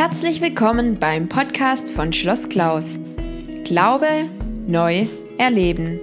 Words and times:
Herzlich 0.00 0.40
willkommen 0.40 0.98
beim 0.98 1.28
Podcast 1.28 1.90
von 1.90 2.10
Schloss 2.10 2.48
Klaus. 2.48 2.96
Glaube 3.64 4.30
neu 4.66 5.06
erleben. 5.36 6.00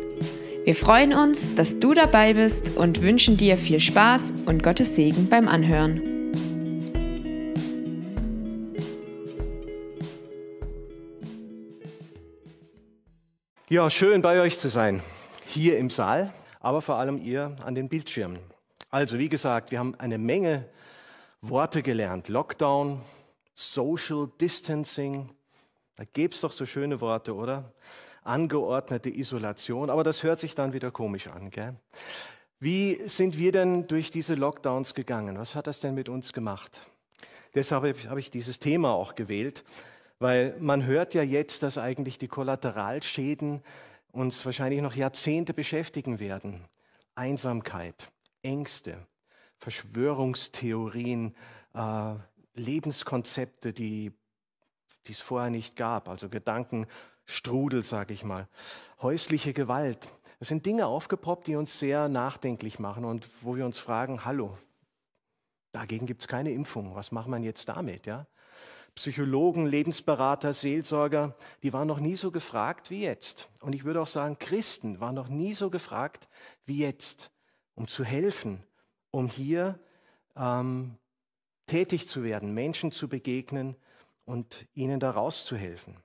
Wir 0.66 0.76
freuen 0.76 1.16
uns, 1.16 1.56
dass 1.56 1.80
du 1.80 1.96
dabei 1.96 2.36
bist 2.36 2.70
und 2.78 3.02
wünschen 3.02 3.38
dir 3.38 3.58
viel 3.58 3.80
Spaß 3.80 4.34
und 4.46 4.62
Gottes 4.62 4.94
Segen 4.94 5.28
beim 5.30 5.48
Anhören. 5.48 6.32
Ja, 13.72 13.90
schön 13.90 14.22
bei 14.22 14.40
euch 14.42 14.60
zu 14.60 14.70
sein. 14.70 15.02
Hier 15.44 15.80
im 15.80 15.90
Saal, 15.90 16.32
aber 16.60 16.84
vor 16.84 16.98
allem 16.98 17.18
ihr 17.18 17.56
an 17.66 17.74
den 17.74 17.90
Bildschirmen. 17.90 18.38
Also, 18.92 19.18
wie 19.18 19.28
gesagt, 19.28 19.72
wir 19.72 19.80
haben 19.80 19.96
eine 19.98 20.20
Menge 20.20 20.66
Worte 21.42 21.82
gelernt. 21.82 22.28
Lockdown, 22.28 23.02
Social 23.60 24.30
Distancing, 24.40 25.32
da 25.96 26.04
gäbe 26.04 26.32
es 26.32 26.42
doch 26.42 26.52
so 26.52 26.68
schöne 26.68 27.02
Worte, 27.02 27.34
oder? 27.34 27.74
Angeordnete 28.24 29.10
Isolation, 29.10 29.90
aber 29.90 30.04
das 30.04 30.22
hört 30.22 30.40
sich 30.40 30.54
dann 30.54 30.74
wieder 30.74 30.92
komisch 30.92 31.28
an. 31.28 31.50
Gell? 31.50 31.74
Wie 32.60 33.02
sind 33.08 33.36
wir 33.36 33.52
denn 33.52 33.88
durch 33.88 34.12
diese 34.12 34.36
Lockdowns 34.36 34.94
gegangen? 34.94 35.40
Was 35.40 35.56
hat 35.56 35.66
das 35.66 35.80
denn 35.80 35.96
mit 35.96 36.08
uns 36.08 36.34
gemacht? 36.34 36.82
Deshalb 37.56 38.08
habe 38.08 38.20
ich 38.20 38.30
dieses 38.30 38.60
Thema 38.60 38.92
auch 38.92 39.16
gewählt, 39.16 39.64
weil 40.20 40.56
man 40.60 40.86
hört 40.86 41.16
ja 41.16 41.24
jetzt, 41.24 41.64
dass 41.64 41.80
eigentlich 41.80 42.20
die 42.20 42.28
Kollateralschäden 42.28 43.64
uns 44.12 44.46
wahrscheinlich 44.46 44.82
noch 44.82 44.96
Jahrzehnte 44.96 45.56
beschäftigen 45.56 46.20
werden. 46.20 46.64
Einsamkeit, 47.16 48.12
Ängste, 48.44 49.00
Verschwörungstheorien, 49.58 51.34
äh, 51.74 52.14
Lebenskonzepte, 52.58 53.74
die 53.74 54.12
es 55.08 55.22
vorher 55.22 55.50
nicht 55.50 55.76
gab, 55.76 56.10
also 56.10 56.30
Gedankenstrudel, 56.30 57.84
sage 57.84 58.14
ich 58.14 58.24
mal, 58.24 58.48
häusliche 59.02 59.54
Gewalt. 59.54 60.10
Das 60.40 60.50
sind 60.50 60.66
Dinge 60.66 60.86
aufgepoppt, 60.86 61.48
die 61.48 61.56
uns 61.56 61.80
sehr 61.80 62.10
nachdenklich 62.10 62.80
machen 62.80 63.06
und 63.06 63.28
wo 63.42 63.56
wir 63.56 63.66
uns 63.66 63.80
fragen, 63.80 64.26
hallo, 64.26 64.58
dagegen 65.72 66.06
gibt 66.06 66.22
es 66.22 66.28
keine 66.28 66.52
Impfung, 66.52 66.96
was 66.96 67.12
macht 67.12 67.28
man 67.28 67.44
jetzt 67.44 67.70
damit? 67.70 68.06
Ja? 68.06 68.28
Psychologen, 68.96 69.68
Lebensberater, 69.68 70.54
Seelsorger, 70.54 71.36
die 71.64 71.72
waren 71.72 71.88
noch 71.88 72.00
nie 72.00 72.16
so 72.16 72.32
gefragt 72.32 72.90
wie 72.90 73.02
jetzt. 73.02 73.50
Und 73.62 73.74
ich 73.74 73.84
würde 73.84 74.02
auch 74.02 74.08
sagen, 74.08 74.40
Christen 74.40 75.00
waren 75.00 75.16
noch 75.16 75.28
nie 75.28 75.54
so 75.54 75.70
gefragt 75.70 76.28
wie 76.66 76.80
jetzt, 76.80 77.32
um 77.76 77.88
zu 77.88 78.04
helfen, 78.04 78.64
um 79.12 79.30
hier 79.30 79.80
ähm, 80.36 80.98
tätig 81.68 82.08
zu 82.08 82.24
werden, 82.24 82.54
Menschen 82.54 82.92
zu 82.92 83.08
begegnen 83.08 83.76
und 84.26 84.66
ihnen 84.74 85.00
da 85.00 85.12
rauszuhelfen. 85.12 85.98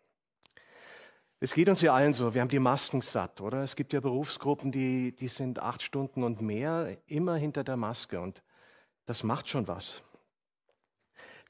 Es 1.40 1.54
geht 1.54 1.68
uns 1.68 1.80
ja 1.80 1.92
allen 1.92 2.14
so, 2.14 2.34
wir 2.34 2.40
haben 2.40 2.48
die 2.48 2.60
Masken 2.60 3.00
satt, 3.00 3.40
oder? 3.40 3.62
Es 3.62 3.74
gibt 3.74 3.92
ja 3.92 4.00
Berufsgruppen, 4.00 4.70
die, 4.70 5.16
die 5.16 5.26
sind 5.26 5.58
acht 5.58 5.82
Stunden 5.82 6.22
und 6.22 6.40
mehr 6.40 6.96
immer 7.06 7.34
hinter 7.34 7.64
der 7.64 7.76
Maske 7.76 8.20
und 8.20 8.42
das 9.06 9.24
macht 9.24 9.48
schon 9.48 9.66
was. 9.66 10.02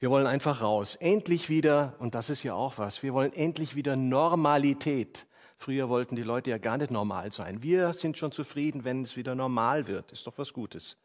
Wir 0.00 0.10
wollen 0.10 0.26
einfach 0.26 0.62
raus. 0.62 0.96
Endlich 0.96 1.48
wieder, 1.48 1.94
und 1.98 2.14
das 2.14 2.30
ist 2.30 2.42
ja 2.42 2.54
auch 2.54 2.78
was, 2.78 3.02
wir 3.02 3.12
wollen 3.12 3.32
endlich 3.34 3.74
wieder 3.74 3.96
Normalität. 3.96 5.26
Früher 5.58 5.88
wollten 5.90 6.16
die 6.16 6.22
Leute 6.22 6.50
ja 6.50 6.58
gar 6.58 6.78
nicht 6.78 6.90
normal 6.90 7.32
sein. 7.32 7.62
Wir 7.62 7.92
sind 7.92 8.16
schon 8.16 8.32
zufrieden, 8.32 8.84
wenn 8.84 9.02
es 9.02 9.16
wieder 9.16 9.34
normal 9.34 9.86
wird. 9.86 10.10
Ist 10.10 10.26
doch 10.26 10.38
was 10.38 10.52
Gutes 10.52 10.96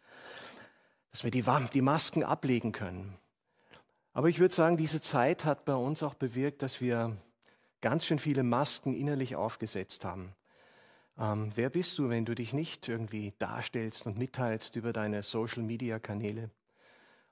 dass 1.18 1.24
wir 1.24 1.32
die, 1.32 1.44
die 1.74 1.82
Masken 1.82 2.24
ablegen 2.24 2.72
können. 2.72 3.18
Aber 4.14 4.30
ich 4.30 4.38
würde 4.38 4.54
sagen, 4.54 4.78
diese 4.78 5.02
Zeit 5.02 5.46
hat 5.46 5.66
bei 5.66 5.74
uns 5.74 6.04
auch 6.04 6.14
bewirkt, 6.14 6.62
dass 6.62 6.80
wir 6.80 7.18
ganz 7.82 8.06
schön 8.06 8.20
viele 8.20 8.44
Masken 8.44 8.94
innerlich 8.94 9.36
aufgesetzt 9.36 10.06
haben. 10.06 10.36
Ähm, 11.18 11.52
wer 11.56 11.72
bist 11.72 11.98
du, 11.98 12.10
wenn 12.10 12.26
du 12.26 12.36
dich 12.36 12.54
nicht 12.54 12.88
irgendwie 12.88 13.34
darstellst 13.40 14.06
und 14.06 14.20
mitteilst 14.20 14.76
über 14.76 14.94
deine 14.94 15.24
Social-Media-Kanäle? 15.24 16.52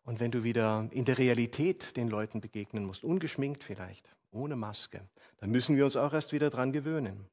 Und 0.03 0.19
wenn 0.19 0.31
du 0.31 0.43
wieder 0.43 0.87
in 0.89 1.05
der 1.05 1.19
Realität 1.19 1.95
den 1.95 2.07
Leuten 2.07 2.41
begegnen 2.41 2.85
musst, 2.85 3.03
ungeschminkt 3.03 3.63
vielleicht, 3.63 4.09
ohne 4.31 4.55
Maske, 4.55 5.01
dann 5.37 5.51
müssen 5.51 5.77
wir 5.77 5.85
uns 5.85 5.95
auch 5.95 6.13
erst 6.13 6.33
wieder 6.33 6.49
dran 6.49 6.71
gewöhnen. 6.71 7.27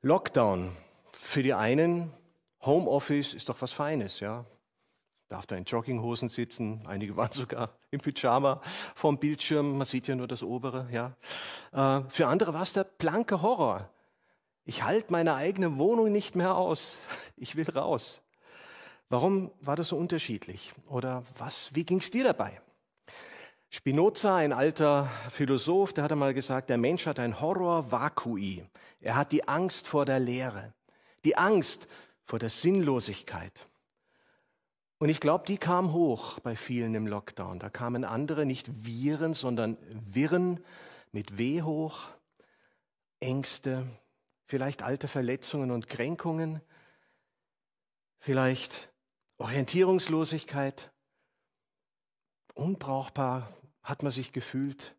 Lockdown. 0.00 0.74
Für 1.12 1.42
die 1.42 1.52
einen 1.52 2.10
Homeoffice 2.64 3.34
ist 3.34 3.48
doch 3.48 3.60
was 3.60 3.72
Feines, 3.72 4.20
ja. 4.20 4.44
Darf 5.28 5.46
da 5.46 5.56
in 5.56 5.64
Jogginghosen 5.64 6.28
sitzen, 6.28 6.82
einige 6.86 7.16
waren 7.16 7.32
sogar 7.32 7.70
im 7.90 8.00
Pyjama 8.00 8.60
vorm 8.94 9.18
Bildschirm, 9.18 9.78
man 9.78 9.86
sieht 9.86 10.06
ja 10.06 10.14
nur 10.14 10.28
das 10.28 10.42
obere, 10.42 10.88
ja. 10.90 11.16
Äh, 11.72 12.08
für 12.08 12.26
andere 12.26 12.54
war 12.54 12.62
es 12.62 12.72
der 12.72 12.84
blanke 12.84 13.42
Horror. 13.42 13.88
Ich 14.64 14.84
halte 14.84 15.10
meine 15.10 15.34
eigene 15.34 15.76
Wohnung 15.76 16.12
nicht 16.12 16.36
mehr 16.36 16.56
aus, 16.56 16.98
ich 17.36 17.56
will 17.56 17.68
raus. 17.70 18.20
Warum 19.08 19.50
war 19.60 19.76
das 19.76 19.88
so 19.88 19.96
unterschiedlich? 19.96 20.72
Oder 20.88 21.22
was, 21.36 21.74
wie 21.74 21.84
ging 21.84 21.98
es 21.98 22.10
dir 22.10 22.24
dabei? 22.24 22.60
Spinoza, 23.68 24.36
ein 24.36 24.52
alter 24.52 25.10
Philosoph, 25.30 25.94
der 25.94 26.04
hat 26.04 26.12
einmal 26.12 26.34
gesagt, 26.34 26.68
der 26.68 26.76
Mensch 26.76 27.06
hat 27.06 27.18
ein 27.18 27.40
Horror 27.40 27.90
vacui. 27.90 28.64
Er 29.00 29.16
hat 29.16 29.32
die 29.32 29.48
Angst 29.48 29.88
vor 29.88 30.04
der 30.04 30.20
Leere. 30.20 30.74
Die 31.24 31.38
Angst 31.38 31.88
vor 32.32 32.38
der 32.38 32.48
Sinnlosigkeit. 32.48 33.68
Und 34.96 35.10
ich 35.10 35.20
glaube, 35.20 35.44
die 35.46 35.58
kam 35.58 35.92
hoch 35.92 36.40
bei 36.40 36.56
vielen 36.56 36.94
im 36.94 37.06
Lockdown. 37.06 37.58
Da 37.58 37.68
kamen 37.68 38.06
andere, 38.06 38.46
nicht 38.46 38.86
Viren, 38.86 39.34
sondern 39.34 39.76
Wirren 40.14 40.64
mit 41.10 41.36
W 41.36 41.60
hoch, 41.60 42.08
Ängste, 43.20 43.86
vielleicht 44.46 44.82
alte 44.82 45.08
Verletzungen 45.08 45.70
und 45.70 45.90
Kränkungen, 45.90 46.62
vielleicht 48.18 48.90
Orientierungslosigkeit. 49.36 50.90
Unbrauchbar 52.54 53.54
hat 53.82 54.02
man 54.02 54.10
sich 54.10 54.32
gefühlt. 54.32 54.96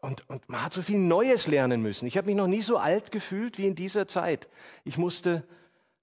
Und, 0.00 0.28
und 0.28 0.48
man 0.48 0.64
hat 0.64 0.72
so 0.72 0.82
viel 0.82 0.98
Neues 0.98 1.46
lernen 1.46 1.80
müssen. 1.80 2.06
Ich 2.06 2.16
habe 2.16 2.26
mich 2.26 2.34
noch 2.34 2.48
nie 2.48 2.60
so 2.60 2.76
alt 2.76 3.12
gefühlt 3.12 3.56
wie 3.56 3.68
in 3.68 3.76
dieser 3.76 4.08
Zeit. 4.08 4.48
Ich 4.82 4.98
musste 4.98 5.46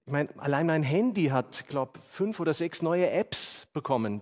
ich 0.06 0.12
meine, 0.12 0.28
allein 0.36 0.66
mein 0.66 0.82
Handy 0.82 1.26
hat, 1.26 1.66
glaube 1.66 1.98
fünf 2.06 2.38
oder 2.38 2.52
sechs 2.52 2.82
neue 2.82 3.08
Apps 3.08 3.66
bekommen. 3.72 4.20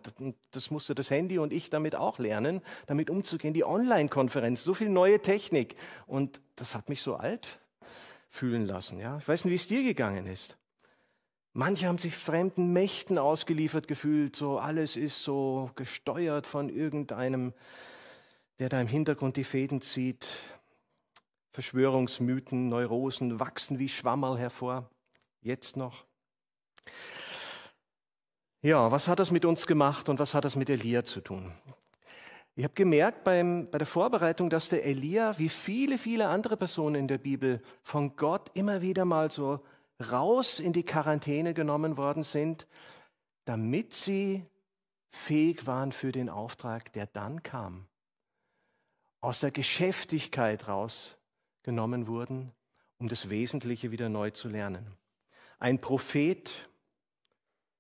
Das 0.52 0.70
musste 0.70 0.94
das 0.94 1.10
Handy 1.10 1.38
und 1.38 1.52
ich 1.52 1.70
damit 1.70 1.96
auch 1.96 2.20
lernen, 2.20 2.60
damit 2.86 3.10
umzugehen. 3.10 3.52
Die 3.52 3.64
Online-Konferenz, 3.64 4.62
so 4.62 4.74
viel 4.74 4.88
neue 4.88 5.20
Technik. 5.20 5.74
Und 6.06 6.40
das 6.54 6.76
hat 6.76 6.88
mich 6.88 7.02
so 7.02 7.16
alt 7.16 7.58
fühlen 8.28 8.64
lassen. 8.64 9.00
Ja? 9.00 9.18
Ich 9.18 9.26
weiß 9.26 9.44
nicht, 9.44 9.50
wie 9.50 9.56
es 9.56 9.66
dir 9.66 9.82
gegangen 9.82 10.28
ist. 10.28 10.56
Manche 11.52 11.88
haben 11.88 11.98
sich 11.98 12.16
fremden 12.16 12.72
Mächten 12.72 13.18
ausgeliefert 13.18 13.88
gefühlt, 13.88 14.36
so 14.36 14.58
alles 14.58 14.96
ist 14.96 15.22
so 15.22 15.70
gesteuert 15.74 16.46
von 16.46 16.68
irgendeinem, 16.68 17.52
der 18.60 18.68
da 18.68 18.80
im 18.80 18.86
Hintergrund 18.86 19.36
die 19.36 19.44
Fäden 19.44 19.80
zieht. 19.82 20.28
Verschwörungsmythen, 21.50 22.68
Neurosen 22.68 23.40
wachsen 23.40 23.80
wie 23.80 23.90
Schwammerl 23.90 24.38
hervor 24.38 24.88
jetzt 25.42 25.76
noch. 25.76 26.04
Ja, 28.62 28.90
was 28.92 29.08
hat 29.08 29.18
das 29.18 29.30
mit 29.30 29.44
uns 29.44 29.66
gemacht 29.66 30.08
und 30.08 30.18
was 30.18 30.34
hat 30.34 30.44
das 30.44 30.56
mit 30.56 30.70
Elia 30.70 31.04
zu 31.04 31.20
tun? 31.20 31.52
Ich 32.54 32.64
habe 32.64 32.74
gemerkt 32.74 33.24
beim, 33.24 33.64
bei 33.70 33.78
der 33.78 33.86
Vorbereitung, 33.86 34.50
dass 34.50 34.68
der 34.68 34.84
Elia, 34.84 35.36
wie 35.38 35.48
viele, 35.48 35.98
viele 35.98 36.28
andere 36.28 36.56
Personen 36.56 36.94
in 36.94 37.08
der 37.08 37.18
Bibel, 37.18 37.60
von 37.82 38.14
Gott 38.14 38.50
immer 38.54 38.82
wieder 38.82 39.04
mal 39.04 39.30
so 39.30 39.60
raus 40.10 40.60
in 40.60 40.72
die 40.72 40.84
Quarantäne 40.84 41.54
genommen 41.54 41.96
worden 41.96 42.24
sind, 42.24 42.66
damit 43.46 43.94
sie 43.94 44.44
fähig 45.10 45.66
waren 45.66 45.92
für 45.92 46.12
den 46.12 46.28
Auftrag, 46.28 46.92
der 46.92 47.06
dann 47.06 47.42
kam. 47.42 47.86
Aus 49.20 49.40
der 49.40 49.50
Geschäftigkeit 49.50 50.68
rausgenommen 50.68 52.06
wurden, 52.06 52.52
um 52.98 53.08
das 53.08 53.30
Wesentliche 53.30 53.90
wieder 53.90 54.08
neu 54.08 54.30
zu 54.30 54.48
lernen 54.48 54.96
ein 55.62 55.78
Prophet 55.78 56.68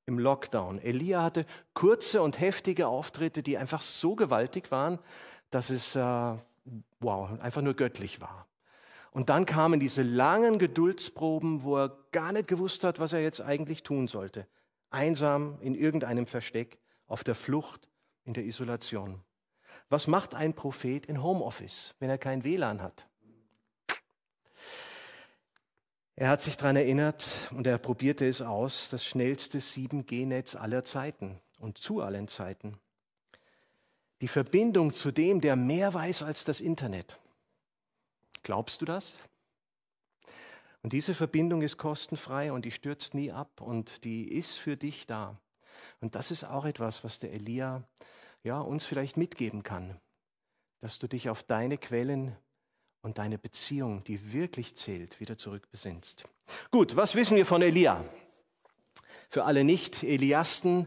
im 0.06 0.16
Lockdown. 0.16 0.78
Elia 0.78 1.24
hatte 1.24 1.44
kurze 1.74 2.22
und 2.22 2.38
heftige 2.38 2.86
Auftritte, 2.86 3.42
die 3.42 3.58
einfach 3.58 3.82
so 3.82 4.14
gewaltig 4.14 4.70
waren, 4.70 5.00
dass 5.50 5.68
es, 5.68 5.96
äh, 5.96 6.34
wow, 7.00 7.40
einfach 7.40 7.60
nur 7.60 7.74
göttlich 7.74 8.20
war. 8.20 8.46
Und 9.10 9.30
dann 9.30 9.46
kamen 9.46 9.80
diese 9.80 10.02
langen 10.02 10.60
Geduldsproben, 10.60 11.64
wo 11.64 11.76
er 11.76 11.98
gar 12.12 12.32
nicht 12.32 12.46
gewusst 12.46 12.84
hat, 12.84 13.00
was 13.00 13.12
er 13.12 13.20
jetzt 13.20 13.40
eigentlich 13.40 13.82
tun 13.82 14.06
sollte. 14.06 14.46
Einsam 14.90 15.58
in 15.60 15.74
irgendeinem 15.74 16.26
Versteck, 16.26 16.78
auf 17.08 17.24
der 17.24 17.34
Flucht, 17.34 17.88
in 18.24 18.32
der 18.32 18.44
Isolation. 18.44 19.20
Was 19.88 20.06
macht 20.06 20.36
ein 20.36 20.54
Prophet 20.54 21.06
in 21.06 21.20
Homeoffice, 21.20 21.96
wenn 21.98 22.10
er 22.10 22.18
kein 22.18 22.44
WLAN 22.44 22.80
hat? 22.80 23.08
Er 26.22 26.28
hat 26.28 26.40
sich 26.40 26.56
daran 26.56 26.76
erinnert 26.76 27.50
und 27.50 27.66
er 27.66 27.78
probierte 27.78 28.28
es 28.28 28.42
aus, 28.42 28.88
das 28.90 29.04
schnellste 29.04 29.58
7G-Netz 29.58 30.54
aller 30.54 30.84
Zeiten 30.84 31.40
und 31.58 31.78
zu 31.78 32.00
allen 32.00 32.28
Zeiten. 32.28 32.78
die 34.20 34.28
Verbindung 34.28 34.92
zu 34.92 35.10
dem, 35.10 35.40
der 35.40 35.56
mehr 35.56 35.92
weiß 35.92 36.22
als 36.22 36.44
das 36.44 36.60
Internet. 36.60 37.18
Glaubst 38.44 38.80
du 38.80 38.84
das? 38.84 39.16
Und 40.84 40.92
diese 40.92 41.12
Verbindung 41.12 41.60
ist 41.60 41.76
kostenfrei 41.76 42.52
und 42.52 42.66
die 42.66 42.70
stürzt 42.70 43.14
nie 43.14 43.32
ab 43.32 43.60
und 43.60 44.04
die 44.04 44.30
ist 44.30 44.60
für 44.60 44.76
dich 44.76 45.08
da. 45.08 45.36
Und 46.00 46.14
das 46.14 46.30
ist 46.30 46.44
auch 46.44 46.66
etwas, 46.66 47.02
was 47.02 47.18
der 47.18 47.32
Elia 47.32 47.82
ja, 48.44 48.60
uns 48.60 48.84
vielleicht 48.84 49.16
mitgeben 49.16 49.64
kann, 49.64 50.00
dass 50.80 51.00
du 51.00 51.08
dich 51.08 51.28
auf 51.28 51.42
deine 51.42 51.78
Quellen 51.78 52.36
und 53.02 53.18
deine 53.18 53.38
Beziehung, 53.38 54.04
die 54.04 54.32
wirklich 54.32 54.76
zählt, 54.76 55.20
wieder 55.20 55.36
zurückbesinnst. 55.36 56.24
Gut, 56.70 56.96
was 56.96 57.14
wissen 57.14 57.36
wir 57.36 57.46
von 57.46 57.62
Elia? 57.62 58.04
Für 59.28 59.44
alle 59.44 59.64
Nicht-Eliasten 59.64 60.86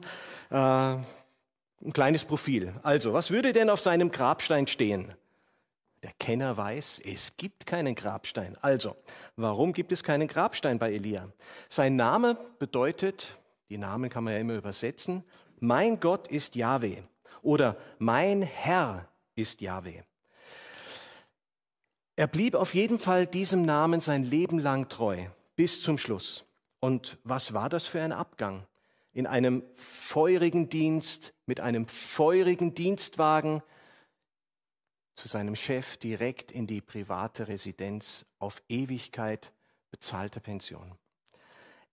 äh, 0.50 0.56
ein 0.56 1.94
kleines 1.94 2.25
Profil. 2.25 2.73
Also, 2.83 3.13
was 3.13 3.31
würde 3.31 3.53
denn 3.53 3.69
auf 3.69 3.81
seinem 3.81 4.12
Grabstein 4.12 4.67
stehen? 4.67 5.13
Der 6.03 6.13
Kenner 6.19 6.56
weiß, 6.56 7.01
es 7.03 7.35
gibt 7.35 7.65
keinen 7.65 7.95
Grabstein. 7.95 8.56
Also, 8.61 8.95
warum 9.35 9.73
gibt 9.73 9.91
es 9.91 10.03
keinen 10.03 10.27
Grabstein 10.27 10.79
bei 10.79 10.94
Elia? 10.94 11.29
Sein 11.69 11.95
Name 11.95 12.38
bedeutet, 12.59 13.35
die 13.69 13.77
Namen 13.77 14.09
kann 14.09 14.23
man 14.23 14.33
ja 14.33 14.39
immer 14.39 14.53
übersetzen, 14.53 15.23
mein 15.59 16.00
Gott 16.00 16.27
ist 16.27 16.56
Yahweh 16.56 17.01
oder 17.41 17.77
mein 17.97 18.41
Herr 18.41 19.07
ist 19.35 19.61
Yahweh. 19.61 20.03
Er 22.15 22.27
blieb 22.27 22.56
auf 22.56 22.73
jeden 22.73 23.00
Fall 23.00 23.27
diesem 23.27 23.63
Namen 23.63 24.00
sein 24.00 24.23
Leben 24.23 24.59
lang 24.59 24.88
treu, 24.88 25.25
bis 25.56 25.81
zum 25.81 25.97
Schluss. 25.97 26.45
Und 26.79 27.17
was 27.23 27.53
war 27.53 27.67
das 27.67 27.88
für 27.88 28.01
ein 28.01 28.13
Abgang? 28.13 28.65
In 29.12 29.27
einem 29.27 29.63
feurigen 29.75 30.69
Dienst, 30.69 31.33
mit 31.45 31.59
einem 31.59 31.88
feurigen 31.88 32.73
Dienstwagen, 32.73 33.62
zu 35.15 35.27
seinem 35.27 35.56
Chef 35.56 35.97
direkt 35.97 36.51
in 36.51 36.67
die 36.67 36.81
private 36.81 37.47
Residenz 37.47 38.25
auf 38.39 38.61
Ewigkeit 38.68 39.53
bezahlte 39.89 40.41
Pension. 40.41 40.94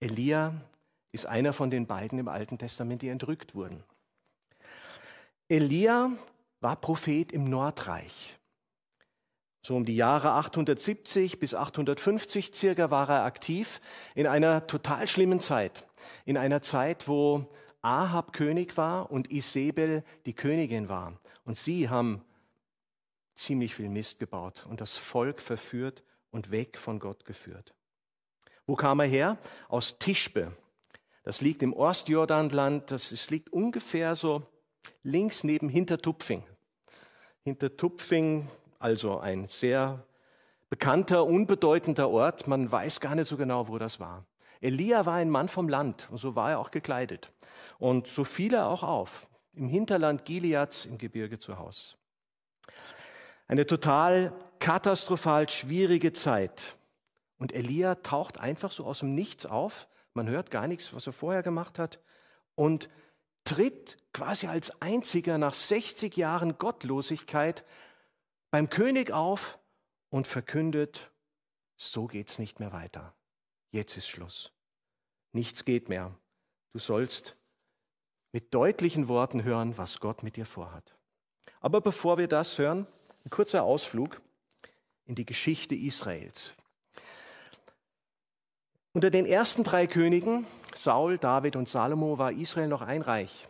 Elia 0.00 0.54
ist 1.12 1.26
einer 1.26 1.52
von 1.52 1.70
den 1.70 1.86
beiden 1.86 2.18
im 2.18 2.26
Alten 2.26 2.58
Testament, 2.58 3.02
die 3.02 3.08
entrückt 3.08 3.54
wurden. 3.54 3.84
Elia 5.48 6.10
war 6.60 6.76
Prophet 6.76 7.30
im 7.32 7.44
Nordreich. 7.44 8.36
So 9.64 9.76
um 9.76 9.85
die 9.85 9.94
Jahre 9.94 10.32
870 10.32 11.38
bis 11.38 11.55
850 11.55 12.53
circa 12.53 12.91
war 12.91 13.09
er 13.09 13.25
aktiv 13.25 13.81
in 14.17 14.26
einer 14.26 14.67
total 14.67 15.06
schlimmen 15.06 15.38
Zeit. 15.38 15.87
In 16.25 16.37
einer 16.37 16.62
Zeit, 16.62 17.06
wo 17.06 17.47
Ahab 17.81 18.32
König 18.32 18.76
war 18.76 19.12
und 19.12 19.31
Isabel 19.31 20.03
die 20.26 20.35
Königin 20.35 20.88
war. 20.88 21.17
Und 21.44 21.56
sie 21.56 21.88
haben 21.88 22.25
ziemlich 23.37 23.76
viel 23.76 23.88
Mist 23.88 24.19
gebaut 24.19 24.67
und 24.69 24.81
das 24.81 24.97
Volk 24.97 25.41
verführt 25.41 26.03
und 26.32 26.50
weg 26.50 26.76
von 26.76 26.99
Gott 26.99 27.25
geführt. 27.25 27.73
Wo 28.67 28.75
kam 28.75 28.99
er 28.99 29.06
her? 29.06 29.38
Aus 29.69 29.99
Tischbe. 29.99 30.53
Das 31.23 31.41
liegt 31.41 31.62
im 31.62 31.73
Ostjordanland, 31.73 32.91
das 32.91 33.12
ist, 33.12 33.31
liegt 33.31 33.53
ungefähr 33.53 34.17
so 34.17 34.43
links 35.05 35.44
neben 35.44 35.69
Hintertupfing. 35.69 36.43
Hintertupfing, 37.44 38.49
also 38.82 39.20
ein 39.20 39.46
sehr 39.46 40.05
bekannter, 40.69 41.25
unbedeutender 41.25 42.11
Ort, 42.11 42.49
man 42.49 42.70
weiß 42.70 42.99
gar 42.99 43.14
nicht 43.14 43.29
so 43.29 43.37
genau, 43.37 43.69
wo 43.69 43.79
das 43.79 44.00
war. 44.00 44.25
Elia 44.61 45.06
war 45.06 45.14
ein 45.14 45.31
Mann 45.31 45.49
vom 45.49 45.69
Land 45.69 46.08
und 46.11 46.19
so 46.19 46.34
war 46.34 46.50
er 46.50 46.58
auch 46.58 46.70
gekleidet. 46.70 47.31
Und 47.79 48.08
so 48.08 48.25
fiel 48.25 48.55
er 48.55 48.67
auch 48.67 48.82
auf, 48.82 49.29
im 49.55 49.69
Hinterland 49.69 50.25
Gileads 50.25 50.84
im 50.87 50.99
Gebirge 50.99 51.38
zu 51.38 51.58
Hause. 51.58 51.94
Eine 53.46 53.67
total 53.67 54.32
katastrophal 54.58 55.49
schwierige 55.49 56.12
Zeit. 56.12 56.76
Und 57.38 57.52
Elia 57.52 57.96
taucht 57.96 58.38
einfach 58.38 58.73
so 58.73 58.85
aus 58.85 59.00
dem 59.00 59.14
Nichts 59.14 59.46
auf. 59.46 59.88
Man 60.14 60.28
hört 60.28 60.50
gar 60.50 60.67
nichts, 60.67 60.94
was 60.94 61.06
er 61.06 61.12
vorher 61.12 61.43
gemacht 61.43 61.78
hat. 61.78 62.00
Und 62.55 62.88
tritt 63.44 63.96
quasi 64.12 64.46
als 64.46 64.81
einziger 64.81 65.38
nach 65.38 65.55
60 65.55 66.17
Jahren 66.17 66.58
Gottlosigkeit 66.58 67.64
beim 68.52 68.69
König 68.69 69.10
auf 69.10 69.58
und 70.10 70.28
verkündet, 70.28 71.10
so 71.76 72.06
geht's 72.06 72.38
nicht 72.38 72.60
mehr 72.60 72.70
weiter. 72.72 73.14
Jetzt 73.70 73.96
ist 73.96 74.06
Schluss. 74.06 74.52
Nichts 75.32 75.64
geht 75.64 75.88
mehr. 75.88 76.14
Du 76.72 76.78
sollst 76.78 77.34
mit 78.31 78.52
deutlichen 78.52 79.08
Worten 79.08 79.43
hören, 79.43 79.78
was 79.78 80.00
Gott 80.00 80.22
mit 80.22 80.37
dir 80.37 80.44
vorhat. 80.44 80.94
Aber 81.60 81.81
bevor 81.81 82.19
wir 82.19 82.28
das 82.28 82.58
hören, 82.58 82.87
ein 83.25 83.31
kurzer 83.31 83.62
Ausflug 83.62 84.20
in 85.06 85.14
die 85.14 85.25
Geschichte 85.25 85.75
Israels. 85.75 86.54
Unter 88.93 89.10
den 89.10 89.25
ersten 89.25 89.64
drei 89.64 89.87
Königen, 89.87 90.46
Saul, 90.75 91.16
David 91.16 91.56
und 91.56 91.70
Salomo, 91.70 92.19
war 92.19 92.32
Israel 92.32 92.69
noch 92.69 92.82
ein 92.82 93.00
Reich. 93.00 93.49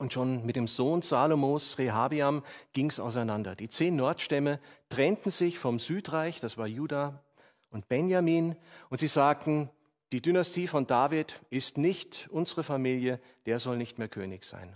Und 0.00 0.14
schon 0.14 0.46
mit 0.46 0.56
dem 0.56 0.66
Sohn 0.66 1.02
Salomos, 1.02 1.76
Rehabiam, 1.76 2.42
ging 2.72 2.88
es 2.88 2.98
auseinander. 2.98 3.54
Die 3.54 3.68
zehn 3.68 3.96
Nordstämme 3.96 4.58
trennten 4.88 5.30
sich 5.30 5.58
vom 5.58 5.78
Südreich, 5.78 6.40
das 6.40 6.56
war 6.56 6.66
Juda 6.66 7.22
und 7.68 7.86
Benjamin, 7.86 8.56
und 8.88 8.96
sie 8.96 9.08
sagten, 9.08 9.68
die 10.10 10.22
Dynastie 10.22 10.68
von 10.68 10.86
David 10.86 11.38
ist 11.50 11.76
nicht 11.76 12.30
unsere 12.32 12.62
Familie, 12.62 13.20
der 13.44 13.58
soll 13.58 13.76
nicht 13.76 13.98
mehr 13.98 14.08
König 14.08 14.44
sein. 14.44 14.74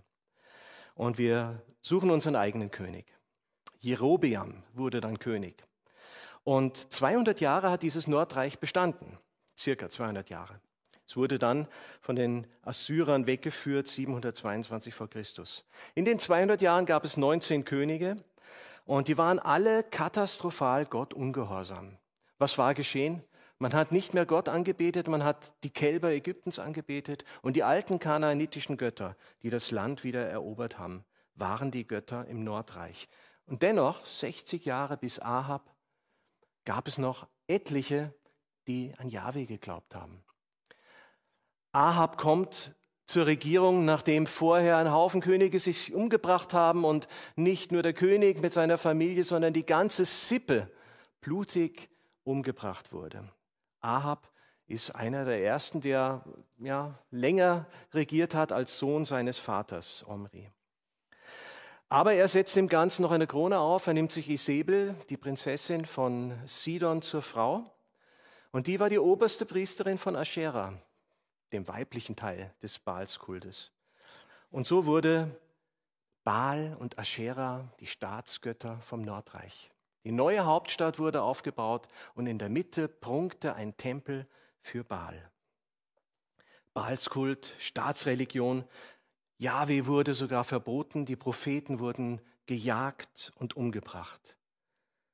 Und 0.95 1.17
wir 1.17 1.63
suchen 1.81 2.11
unseren 2.11 2.37
eigenen 2.37 2.71
König. 2.71 3.07
Jerobeam 3.81 4.63
wurde 4.75 5.01
dann 5.01 5.19
König. 5.19 5.65
Und 6.45 6.93
200 6.93 7.41
Jahre 7.41 7.71
hat 7.71 7.83
dieses 7.83 8.07
Nordreich 8.07 8.59
bestanden, 8.59 9.17
circa 9.57 9.89
200 9.89 10.29
Jahre. 10.29 10.61
Es 11.07 11.17
wurde 11.17 11.39
dann 11.39 11.69
von 12.01 12.17
den 12.17 12.47
Assyrern 12.63 13.27
weggeführt, 13.27 13.89
722 13.89 14.95
vor 14.95 15.09
Christus. 15.09 15.65
In 15.95 16.05
den 16.05 16.19
200 16.19 16.61
Jahren 16.61 16.87
gab 16.87 17.05
es 17.05 17.17
19 17.17 17.65
Könige 17.65 18.17
und 18.85 19.09
die 19.09 19.19
waren 19.19 19.39
alle 19.39 19.83
katastrophal 19.83 20.87
Gott 20.87 21.13
ungehorsam. 21.13 21.99
Was 22.39 22.59
war 22.59 22.75
geschehen? 22.75 23.23
Man 23.59 23.73
hat 23.73 23.93
nicht 23.93 24.15
mehr 24.15 24.27
Gott 24.27 24.49
angebetet, 24.49 25.07
man 25.09 25.25
hat 25.25 25.55
die 25.63 25.71
Kälber 25.71 26.11
Ägyptens 26.11 26.59
angebetet 26.59 27.25
und 27.43 27.55
die 27.55 27.63
alten 27.63 27.99
kanaanitischen 27.99 28.77
Götter, 28.77 29.17
die 29.43 29.51
das 29.51 29.71
Land 29.71 30.05
wieder 30.05 30.27
erobert 30.27 30.79
haben, 30.79 31.05
waren 31.35 31.71
die 31.71 31.87
Götter 31.87 32.27
im 32.27 32.43
Nordreich. 32.45 33.09
Und 33.47 33.63
dennoch, 33.63 34.05
60 34.07 34.65
Jahre 34.65 34.97
bis 34.97 35.21
Ahab, 35.21 35.75
gab 36.65 36.89
es 36.89 36.99
noch 36.99 37.29
etliche, 37.47 38.13
die 38.67 38.93
an 38.99 39.09
Jahwe 39.09 39.47
geglaubt 39.47 39.95
haben. 39.95 40.25
Ahab 41.75 42.19
kommt 42.19 42.73
zur 43.07 43.27
Regierung, 43.27 43.85
nachdem 43.85 44.27
vorher 44.27 44.77
ein 44.79 44.93
Haufen 44.93 45.21
Könige 45.21 45.59
sich 45.59 45.93
umgebracht 45.93 46.55
haben 46.55 46.85
und 46.85 47.09
nicht 47.35 47.73
nur 47.73 47.83
der 47.83 47.93
König 47.93 48.41
mit 48.41 48.53
seiner 48.53 48.79
Familie, 48.79 49.25
sondern 49.25 49.53
die 49.53 49.67
ganze 49.67 50.05
Sippe 50.05 50.71
blutig 51.21 51.91
umgebracht 52.23 52.93
wurde. 52.93 53.29
Ahab 53.81 54.31
ist 54.67 54.95
einer 54.95 55.25
der 55.25 55.43
ersten, 55.43 55.81
der 55.81 56.25
ja, 56.59 56.97
länger 57.11 57.67
regiert 57.93 58.37
hat 58.37 58.53
als 58.53 58.79
Sohn 58.79 59.05
seines 59.05 59.39
Vaters, 59.39 60.05
Omri. 60.07 60.49
Aber 61.89 62.15
er 62.15 62.29
setzt 62.29 62.55
dem 62.55 62.69
Ganzen 62.69 63.03
noch 63.03 63.11
eine 63.11 63.27
Krone 63.27 63.59
auf. 63.59 63.89
Er 63.89 63.95
nimmt 63.95 64.13
sich 64.13 64.31
Isabel, 64.31 64.95
die 65.11 65.17
Prinzessin 65.17 65.85
von 65.85 66.33
Sidon, 66.47 67.03
zur 67.03 67.23
Frau. 67.23 67.65
Und 68.53 68.69
die 68.69 68.79
war 68.79 68.89
die 68.89 68.99
oberste 68.99 69.45
Priesterin 69.45 69.99
von 69.99 70.15
Aschera, 70.15 70.73
dem 71.55 71.67
weiblichen 71.69 72.17
Teil 72.17 72.53
des 72.63 72.79
Baalskultes. 72.79 73.71
Und 74.51 74.67
so 74.67 74.85
wurde 74.85 75.31
Baal 76.25 76.77
und 76.79 76.99
Aschera 76.99 77.73
die 77.81 77.87
Staatsgötter 77.87 78.81
vom 78.81 79.03
Nordreich. 79.03 79.71
Die 80.05 80.13
neue 80.13 80.45
Hauptstadt 80.45 80.99
wurde 80.99 81.23
aufgebaut 81.23 81.89
und 82.15 82.27
in 82.27 82.39
der 82.39 82.51
Mitte 82.51 82.89
prunkte 82.89 83.55
ein 83.55 83.77
Tempel 83.77 84.27
für 84.61 84.85
Baal. 84.85 85.31
Baalskult, 86.75 87.55
Staatsreligion, 87.59 88.65
Jahwe 89.39 89.87
wurde 89.87 90.15
sogar 90.15 90.45
verboten, 90.45 91.07
die 91.07 91.17
Propheten 91.17 91.79
wurden 91.79 92.21
gejagt 92.47 93.33
und 93.37 93.57
umgebracht. 93.57 94.37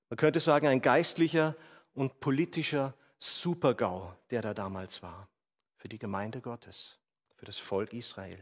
Man 0.09 0.17
könnte 0.17 0.41
sagen, 0.41 0.67
ein 0.67 0.81
geistlicher 0.81 1.55
und 1.95 2.21
politischer 2.21 2.95
Supergau, 3.19 4.15
der 4.31 4.43
da 4.43 4.55
damals 4.55 5.03
war, 5.03 5.29
für 5.81 5.89
die 5.89 5.99
Gemeinde 5.99 6.43
Gottes, 6.43 6.99
für 7.37 7.47
das 7.47 7.57
Volk 7.57 7.95
Israel. 7.95 8.39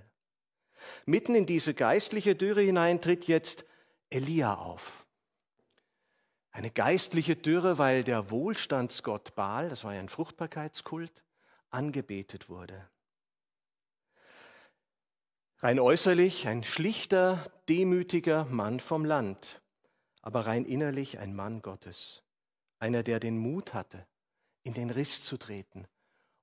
Mitten 1.06 1.36
in 1.36 1.46
diese 1.46 1.72
geistliche 1.72 2.34
Dürre 2.34 2.62
hinein 2.62 3.00
tritt 3.00 3.28
jetzt 3.28 3.64
Elia 4.10 4.56
auf. 4.56 5.06
Eine 6.50 6.72
geistliche 6.72 7.36
Dürre, 7.36 7.78
weil 7.78 8.02
der 8.02 8.30
Wohlstandsgott 8.30 9.36
Baal, 9.36 9.68
das 9.68 9.84
war 9.84 9.94
ja 9.94 10.00
ein 10.00 10.08
Fruchtbarkeitskult, 10.08 11.22
angebetet 11.70 12.48
wurde. 12.48 12.88
Rein 15.58 15.78
äußerlich 15.78 16.48
ein 16.48 16.64
schlichter, 16.64 17.44
demütiger 17.68 18.46
Mann 18.46 18.80
vom 18.80 19.04
Land, 19.04 19.62
aber 20.22 20.46
rein 20.46 20.64
innerlich 20.64 21.20
ein 21.20 21.36
Mann 21.36 21.62
Gottes. 21.62 22.24
Einer, 22.80 23.04
der 23.04 23.20
den 23.20 23.38
Mut 23.38 23.74
hatte, 23.74 24.08
in 24.64 24.74
den 24.74 24.90
Riss 24.90 25.22
zu 25.22 25.36
treten 25.36 25.86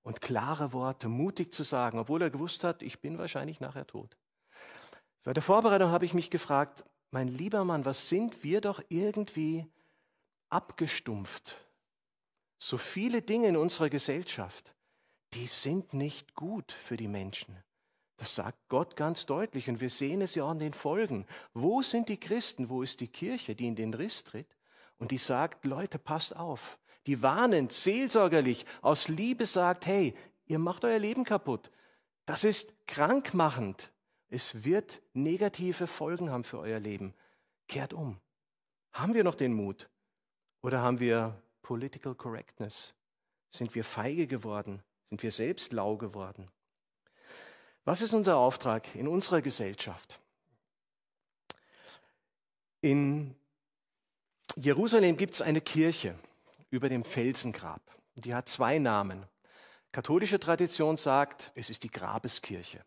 und 0.06 0.22
klare 0.22 0.72
Worte 0.72 1.10
mutig 1.10 1.52
zu 1.52 1.64
sagen, 1.64 1.98
obwohl 1.98 2.22
er 2.22 2.30
gewusst 2.30 2.64
hat, 2.64 2.84
ich 2.84 3.02
bin 3.02 3.18
wahrscheinlich 3.18 3.60
nachher 3.60 3.88
tot. 3.88 4.16
Bei 5.24 5.34
der 5.34 5.42
Vorbereitung 5.42 5.90
habe 5.90 6.06
ich 6.06 6.14
mich 6.14 6.30
gefragt, 6.30 6.86
mein 7.10 7.28
lieber 7.28 7.66
Mann, 7.66 7.86
was 7.86 8.08
sind 8.08 8.44
wir 8.44 8.62
doch 8.62 8.84
irgendwie 8.90 9.66
abgestumpft? 10.50 11.56
So 12.60 12.78
viele 12.78 13.24
Dinge 13.24 13.48
in 13.48 13.58
unserer 13.58 13.90
Gesellschaft, 13.90 14.76
die 15.34 15.48
sind 15.48 15.96
nicht 15.96 16.36
gut 16.36 16.72
für 16.72 16.98
die 16.98 17.08
Menschen. 17.08 17.58
Das 18.18 18.36
sagt 18.36 18.60
Gott 18.70 18.96
ganz 18.96 19.26
deutlich 19.26 19.68
und 19.70 19.82
wir 19.82 19.90
sehen 19.90 20.22
es 20.22 20.36
ja 20.36 20.46
an 20.46 20.60
den 20.60 20.76
Folgen. 20.76 21.26
Wo 21.56 21.82
sind 21.82 22.10
die 22.10 22.20
Christen, 22.20 22.70
wo 22.70 22.84
ist 22.84 23.00
die 23.00 23.08
Kirche, 23.08 23.56
die 23.56 23.68
in 23.68 23.76
den 23.76 23.94
Riss 23.96 24.24
tritt 24.24 24.56
und 25.00 25.10
die 25.10 25.18
sagt, 25.18 25.66
Leute, 25.66 25.98
passt 25.98 26.36
auf. 26.36 26.78
Die 27.08 27.22
warnend, 27.22 27.72
seelsorgerlich, 27.72 28.66
aus 28.82 29.08
Liebe 29.08 29.46
sagt, 29.46 29.86
hey, 29.86 30.16
ihr 30.48 30.60
macht 30.60 30.84
euer 30.86 31.00
Leben 31.00 31.24
kaputt. 31.24 31.72
Das 32.26 32.44
ist 32.44 32.74
krankmachend. 32.88 33.92
Es 34.30 34.64
wird 34.64 35.02
negative 35.14 35.88
Folgen 35.88 36.32
haben 36.32 36.44
für 36.44 36.60
euer 36.60 36.80
Leben. 36.80 37.14
Kehrt 37.68 37.94
um. 37.94 38.20
Haben 38.92 39.14
wir 39.14 39.24
noch 39.24 39.36
den 39.36 39.54
Mut? 39.54 39.90
Oder 40.62 40.82
haben 40.82 41.00
wir 41.00 41.42
Political 41.62 42.16
Correctness? 42.16 42.96
Sind 43.52 43.76
wir 43.76 43.84
feige 43.84 44.26
geworden? 44.26 44.82
Sind 45.10 45.22
wir 45.22 45.32
selbst 45.32 45.74
lau 45.74 45.98
geworden? 45.98 46.50
Was 47.84 48.02
ist 48.02 48.14
unser 48.14 48.38
Auftrag 48.38 48.96
in 48.96 49.08
unserer 49.08 49.42
Gesellschaft? 49.42 50.20
In 52.82 53.36
Jerusalem 54.56 55.18
gibt 55.18 55.36
es 55.36 55.42
eine 55.42 55.62
Kirche 55.62 56.16
über 56.75 56.89
dem 56.89 57.05
Felsengrab. 57.05 57.82
Die 58.15 58.36
hat 58.36 58.50
zwei 58.50 58.79
Namen. 58.79 59.25
Katholische 59.94 60.39
Tradition 60.41 60.98
sagt, 60.98 61.53
es 61.55 61.70
ist 61.70 61.84
die 61.84 61.89
Grabeskirche. 61.89 62.84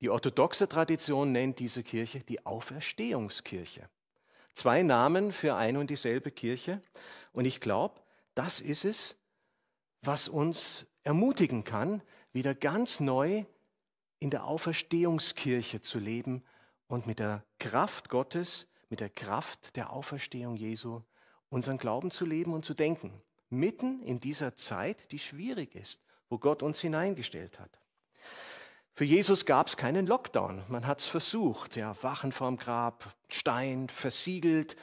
Die 0.00 0.08
orthodoxe 0.08 0.68
Tradition 0.68 1.32
nennt 1.32 1.58
diese 1.58 1.82
Kirche 1.82 2.20
die 2.20 2.46
Auferstehungskirche. 2.46 3.88
Zwei 4.54 4.82
Namen 4.82 5.32
für 5.32 5.56
eine 5.56 5.80
und 5.80 5.90
dieselbe 5.90 6.30
Kirche. 6.30 6.80
Und 7.32 7.44
ich 7.44 7.60
glaube, 7.60 8.00
das 8.34 8.60
ist 8.60 8.84
es, 8.84 9.16
was 10.02 10.28
uns 10.28 10.86
ermutigen 11.02 11.64
kann, 11.64 12.02
wieder 12.32 12.54
ganz 12.54 13.00
neu 13.00 13.44
in 14.20 14.30
der 14.30 14.44
Auferstehungskirche 14.44 15.80
zu 15.80 15.98
leben 15.98 16.44
und 16.86 17.08
mit 17.08 17.18
der 17.18 17.44
Kraft 17.58 18.08
Gottes, 18.10 18.68
mit 18.88 19.00
der 19.00 19.10
Kraft 19.10 19.74
der 19.74 19.92
Auferstehung 19.92 20.54
Jesu 20.56 21.02
unseren 21.50 21.78
Glauben 21.78 22.10
zu 22.10 22.24
leben 22.24 22.52
und 22.52 22.64
zu 22.64 22.74
denken. 22.74 23.12
Mitten 23.48 24.02
in 24.02 24.18
dieser 24.18 24.54
Zeit, 24.56 25.12
die 25.12 25.18
schwierig 25.18 25.74
ist, 25.74 26.00
wo 26.28 26.38
Gott 26.38 26.62
uns 26.62 26.80
hineingestellt 26.80 27.60
hat. 27.60 27.80
Für 28.92 29.04
Jesus 29.04 29.44
gab 29.44 29.68
es 29.68 29.76
keinen 29.76 30.06
Lockdown. 30.06 30.64
Man 30.68 30.86
hat 30.86 31.00
es 31.00 31.06
versucht. 31.06 31.76
Ja, 31.76 31.94
Wachen 32.02 32.32
vorm 32.32 32.56
Grab, 32.56 33.14
Stein, 33.28 33.88
versiegelt. 33.88 34.74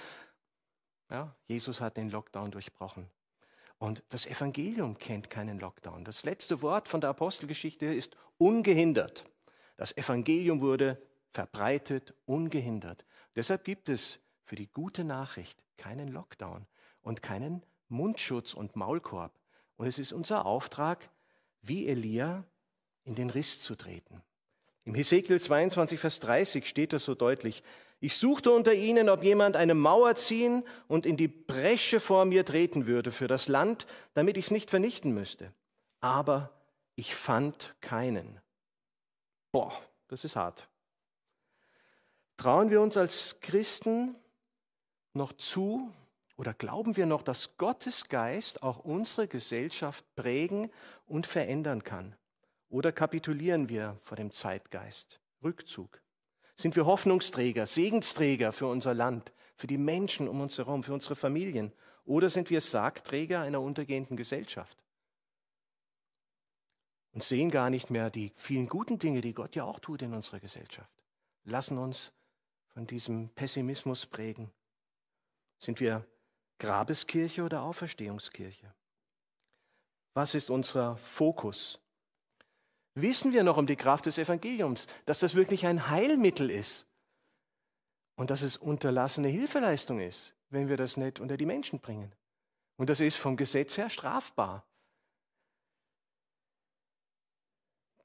Ja, 1.10 1.36
Jesus 1.48 1.82
hat 1.82 1.98
den 1.98 2.10
Lockdown 2.10 2.51
durchbrochen. 2.51 3.10
Und 3.79 4.03
das 4.10 4.25
Evangelium 4.25 4.98
kennt 4.98 5.29
keinen 5.29 5.60
Lockdown. 5.60 6.05
Das 6.05 6.24
letzte 6.24 6.62
Wort 6.62 6.88
von 6.88 7.01
der 7.01 7.10
Apostelgeschichte 7.10 7.88
ist 7.88 8.15
ungehindert. 8.38 9.25
Das 9.77 9.98
Evangelium 9.98 10.62
wurde 10.62 11.01
verbreitet, 11.32 12.13
ungehindert. 12.25 13.05
Deshalb 13.36 13.63
gibt 13.63 13.89
es 13.89 14.20
für 14.43 14.55
die 14.55 14.67
gute 14.67 15.03
Nachricht 15.03 15.63
keinen 15.77 16.07
Lockdown 16.07 16.65
und 17.01 17.21
keinen 17.21 17.65
Mundschutz 17.89 18.53
und 18.53 18.75
Maulkorb. 18.75 19.39
Und 19.77 19.88
es 19.88 20.00
ist 20.00 20.12
unser 20.12 20.45
Auftrag, 20.45 21.09
wie 21.62 21.88
Elia 21.88 22.43
in 23.03 23.15
den 23.15 23.29
Riss 23.29 23.62
zu 23.62 23.75
treten. 23.75 24.21
Im 24.85 24.95
Hesekiel 24.95 25.39
22, 25.39 26.00
Vers 26.00 26.19
30 26.19 26.67
steht 26.67 26.93
das 26.93 27.05
so 27.05 27.15
deutlich. 27.15 27.63
Ich 28.00 28.17
suchte 28.17 28.51
unter 28.51 28.73
ihnen, 28.73 29.07
ob 29.07 29.23
jemand 29.23 29.55
eine 29.55 29.75
Mauer 29.75 30.15
ziehen 30.15 30.63
und 30.88 31.05
in 31.05 31.15
die 31.15 31.29
Bresche 31.29 32.01
vor 32.01 32.25
mir 32.25 32.43
treten 32.43 32.85
würde 32.85 33.12
für 33.12 33.27
das 33.27 33.47
Land, 33.47 33.85
damit 34.13 34.35
ich 34.35 34.45
es 34.45 34.51
nicht 34.51 34.69
vernichten 34.69 35.13
müsste. 35.13 35.53
Aber 36.01 36.51
ich 36.95 37.15
fand 37.15 37.75
keinen. 37.79 38.41
Boah, 39.53 39.71
das 40.09 40.25
ist 40.25 40.35
hart. 40.35 40.67
Trauen 42.35 42.69
wir 42.69 42.81
uns 42.81 42.97
als 42.97 43.39
Christen 43.39 44.15
noch 45.15 45.34
zu 45.34 45.91
oder 46.36 46.53
glauben 46.53 46.98
wir 46.98 47.05
noch, 47.05 47.22
dass 47.22 47.58
Gottes 47.58 48.10
Geist 48.10 48.63
auch 48.63 48.79
unsere 48.79 49.27
Gesellschaft 49.27 50.05
prägen 50.15 50.72
und 51.05 51.27
verändern 51.27 51.84
kann? 51.84 52.15
Oder 52.70 52.91
kapitulieren 52.91 53.70
wir 53.70 54.00
vor 54.01 54.17
dem 54.17 54.32
Zeitgeist? 54.32 55.20
Rückzug. 55.43 56.01
Sind 56.55 56.75
wir 56.75 56.86
Hoffnungsträger, 56.86 57.65
Segensträger 57.65 58.51
für 58.51 58.67
unser 58.67 58.93
Land, 58.93 59.34
für 59.55 59.67
die 59.67 59.77
Menschen 59.77 60.27
um 60.27 60.41
uns 60.41 60.58
herum, 60.58 60.84
für 60.84 60.93
unsere 60.93 61.15
Familien? 61.15 61.72
Oder 62.05 62.29
sind 62.29 62.50
wir 62.50 62.62
Sargträger 62.62 63.41
einer 63.41 63.62
untergehenden 63.62 64.17
Gesellschaft? 64.17 64.84
Und 67.12 67.24
sehen 67.24 67.51
gar 67.51 67.70
nicht 67.70 67.91
mehr 67.91 68.10
die 68.10 68.32
vielen 68.36 68.67
guten 68.67 68.98
Dinge, 68.98 69.22
die 69.22 69.34
Gott 69.34 69.55
ja 69.55 69.63
auch 69.63 69.79
tut 69.79 70.01
in 70.01 70.13
unserer 70.13 70.39
Gesellschaft. 70.39 70.91
Lassen 71.43 71.77
uns 71.77 72.12
von 72.70 72.88
diesem 72.88 73.29
Pessimismus 73.29 74.08
prägen. 74.08 74.51
Sind 75.63 75.79
wir 75.79 76.05
Grabeskirche 76.60 77.41
oder 77.41 77.62
Auferstehungskirche? 77.62 78.74
Was 80.13 80.36
ist 80.36 80.50
unser 80.50 80.98
Fokus? 80.98 81.79
Wissen 82.96 83.32
wir 83.32 83.43
noch 83.43 83.55
um 83.55 83.65
die 83.65 83.77
Kraft 83.77 84.05
des 84.05 84.17
Evangeliums, 84.17 84.88
dass 85.05 85.20
das 85.20 85.36
wirklich 85.36 85.65
ein 85.65 85.88
Heilmittel 85.89 86.50
ist 86.50 86.86
und 88.17 88.29
dass 88.29 88.41
es 88.41 88.58
unterlassene 88.58 89.29
Hilfeleistung 89.29 90.01
ist, 90.01 90.36
wenn 90.50 90.67
wir 90.67 90.75
das 90.75 90.98
nicht 90.98 91.22
unter 91.22 91.38
die 91.38 91.46
Menschen 91.46 91.79
bringen? 91.79 92.13
Und 92.75 92.89
das 92.89 93.00
ist 93.00 93.15
vom 93.15 93.38
Gesetz 93.38 93.77
her 93.77 93.89
strafbar. 93.89 94.65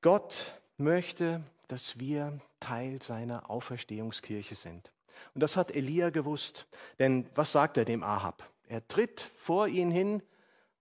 Gott 0.00 0.60
möchte, 0.76 1.42
dass 1.66 1.98
wir 1.98 2.40
Teil 2.60 3.02
seiner 3.02 3.50
Auferstehungskirche 3.50 4.54
sind. 4.54 4.92
Und 5.34 5.42
das 5.42 5.56
hat 5.56 5.70
Elia 5.70 6.10
gewusst. 6.10 6.66
Denn 6.98 7.28
was 7.34 7.52
sagt 7.52 7.76
er 7.76 7.84
dem 7.84 8.02
Ahab? 8.02 8.48
Er 8.66 8.86
tritt 8.86 9.20
vor 9.20 9.68
ihn 9.68 9.90
hin, 9.90 10.22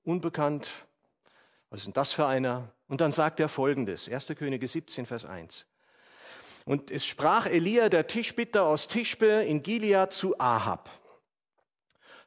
unbekannt, 0.03 0.70
was 1.70 1.82
ist 1.82 1.86
denn 1.86 1.94
das 1.94 2.13
für 2.13 2.25
einer? 2.25 2.72
Und 2.88 3.01
dann 3.01 3.12
sagt 3.12 3.39
er 3.39 3.50
folgendes, 3.50 4.08
1. 4.08 4.27
Könige 4.38 4.67
17, 4.67 5.06
Vers 5.06 5.25
1. 5.25 5.65
Und 6.65 6.91
es 6.91 7.06
sprach 7.06 7.46
Elia, 7.46 7.89
der 7.89 8.08
Tischbitter 8.08 8.63
aus 8.63 8.88
Tischbe 8.88 9.25
in 9.25 9.63
Gilead, 9.63 10.12
zu 10.12 10.39
Ahab. 10.39 10.89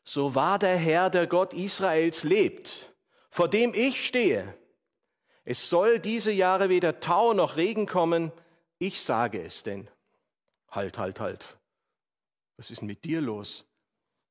So 0.04 0.34
wahr 0.34 0.58
der 0.58 0.76
Herr, 0.76 1.10
der 1.10 1.26
Gott 1.26 1.52
Israels 1.52 2.24
lebt, 2.24 2.92
vor 3.30 3.48
dem 3.48 3.74
ich 3.74 4.06
stehe. 4.06 4.54
Es 5.44 5.68
soll 5.68 5.98
diese 5.98 6.32
Jahre 6.32 6.68
weder 6.68 7.00
Tau 7.00 7.34
noch 7.34 7.56
Regen 7.56 7.86
kommen, 7.86 8.32
ich 8.78 9.02
sage 9.02 9.42
es 9.42 9.62
denn. 9.62 9.88
Halt, 10.70 10.96
halt, 10.98 11.20
halt. 11.20 11.58
Was 12.60 12.70
ist 12.70 12.82
denn 12.82 12.88
mit 12.88 13.06
dir 13.06 13.22
los? 13.22 13.64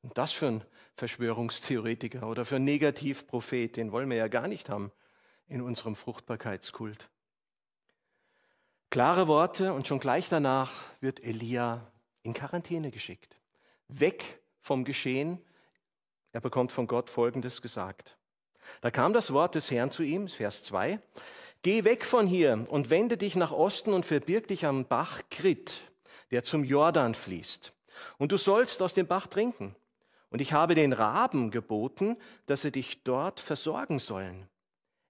Und 0.04 0.16
das 0.20 0.32
für 0.32 0.46
ein 0.46 0.64
Verschwörungstheoretiker 0.98 2.28
oder 2.28 2.46
für 2.46 2.58
ein 2.58 2.64
Negativprophet, 2.64 3.76
den 3.76 3.92
wollen 3.92 4.08
wir 4.08 4.18
ja 4.18 4.28
gar 4.28 4.48
nicht 4.48 4.70
haben 4.70 4.92
in 5.48 5.64
unserem 5.64 5.96
Fruchtbarkeitskult. 5.96 7.10
Klare 8.92 9.28
Worte 9.28 9.74
und 9.74 9.88
schon 9.88 10.00
gleich 10.00 10.30
danach 10.30 10.74
wird 11.02 11.24
Elia 11.24 11.92
in 12.22 12.34
Quarantäne 12.34 12.92
geschickt. 12.92 13.40
Weg 13.88 14.40
vom 14.62 14.86
Geschehen. 14.86 15.44
Er 16.32 16.42
bekommt 16.42 16.72
von 16.72 16.86
Gott 16.86 17.10
Folgendes 17.10 17.64
gesagt. 17.64 18.16
Da 18.82 18.92
kam 18.92 19.12
das 19.12 19.34
Wort 19.34 19.56
des 19.56 19.72
Herrn 19.72 19.90
zu 19.90 20.04
ihm, 20.04 20.28
Vers 20.28 20.62
2. 20.66 21.00
Geh 21.64 21.84
weg 21.84 22.06
von 22.06 22.28
hier 22.28 22.68
und 22.70 22.92
wende 22.92 23.18
dich 23.18 23.36
nach 23.36 23.52
Osten 23.52 23.92
und 23.92 24.06
verbirg 24.06 24.46
dich 24.46 24.68
am 24.68 24.86
Bach 24.86 25.24
Krit, 25.32 25.82
der 26.30 26.44
zum 26.44 26.64
Jordan 26.64 27.16
fließt. 27.16 27.74
Und 28.18 28.32
du 28.32 28.38
sollst 28.38 28.82
aus 28.82 28.94
dem 28.94 29.08
Bach 29.08 29.28
trinken. 29.28 29.76
Und 30.30 30.42
ich 30.42 30.54
habe 30.54 30.76
den 30.76 30.94
Raben 30.94 31.52
geboten, 31.52 32.18
dass 32.46 32.62
sie 32.62 32.72
dich 32.72 33.04
dort 33.04 33.40
versorgen 33.40 34.00
sollen. 34.00 34.48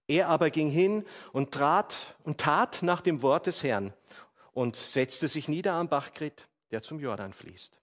Er 0.08 0.28
aber 0.28 0.50
ging 0.50 0.70
hin 0.70 1.06
und 1.34 1.52
trat 1.52 2.16
und 2.24 2.40
tat 2.40 2.82
nach 2.82 3.02
dem 3.02 3.22
Wort 3.22 3.48
des 3.48 3.64
Herrn 3.64 3.94
und 4.54 4.76
setzte 4.76 5.28
sich 5.28 5.48
nieder 5.48 5.74
am 5.74 5.88
Bach 5.88 6.14
Krit, 6.14 6.48
der 6.72 6.82
zum 6.82 7.00
Jordan 7.00 7.34
fließt. 7.34 7.80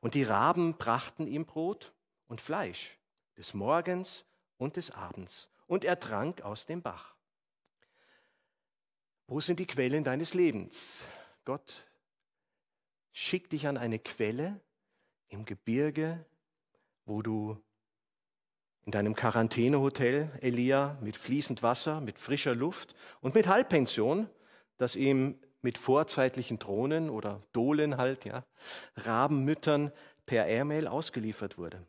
Und 0.00 0.14
die 0.14 0.24
Raben 0.24 0.76
brachten 0.76 1.26
ihm 1.26 1.46
Brot 1.46 1.92
und 2.26 2.40
Fleisch 2.40 2.98
des 3.36 3.54
Morgens 3.54 4.26
und 4.58 4.76
des 4.76 4.90
Abends, 4.90 5.48
und 5.66 5.84
er 5.84 5.98
trank 5.98 6.42
aus 6.42 6.66
dem 6.66 6.82
Bach. 6.82 7.14
Wo 9.26 9.40
sind 9.40 9.58
die 9.58 9.66
Quellen 9.66 10.04
deines 10.04 10.34
Lebens? 10.34 11.04
Gott 11.46 11.86
schickt 13.20 13.52
dich 13.52 13.66
an 13.66 13.76
eine 13.76 13.98
Quelle 13.98 14.60
im 15.28 15.44
Gebirge, 15.44 16.24
wo 17.04 17.20
du 17.20 17.62
in 18.86 18.92
deinem 18.92 19.14
Quarantänehotel, 19.14 20.30
Elia, 20.40 20.96
mit 21.02 21.16
fließend 21.18 21.62
Wasser, 21.62 22.00
mit 22.00 22.18
frischer 22.18 22.54
Luft 22.54 22.94
und 23.20 23.34
mit 23.34 23.46
Halbpension, 23.46 24.28
das 24.78 24.96
ihm 24.96 25.38
mit 25.60 25.76
vorzeitlichen 25.76 26.58
Drohnen 26.58 27.10
oder 27.10 27.38
Dohlen 27.52 27.98
halt, 27.98 28.24
ja, 28.24 28.42
Rabenmüttern 28.96 29.92
per 30.24 30.46
Airmail 30.46 30.88
ausgeliefert 30.88 31.58
wurde. 31.58 31.84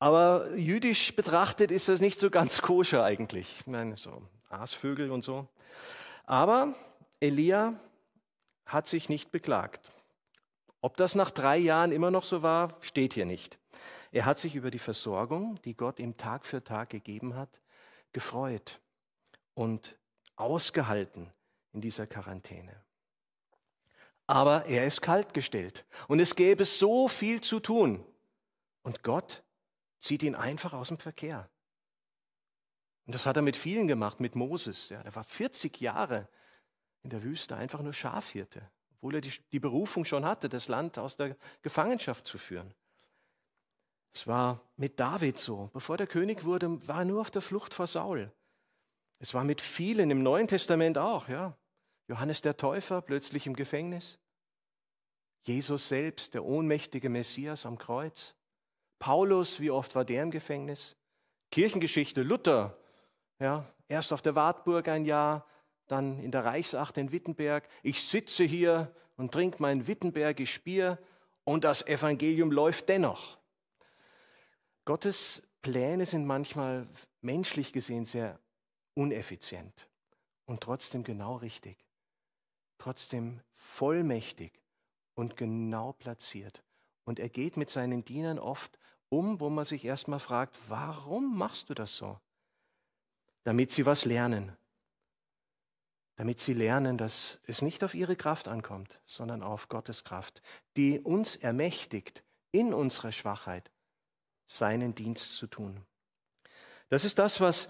Aber 0.00 0.52
jüdisch 0.56 1.14
betrachtet 1.14 1.70
ist 1.70 1.88
das 1.88 2.00
nicht 2.00 2.18
so 2.18 2.28
ganz 2.28 2.60
koscher 2.60 3.04
eigentlich. 3.04 3.60
Ich 3.60 3.66
meine, 3.68 3.96
so 3.96 4.22
Aasvögel 4.48 5.12
und 5.12 5.22
so. 5.22 5.46
Aber 6.24 6.74
Elia 7.20 7.78
hat 8.66 8.88
sich 8.88 9.08
nicht 9.08 9.30
beklagt. 9.30 9.92
Ob 10.80 10.96
das 10.96 11.14
nach 11.14 11.30
drei 11.30 11.58
Jahren 11.58 11.92
immer 11.92 12.10
noch 12.10 12.24
so 12.24 12.42
war, 12.42 12.74
steht 12.82 13.14
hier 13.14 13.26
nicht. 13.26 13.58
Er 14.12 14.24
hat 14.24 14.38
sich 14.38 14.54
über 14.54 14.70
die 14.70 14.78
Versorgung, 14.78 15.60
die 15.62 15.74
Gott 15.74 15.98
ihm 15.98 16.16
Tag 16.16 16.46
für 16.46 16.62
Tag 16.62 16.90
gegeben 16.90 17.34
hat, 17.34 17.60
gefreut 18.12 18.80
und 19.54 19.98
ausgehalten 20.36 21.32
in 21.72 21.80
dieser 21.80 22.06
Quarantäne. 22.06 22.80
Aber 24.26 24.66
er 24.66 24.86
ist 24.86 25.00
kaltgestellt 25.00 25.84
und 26.06 26.20
es 26.20 26.36
gäbe 26.36 26.64
so 26.64 27.08
viel 27.08 27.40
zu 27.40 27.60
tun. 27.60 28.04
Und 28.82 29.02
Gott 29.02 29.42
zieht 30.00 30.22
ihn 30.22 30.34
einfach 30.34 30.74
aus 30.74 30.88
dem 30.88 30.98
Verkehr. 30.98 31.50
Und 33.06 33.14
das 33.14 33.26
hat 33.26 33.36
er 33.36 33.42
mit 33.42 33.56
vielen 33.56 33.88
gemacht, 33.88 34.20
mit 34.20 34.36
Moses. 34.36 34.90
Ja, 34.90 35.02
der 35.02 35.14
war 35.14 35.24
40 35.24 35.80
Jahre 35.80 36.28
in 37.02 37.10
der 37.10 37.22
Wüste 37.22 37.56
einfach 37.56 37.80
nur 37.80 37.94
Schafhirte, 37.94 38.70
obwohl 38.98 39.16
er 39.16 39.20
die, 39.20 39.32
die 39.52 39.60
Berufung 39.60 40.04
schon 40.04 40.24
hatte, 40.24 40.48
das 40.48 40.68
Land 40.68 40.98
aus 40.98 41.16
der 41.16 41.36
Gefangenschaft 41.62 42.26
zu 42.26 42.36
führen. 42.38 42.74
Es 44.12 44.26
war 44.26 44.60
mit 44.76 44.98
David 44.98 45.38
so. 45.38 45.70
Bevor 45.72 45.96
der 45.96 46.06
König 46.06 46.44
wurde, 46.44 46.86
war 46.88 47.00
er 47.00 47.04
nur 47.04 47.20
auf 47.20 47.30
der 47.30 47.42
Flucht 47.42 47.74
vor 47.74 47.86
Saul. 47.86 48.32
Es 49.20 49.34
war 49.34 49.44
mit 49.44 49.60
vielen 49.60 50.10
im 50.10 50.22
Neuen 50.22 50.48
Testament 50.48 50.98
auch, 50.98 51.28
ja. 51.28 51.56
Johannes 52.08 52.40
der 52.40 52.56
Täufer 52.56 53.02
plötzlich 53.02 53.46
im 53.46 53.54
Gefängnis. 53.54 54.18
Jesus 55.46 55.88
selbst, 55.88 56.34
der 56.34 56.44
ohnmächtige 56.44 57.08
Messias 57.08 57.66
am 57.66 57.78
Kreuz. 57.78 58.34
Paulus, 58.98 59.60
wie 59.60 59.70
oft 59.70 59.94
war 59.94 60.04
der 60.04 60.22
im 60.22 60.30
Gefängnis? 60.30 60.96
Kirchengeschichte, 61.50 62.22
Luther, 62.22 62.76
ja, 63.38 63.64
erst 63.88 64.12
auf 64.12 64.22
der 64.22 64.34
Wartburg 64.34 64.88
ein 64.88 65.04
Jahr, 65.04 65.46
dann 65.88 66.20
in 66.20 66.30
der 66.30 66.44
Reichsacht 66.44 66.96
in 66.98 67.12
Wittenberg. 67.12 67.68
Ich 67.82 68.02
sitze 68.02 68.44
hier 68.44 68.94
und 69.16 69.32
trinke 69.32 69.60
mein 69.60 69.86
Wittenbergisch 69.86 70.62
Bier 70.62 70.98
und 71.44 71.64
das 71.64 71.86
Evangelium 71.86 72.52
läuft 72.52 72.88
dennoch. 72.88 73.38
Gottes 74.84 75.42
Pläne 75.62 76.06
sind 76.06 76.26
manchmal 76.26 76.86
menschlich 77.20 77.72
gesehen 77.72 78.04
sehr 78.04 78.38
uneffizient 78.94 79.88
und 80.46 80.60
trotzdem 80.62 81.04
genau 81.04 81.36
richtig, 81.36 81.84
trotzdem 82.78 83.40
vollmächtig 83.52 84.52
und 85.14 85.36
genau 85.36 85.92
platziert. 85.92 86.62
Und 87.04 87.18
er 87.18 87.28
geht 87.28 87.56
mit 87.56 87.70
seinen 87.70 88.04
Dienern 88.04 88.38
oft 88.38 88.78
um, 89.08 89.40
wo 89.40 89.50
man 89.50 89.64
sich 89.64 89.84
erstmal 89.84 90.20
fragt, 90.20 90.58
warum 90.68 91.36
machst 91.36 91.70
du 91.70 91.74
das 91.74 91.96
so? 91.96 92.18
Damit 93.44 93.70
sie 93.70 93.86
was 93.86 94.04
lernen. 94.04 94.56
Damit 96.18 96.40
sie 96.40 96.52
lernen, 96.52 96.98
dass 96.98 97.38
es 97.46 97.62
nicht 97.62 97.84
auf 97.84 97.94
ihre 97.94 98.16
Kraft 98.16 98.48
ankommt, 98.48 99.00
sondern 99.06 99.40
auf 99.40 99.68
Gottes 99.68 100.02
Kraft, 100.02 100.42
die 100.76 100.98
uns 100.98 101.36
ermächtigt, 101.36 102.24
in 102.50 102.74
unserer 102.74 103.12
Schwachheit 103.12 103.70
seinen 104.48 104.96
Dienst 104.96 105.36
zu 105.36 105.46
tun. 105.46 105.84
Das 106.88 107.04
ist 107.04 107.20
das, 107.20 107.40
was 107.40 107.68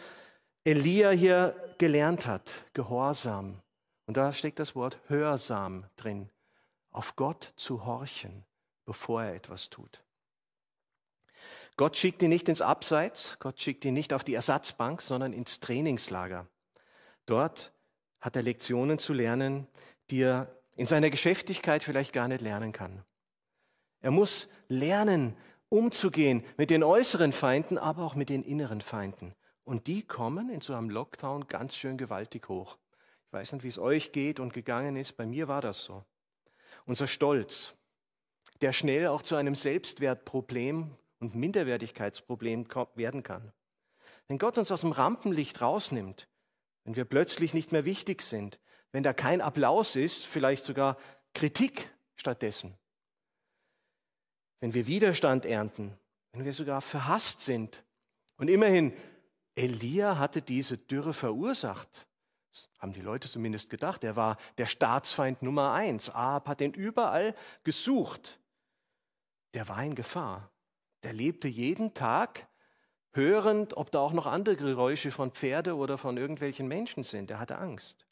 Elia 0.65 1.11
hier 1.11 1.75
gelernt 1.77 2.27
hat, 2.27 2.65
Gehorsam. 2.73 3.61
Und 4.07 4.17
da 4.17 4.33
steckt 4.33 4.61
das 4.61 4.75
Wort 4.75 4.99
Hörsam 5.09 5.85
drin, 5.97 6.31
auf 6.91 7.17
Gott 7.17 7.53
zu 7.57 7.85
horchen, 7.85 8.47
bevor 8.87 9.25
er 9.25 9.35
etwas 9.35 9.69
tut. 9.69 10.03
Gott 11.77 11.99
schickt 11.99 12.23
ihn 12.23 12.31
nicht 12.31 12.49
ins 12.49 12.63
Abseits, 12.63 13.37
Gott 13.41 13.61
schickt 13.61 13.85
ihn 13.85 13.93
nicht 13.93 14.15
auf 14.15 14.25
die 14.25 14.35
Ersatzbank, 14.35 15.03
sondern 15.03 15.35
ins 15.35 15.61
Trainingslager. 15.61 16.47
Dort 17.27 17.73
hat 18.21 18.37
er 18.37 18.43
Lektionen 18.43 18.99
zu 18.99 19.13
lernen, 19.13 19.67
die 20.11 20.23
er 20.23 20.55
in 20.77 20.87
seiner 20.87 21.11
Geschäftigkeit 21.11 21.83
vielleicht 21.83 22.13
gar 22.13 22.29
nicht 22.29 22.41
lernen 22.41 22.73
kann. 22.73 23.03
Er 24.01 24.11
muss 24.11 24.49
lernen, 24.69 25.37
umzugehen 25.69 26.45
mit 26.57 26.71
den 26.71 26.83
äußeren 26.83 27.33
Feinden, 27.33 27.79
aber 27.79 28.05
auch 28.05 28.15
mit 28.15 28.29
den 28.29 28.43
inneren 28.43 28.81
Feinden. 28.81 29.35
Und 29.65 29.87
die 29.87 30.03
kommen 30.03 30.51
in 30.51 30.61
so 30.61 30.75
einem 30.75 30.89
Lockdown 30.89 31.47
ganz 31.47 31.77
schön 31.77 31.99
gewaltig 31.99 32.49
hoch. 32.49 32.79
Ich 33.27 33.33
weiß 33.33 33.53
nicht, 33.53 33.65
wie 33.65 33.69
es 33.69 33.79
euch 33.79 34.13
geht 34.13 34.41
und 34.41 34.55
gegangen 34.55 34.97
ist. 34.97 35.17
Bei 35.17 35.27
mir 35.27 35.49
war 35.49 35.61
das 35.61 35.85
so. 35.85 36.05
Unser 36.87 37.07
Stolz, 37.07 37.75
der 38.63 38.73
schnell 38.73 39.09
auch 39.09 39.21
zu 39.21 39.37
einem 39.37 39.55
Selbstwertproblem 39.55 40.91
und 41.19 41.35
Minderwertigkeitsproblem 41.35 42.67
werden 42.95 43.23
kann. 43.23 43.53
Wenn 44.27 44.39
Gott 44.39 44.57
uns 44.57 44.73
aus 44.73 44.81
dem 44.81 44.93
Rampenlicht 44.93 45.61
rausnimmt, 45.61 46.29
wenn 46.85 46.97
wir 46.97 47.05
plötzlich 47.05 47.55
nicht 47.55 47.73
mehr 47.73 47.85
wichtig 47.85 48.23
sind, 48.23 48.59
wenn 48.93 49.03
da 49.03 49.13
kein 49.13 49.41
Applaus 49.41 49.97
ist, 49.97 50.27
vielleicht 50.27 50.65
sogar 50.65 50.97
Kritik 51.35 51.91
stattdessen, 52.17 52.75
wenn 54.61 54.75
wir 54.75 54.87
Widerstand 54.87 55.47
ernten, 55.47 55.97
wenn 56.33 56.45
wir 56.45 56.53
sogar 56.53 56.81
verhasst 56.81 57.43
sind. 57.43 57.85
Und 58.37 58.49
immerhin, 58.49 58.93
Elia 59.55 60.19
hatte 60.19 60.43
diese 60.43 60.77
Dürre 60.77 61.13
verursacht. 61.13 62.07
Das 62.51 62.69
haben 62.79 62.93
die 62.93 63.01
Leute 63.01 63.29
zumindest 63.29 63.71
gedacht. 63.71 64.03
Er 64.05 64.17
war 64.17 64.37
der 64.57 64.67
Staatsfeind 64.67 65.43
Nummer 65.43 65.73
eins. 65.73 66.11
Ahab 66.11 66.49
hat 66.49 66.61
ihn 66.61 66.73
überall 66.73 67.35
gesucht. 67.65 68.41
Der 69.55 69.69
war 69.69 69.83
in 69.83 69.95
Gefahr. 69.95 70.51
Der 71.03 71.13
lebte 71.13 71.49
jeden 71.49 71.95
Tag 71.95 72.48
hörend, 73.19 73.77
ob 73.77 73.91
da 73.91 73.99
auch 73.99 74.13
noch 74.13 74.27
andere 74.27 74.57
Geräusche 74.57 75.11
von 75.11 75.33
Pferde 75.33 75.77
oder 75.77 75.99
von 75.99 76.17
irgendwelchen 76.17 76.69
Menschen 76.69 77.03
sind. 77.03 77.31
Er 77.31 77.41
hatte 77.41 77.59
Angst. 77.59 78.07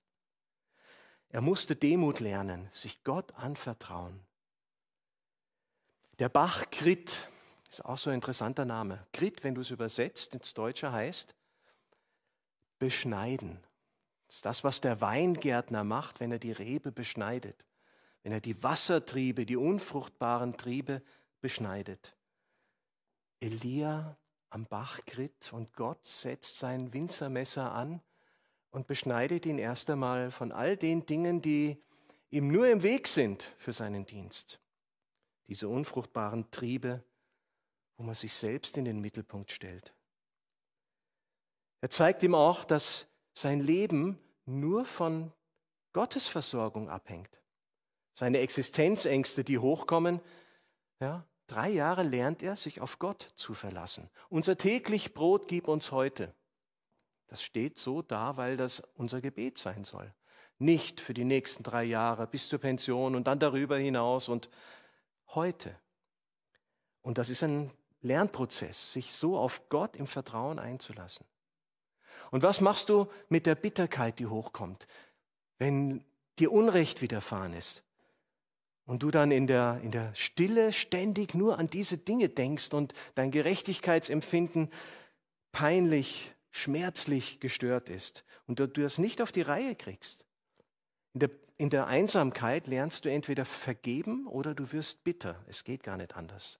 Er 1.30 1.40
musste 1.40 1.76
Demut 1.76 2.20
lernen, 2.20 2.68
sich 2.72 3.02
Gott 3.04 3.32
anvertrauen. 3.36 4.20
Der 6.18 6.28
Bach 6.28 6.64
Krit 6.70 7.28
ist 7.70 7.84
auch 7.84 7.98
so 7.98 8.10
ein 8.10 8.16
interessanter 8.16 8.64
Name. 8.64 9.06
Krit, 9.12 9.44
wenn 9.44 9.54
du 9.54 9.60
es 9.60 9.70
übersetzt 9.70 10.34
ins 10.34 10.54
Deutsche, 10.54 10.92
heißt 10.92 11.34
beschneiden. 12.78 13.60
Das 14.26 14.36
ist 14.36 14.46
das, 14.46 14.64
was 14.64 14.80
der 14.80 15.00
Weingärtner 15.00 15.84
macht, 15.84 16.20
wenn 16.20 16.32
er 16.32 16.38
die 16.38 16.52
Rebe 16.52 16.90
beschneidet, 16.90 17.66
wenn 18.22 18.32
er 18.32 18.40
die 18.40 18.62
Wassertriebe, 18.62 19.46
die 19.46 19.56
unfruchtbaren 19.56 20.56
Triebe 20.56 21.02
beschneidet. 21.40 22.16
Elia 23.40 24.16
am 24.56 24.64
Bach 24.64 25.00
Krit 25.04 25.52
und 25.52 25.74
Gott 25.74 26.06
setzt 26.06 26.58
sein 26.58 26.94
Winzermesser 26.94 27.72
an 27.72 28.00
und 28.70 28.86
beschneidet 28.86 29.44
ihn 29.44 29.58
erst 29.58 29.90
einmal 29.90 30.30
von 30.30 30.50
all 30.50 30.78
den 30.78 31.04
Dingen, 31.04 31.42
die 31.42 31.76
ihm 32.30 32.50
nur 32.50 32.66
im 32.66 32.82
Weg 32.82 33.06
sind 33.06 33.42
für 33.58 33.74
seinen 33.74 34.06
Dienst 34.06 34.58
diese 35.46 35.68
unfruchtbaren 35.68 36.50
Triebe, 36.50 37.04
wo 37.98 38.04
man 38.04 38.14
sich 38.14 38.34
selbst 38.34 38.78
in 38.78 38.86
den 38.86 38.98
Mittelpunkt 38.98 39.52
stellt. 39.52 39.94
Er 41.82 41.90
zeigt 41.90 42.22
ihm 42.22 42.34
auch, 42.34 42.64
dass 42.64 43.08
sein 43.34 43.60
Leben 43.60 44.18
nur 44.46 44.86
von 44.86 45.34
Gottes 45.92 46.28
Versorgung 46.28 46.88
abhängt. 46.88 47.42
Seine 48.14 48.38
Existenzängste, 48.38 49.44
die 49.44 49.58
hochkommen, 49.58 50.22
ja, 50.98 51.26
drei 51.46 51.70
Jahre 51.70 52.02
lernt 52.02 52.42
er, 52.42 52.56
sich 52.56 52.80
auf 52.80 52.98
Gott 52.98 53.28
zu 53.34 53.54
verlassen. 53.54 54.10
Unser 54.28 54.56
täglich 54.56 55.14
Brot 55.14 55.48
gib 55.48 55.68
uns 55.68 55.92
heute. 55.92 56.34
Das 57.28 57.42
steht 57.42 57.78
so 57.78 58.02
da, 58.02 58.36
weil 58.36 58.56
das 58.56 58.82
unser 58.94 59.20
Gebet 59.20 59.58
sein 59.58 59.84
soll. 59.84 60.12
Nicht 60.58 61.00
für 61.00 61.14
die 61.14 61.24
nächsten 61.24 61.62
drei 61.62 61.84
Jahre 61.84 62.26
bis 62.26 62.48
zur 62.48 62.58
Pension 62.58 63.14
und 63.14 63.26
dann 63.26 63.38
darüber 63.38 63.76
hinaus 63.76 64.28
und 64.28 64.48
heute. 65.28 65.76
Und 67.02 67.18
das 67.18 67.30
ist 67.30 67.42
ein 67.42 67.70
Lernprozess, 68.00 68.92
sich 68.92 69.12
so 69.12 69.36
auf 69.36 69.68
Gott 69.68 69.96
im 69.96 70.06
Vertrauen 70.06 70.58
einzulassen. 70.58 71.26
Und 72.30 72.42
was 72.42 72.60
machst 72.60 72.88
du 72.88 73.06
mit 73.28 73.46
der 73.46 73.54
Bitterkeit, 73.54 74.18
die 74.18 74.26
hochkommt, 74.26 74.86
wenn 75.58 76.04
dir 76.38 76.52
Unrecht 76.52 77.02
widerfahren 77.02 77.52
ist 77.52 77.85
und 78.86 79.02
du 79.02 79.10
dann 79.10 79.30
in 79.30 79.46
der, 79.46 79.80
in 79.82 79.90
der 79.90 80.14
Stille 80.14 80.72
ständig 80.72 81.34
nur 81.34 81.58
an 81.58 81.68
diese 81.68 81.98
Dinge 81.98 82.28
denkst 82.28 82.72
und 82.72 82.94
dein 83.14 83.30
Gerechtigkeitsempfinden 83.30 84.70
peinlich, 85.52 86.32
schmerzlich 86.50 87.40
gestört 87.40 87.88
ist 87.88 88.24
und 88.46 88.60
du 88.60 88.66
das 88.66 88.98
nicht 88.98 89.20
auf 89.20 89.32
die 89.32 89.42
Reihe 89.42 89.74
kriegst? 89.74 90.24
In 91.12 91.20
der 91.20 91.30
in 91.58 91.70
der 91.70 91.86
Einsamkeit 91.86 92.66
lernst 92.66 93.04
du 93.04 93.10
entweder 93.10 93.44
vergeben 93.44 94.26
oder 94.26 94.54
du 94.54 94.72
wirst 94.72 95.04
bitter. 95.04 95.42
Es 95.46 95.64
geht 95.64 95.82
gar 95.82 95.96
nicht 95.96 96.14
anders. 96.14 96.58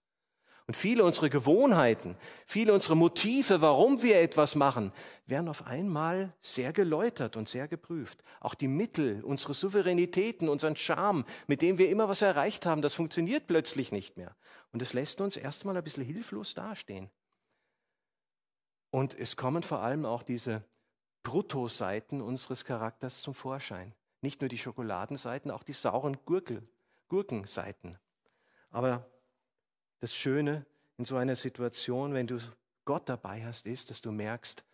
Und 0.69 0.77
viele 0.77 1.05
unserer 1.05 1.29
Gewohnheiten, 1.29 2.17
viele 2.45 2.75
unserer 2.75 2.97
Motive, 2.97 3.61
warum 3.61 4.03
wir 4.03 4.21
etwas 4.21 4.57
machen, 4.57 4.93
werden 5.25 5.49
auf 5.49 5.65
einmal 5.65 6.35
sehr 6.43 6.73
geläutert 6.73 7.37
und 7.37 7.49
sehr 7.49 7.69
geprüft. 7.69 8.25
Auch 8.41 8.55
die 8.55 8.67
Mittel, 8.67 9.23
unsere 9.23 9.55
Souveränitäten, 9.55 10.49
unseren 10.49 10.75
Charme, 10.75 11.25
mit 11.47 11.63
dem 11.63 11.79
wir 11.79 11.89
immer 11.89 12.09
was 12.09 12.21
erreicht 12.21 12.67
haben, 12.67 12.83
das 12.83 12.95
funktioniert 12.95 13.47
plötzlich 13.47 13.93
nicht 13.93 14.17
mehr. 14.17 14.35
Und 14.73 14.83
es 14.83 14.93
lässt 14.93 15.21
uns 15.21 15.37
erstmal 15.37 15.77
ein 15.77 15.85
bisschen 15.85 16.05
hilflos 16.05 16.55
dastehen. 16.55 17.11
Und 18.91 19.17
es 19.17 19.37
kommen 19.37 19.63
vor 19.63 19.83
allem 19.83 20.05
auch 20.05 20.25
diese 20.25 20.65
Bruttoseiten 21.23 22.21
unseres 22.21 22.65
Charakters 22.65 23.23
zum 23.23 23.35
Vorschein. 23.35 23.95
Nicht 24.21 24.41
nur 24.41 24.49
die 24.49 24.59
Schokoladenseiten, 24.59 25.53
auch 25.53 25.63
die 25.63 25.75
sauren 25.75 26.17
Gurkel, 26.25 26.67
Gurkenseiten. 27.09 27.97
Aber 28.71 29.07
das 30.01 30.15
Schöne 30.15 30.67
in 30.99 31.05
so 31.05 31.17
einer 31.17 31.37
Situation, 31.37 32.15
wenn 32.15 32.27
du 32.27 32.39
Gott 32.85 33.09
dabei 33.09 33.45
hast, 33.45 33.67
ist, 33.67 33.91
dass 33.91 34.01
du 34.01 34.13
merkst, 34.13 34.65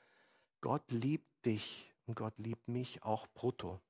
Gott 0.60 0.90
liebt 0.90 1.44
dich 1.44 1.92
und 2.06 2.14
Gott 2.14 2.34
liebt 2.38 2.68
mich 2.68 3.02
auch 3.02 3.26
brutto. 3.34 3.80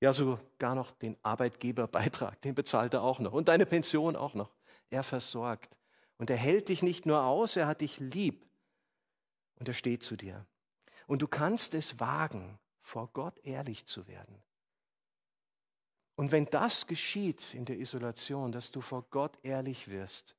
Ja, 0.00 0.12
sogar 0.12 0.74
noch 0.74 0.90
den 0.92 1.16
Arbeitgeberbeitrag, 1.22 2.40
den 2.40 2.54
bezahlt 2.54 2.94
er 2.94 3.02
auch 3.02 3.18
noch 3.18 3.32
und 3.32 3.48
deine 3.48 3.66
Pension 3.66 4.16
auch 4.16 4.34
noch. 4.34 4.54
Er 4.88 5.02
versorgt. 5.02 5.76
Und 6.16 6.28
er 6.28 6.36
hält 6.36 6.68
dich 6.68 6.82
nicht 6.82 7.06
nur 7.06 7.22
aus, 7.22 7.56
er 7.56 7.66
hat 7.66 7.80
dich 7.80 7.98
lieb 7.98 8.46
und 9.58 9.68
er 9.68 9.74
steht 9.74 10.02
zu 10.02 10.16
dir. 10.16 10.46
Und 11.06 11.22
du 11.22 11.28
kannst 11.28 11.74
es 11.74 11.98
wagen, 11.98 12.58
vor 12.82 13.08
Gott 13.12 13.38
ehrlich 13.42 13.86
zu 13.86 14.06
werden. 14.06 14.42
Und 16.20 16.32
wenn 16.32 16.44
das 16.44 16.86
geschieht 16.86 17.54
in 17.54 17.64
der 17.64 17.78
Isolation, 17.78 18.52
dass 18.52 18.70
du 18.70 18.82
vor 18.82 19.06
Gott 19.08 19.38
ehrlich 19.42 19.88
wirst, 19.88 20.36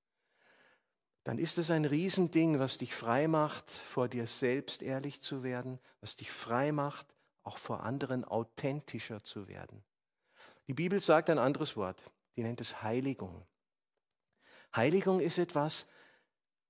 dann 1.24 1.40
ist 1.40 1.58
es 1.58 1.72
ein 1.72 1.86
Riesending, 1.86 2.60
was 2.60 2.78
dich 2.78 2.94
frei 2.94 3.28
macht, 3.28 3.72
vor 3.72 4.08
dir 4.08 4.28
selbst 4.28 4.84
ehrlich 4.84 5.22
zu 5.22 5.42
werden, 5.42 5.80
was 6.00 6.16
dich 6.16 6.32
frei 6.32 6.72
macht, 6.72 7.08
auch 7.42 7.58
vor 7.58 7.82
anderen 7.82 8.24
authentischer 8.24 9.24
zu 9.24 9.48
werden. 9.48 9.84
Die 10.68 10.76
Bibel 10.76 11.00
sagt 11.00 11.32
ein 11.32 11.40
anderes 11.40 11.76
Wort, 11.76 12.00
die 12.36 12.44
nennt 12.44 12.62
es 12.62 12.84
Heiligung. 12.84 13.44
Heiligung 14.76 15.20
ist 15.20 15.40
etwas, 15.40 15.88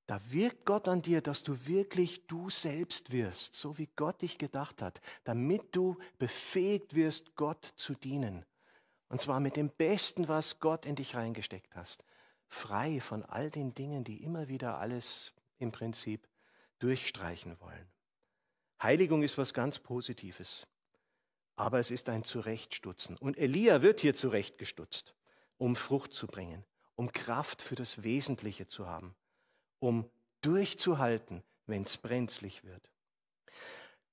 da 0.08 0.22
wirkt 0.30 0.66
Gott 0.66 0.88
an 0.88 1.02
dir, 1.02 1.20
dass 1.20 1.44
du 1.44 1.68
wirklich 1.68 2.28
du 2.28 2.50
selbst 2.50 3.12
wirst, 3.12 3.56
so 3.56 3.78
wie 3.78 3.90
Gott 3.94 4.22
dich 4.22 4.38
gedacht 4.38 4.82
hat, 4.82 5.02
damit 5.26 5.76
du 5.76 5.98
befähigt 6.18 6.96
wirst, 6.96 7.36
Gott 7.36 7.74
zu 7.76 7.94
dienen. 7.94 8.46
Und 9.12 9.20
zwar 9.20 9.42
mit 9.42 9.58
dem 9.58 9.70
Besten, 9.70 10.30
was 10.30 10.62
Gott 10.62 10.86
in 10.86 10.96
dich 10.96 11.16
reingesteckt 11.16 11.76
hast. 11.76 12.06
Frei 12.48 13.02
von 13.02 13.24
all 13.24 13.50
den 13.50 13.74
Dingen, 13.74 14.06
die 14.06 14.24
immer 14.24 14.48
wieder 14.48 14.78
alles 14.78 15.34
im 15.58 15.74
Prinzip 15.74 16.30
durchstreichen 16.80 17.60
wollen. 17.60 17.92
Heiligung 18.82 19.22
ist 19.22 19.38
was 19.38 19.54
ganz 19.54 19.80
Positives. 19.80 20.66
Aber 21.58 21.78
es 21.80 21.92
ist 21.92 22.08
ein 22.08 22.24
Zurechtstutzen. 22.24 23.18
Und 23.18 23.38
Elia 23.38 23.82
wird 23.82 24.00
hier 24.00 24.16
zurechtgestutzt, 24.16 25.14
um 25.58 25.76
Frucht 25.76 26.14
zu 26.14 26.26
bringen, 26.26 26.64
um 26.96 27.12
Kraft 27.12 27.62
für 27.62 27.76
das 27.76 28.04
Wesentliche 28.04 28.68
zu 28.68 28.88
haben, 28.88 29.14
um 29.80 30.10
durchzuhalten, 30.40 31.44
wenn 31.66 31.84
es 31.84 31.98
brenzlig 31.98 32.64
wird. 32.64 32.90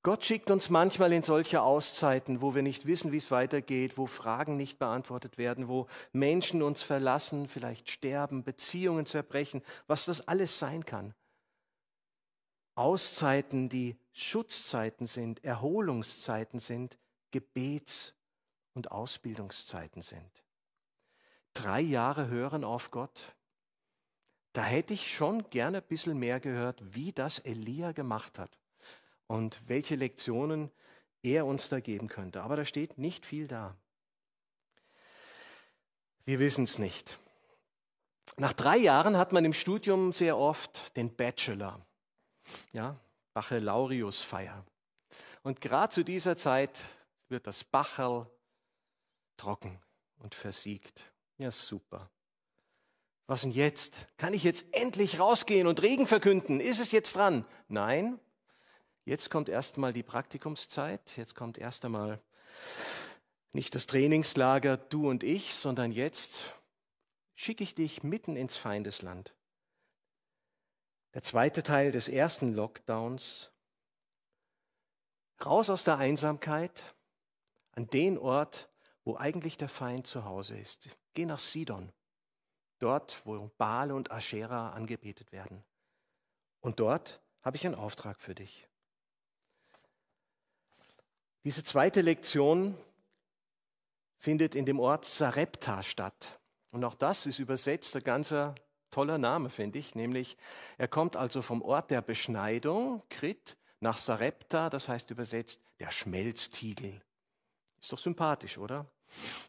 Gott 0.03 0.25
schickt 0.25 0.51
uns 0.51 0.71
manchmal 0.71 1.13
in 1.13 1.25
solche 1.25 1.61
Auszeiten, 1.61 2.41
wo 2.41 2.55
wir 2.55 2.63
nicht 2.63 2.87
wissen, 2.87 3.11
wie 3.11 3.17
es 3.17 3.33
weitergeht, 3.33 3.99
wo 3.99 4.07
Fragen 4.07 4.57
nicht 4.57 4.79
beantwortet 4.79 5.39
werden, 5.39 5.67
wo 5.67 5.89
Menschen 6.13 6.63
uns 6.63 6.83
verlassen, 6.83 7.49
vielleicht 7.49 7.91
sterben, 7.91 8.45
Beziehungen 8.45 9.07
zerbrechen, 9.07 9.61
was 9.89 10.05
das 10.05 10.27
alles 10.29 10.59
sein 10.59 10.85
kann. 10.85 11.15
Auszeiten, 12.77 13.69
die 13.69 13.99
Schutzzeiten 14.13 15.09
sind, 15.09 15.43
Erholungszeiten 15.43 16.61
sind, 16.61 16.97
Gebets- 17.33 18.15
und 18.75 18.93
Ausbildungszeiten 18.93 20.03
sind. 20.03 20.45
Drei 21.55 21.81
Jahre 21.81 22.29
hören 22.29 22.63
auf 22.63 22.93
Gott. 22.93 23.35
Da 24.53 24.63
hätte 24.63 24.95
ich 24.95 25.13
schon 25.13 25.51
gerne 25.51 25.79
ein 25.79 25.89
bisschen 25.89 26.17
mehr 26.17 26.39
gehört, 26.39 26.95
wie 26.95 27.11
das 27.11 27.41
Elia 27.41 27.91
gemacht 27.91 28.39
hat 28.39 28.57
und 29.29 29.61
welche 29.67 29.95
Lektionen 29.95 30.73
er 31.23 31.47
uns 31.47 31.69
da 31.69 31.79
geben 31.79 32.09
könnte. 32.09 32.43
Aber 32.43 32.57
da 32.57 32.65
steht 32.65 32.99
nicht 32.99 33.25
viel 33.25 33.47
da. 33.47 33.77
Wir 36.25 36.41
wissen 36.41 36.65
es 36.65 36.79
nicht. 36.79 37.19
Nach 38.37 38.53
drei 38.53 38.77
Jahren 38.77 39.17
hat 39.17 39.33
man 39.33 39.45
im 39.45 39.53
Studium 39.53 40.13
sehr 40.13 40.37
oft 40.37 40.97
den 40.97 41.15
Bachelor, 41.15 41.81
ja, 42.73 42.99
Baccalaureusfeier. 43.33 44.65
Und 45.43 45.61
gerade 45.61 45.93
zu 45.93 46.05
dieser 46.05 46.37
Zeit 46.37 46.85
wird 47.29 47.47
das 47.47 47.65
Bacherl 47.65 48.27
trocken 49.37 49.81
und 50.19 50.35
versiegt. 50.35 51.11
Ja, 51.39 51.51
super. 51.51 52.11
Was 53.27 53.43
denn 53.43 53.51
jetzt? 53.51 54.07
Kann 54.17 54.35
ich 54.35 54.43
jetzt 54.43 54.67
endlich 54.73 55.19
rausgehen 55.19 55.67
und 55.67 55.83
Regen 55.83 56.07
verkünden? 56.07 56.61
Ist 56.61 56.81
es 56.81 56.93
jetzt 56.93 57.17
dran? 57.17 57.45
Nein, 57.69 58.19
Jetzt 59.09 59.31
kommt 59.31 59.49
erstmal 59.49 59.95
die 59.95 60.03
Praktikumszeit, 60.03 61.17
jetzt 61.17 61.35
kommt 61.35 61.57
erst 61.57 61.83
einmal 61.87 62.21
nicht 63.53 63.75
das 63.75 63.87
Trainingslager 63.87 64.77
du 64.77 65.09
und 65.09 65.25
ich, 65.25 65.55
sondern 65.55 65.93
jetzt 65.93 66.43
schicke 67.35 67.65
ich 67.65 67.75
dich 67.75 68.03
mitten 68.03 68.37
ins 68.37 68.59
Feindesland. 68.59 69.35
Der 71.15 71.23
zweite 71.23 71.63
Teil 71.63 71.91
des 71.91 72.11
ersten 72.11 72.53
Lockdowns. 72.53 73.51
Raus 75.43 75.71
aus 75.71 75.85
der 75.85 75.97
Einsamkeit 75.97 76.95
an 77.73 77.89
den 77.89 78.19
Ort, 78.19 78.69
wo 79.05 79.17
eigentlich 79.17 79.57
der 79.57 79.71
Feind 79.71 80.07
zu 80.07 80.27
Hause 80.27 80.59
ist. 80.59 80.91
Geh 81.15 81.25
nach 81.25 81.39
Sidon, 81.39 81.95
dort, 82.79 83.25
wo 83.25 83.51
Baal 83.57 83.91
und 83.91 84.11
Aschera 84.11 84.75
angebetet 84.75 85.33
werden. 85.33 85.65
Und 86.61 86.79
dort 86.79 87.23
habe 87.41 87.57
ich 87.57 87.65
einen 87.65 87.75
Auftrag 87.75 88.21
für 88.21 88.35
dich. 88.35 88.68
Diese 91.49 91.65
zweite 91.65 92.03
Lektion 92.03 92.77
findet 94.19 94.55
in 94.55 94.67
dem 94.67 94.79
Ort 94.79 95.07
Sarepta 95.07 95.83
statt. 95.83 96.39
Und 96.73 96.85
auch 96.85 96.95
das 96.95 97.25
ist 97.25 97.39
übersetzt 97.39 97.97
ein 97.97 98.05
ganzer 98.05 98.55
toller 98.91 99.17
Name, 99.17 99.49
finde 99.49 99.79
ich, 99.79 99.95
nämlich 99.95 100.37
er 100.77 100.89
kommt 100.89 101.17
also 101.17 101.41
vom 101.41 101.63
Ort 101.63 101.91
der 101.91 102.03
Beschneidung, 102.03 103.03
Krit, 103.09 103.57
nach 103.81 103.97
Sarepta, 103.97 104.69
das 104.69 104.91
heißt 104.91 105.11
übersetzt 105.11 105.59
der 105.79 105.91
Schmelztiegel. 105.91 107.01
Ist 107.81 107.93
doch 107.93 107.99
sympathisch, 107.99 108.59
oder? 108.59 108.85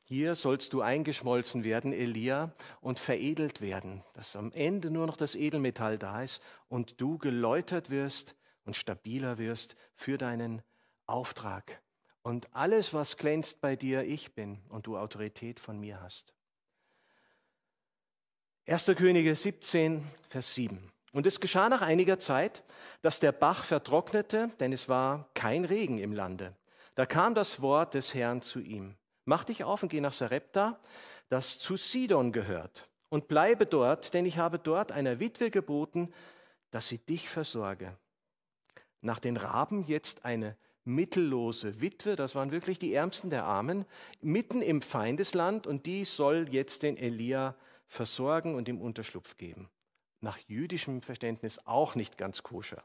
Hier 0.06 0.36
sollst 0.36 0.72
du 0.72 0.80
eingeschmolzen 0.80 1.66
werden, 1.66 1.92
Elia, 1.92 2.54
und 2.80 2.98
veredelt 2.98 3.60
werden, 3.60 4.06
dass 4.14 4.38
am 4.38 4.54
Ende 4.54 4.90
nur 4.90 5.06
noch 5.06 5.18
das 5.18 5.36
Edelmetall 5.36 5.98
da 5.98 6.24
ist 6.24 6.42
und 6.70 7.02
du 7.02 7.18
geläutert 7.18 7.90
wirst 7.90 8.38
und 8.64 8.78
stabiler 8.78 9.38
wirst 9.38 9.76
für 9.96 10.18
deinen 10.18 10.62
Auftrag. 11.06 11.82
Und 12.22 12.54
alles, 12.54 12.94
was 12.94 13.18
glänzt 13.18 13.62
bei 13.62 13.76
dir, 13.76 14.04
ich 14.04 14.34
bin 14.34 14.60
und 14.70 14.88
du 14.88 14.98
Autorität 14.98 15.60
von 15.60 15.80
mir 15.80 16.02
hast. 16.02 16.34
1. 18.68 18.86
Könige 18.98 19.36
17, 19.36 20.06
Vers 20.30 20.54
7. 20.54 20.92
Und 21.12 21.26
es 21.26 21.40
geschah 21.40 21.70
nach 21.70 21.82
einiger 21.82 22.20
Zeit, 22.20 22.64
dass 23.02 23.20
der 23.20 23.32
Bach 23.32 23.64
vertrocknete, 23.64 24.50
denn 24.60 24.74
es 24.74 24.88
war 24.88 25.30
kein 25.34 25.66
Regen 25.66 25.98
im 25.98 26.14
Lande. 26.14 26.56
Da 26.94 27.06
kam 27.06 27.34
das 27.34 27.62
Wort 27.62 27.94
des 27.94 28.14
Herrn 28.14 28.42
zu 28.42 28.60
ihm. 28.60 28.96
Mach 29.26 29.44
dich 29.44 29.64
auf 29.64 29.82
und 29.82 29.90
geh 29.90 30.02
nach 30.02 30.14
Sarepta, 30.14 30.80
das 31.30 31.58
zu 31.58 31.78
Sidon 31.78 32.32
gehört, 32.32 32.90
und 33.10 33.28
bleibe 33.28 33.66
dort, 33.66 34.14
denn 34.14 34.26
ich 34.26 34.38
habe 34.38 34.60
dort 34.60 34.92
einer 34.92 35.20
Witwe 35.20 35.50
geboten, 35.50 36.14
dass 36.72 36.88
sie 36.88 37.00
dich 37.00 37.30
versorge. 37.30 37.98
Nach 39.02 39.20
den 39.20 39.38
Raben 39.38 39.86
jetzt 39.86 40.26
eine 40.26 40.58
mittellose 40.86 41.82
Witwe, 41.82 42.16
das 42.16 42.36
waren 42.36 42.52
wirklich 42.52 42.80
die 42.80 42.94
Ärmsten 42.94 43.30
der 43.30 43.44
Armen, 43.44 43.86
mitten 44.22 44.62
im 44.62 44.82
Feindesland 44.82 45.68
und 45.68 45.86
die 45.86 46.06
soll 46.06 46.48
jetzt 46.50 46.84
den 46.84 46.98
Elia 46.98 47.56
versorgen 47.88 48.56
und 48.56 48.68
ihm 48.68 48.82
Unterschlupf 48.82 49.38
geben. 49.38 49.70
Nach 50.22 50.38
jüdischem 50.48 51.02
Verständnis 51.02 51.60
auch 51.66 51.96
nicht 51.96 52.18
ganz 52.18 52.44
koscher. 52.44 52.84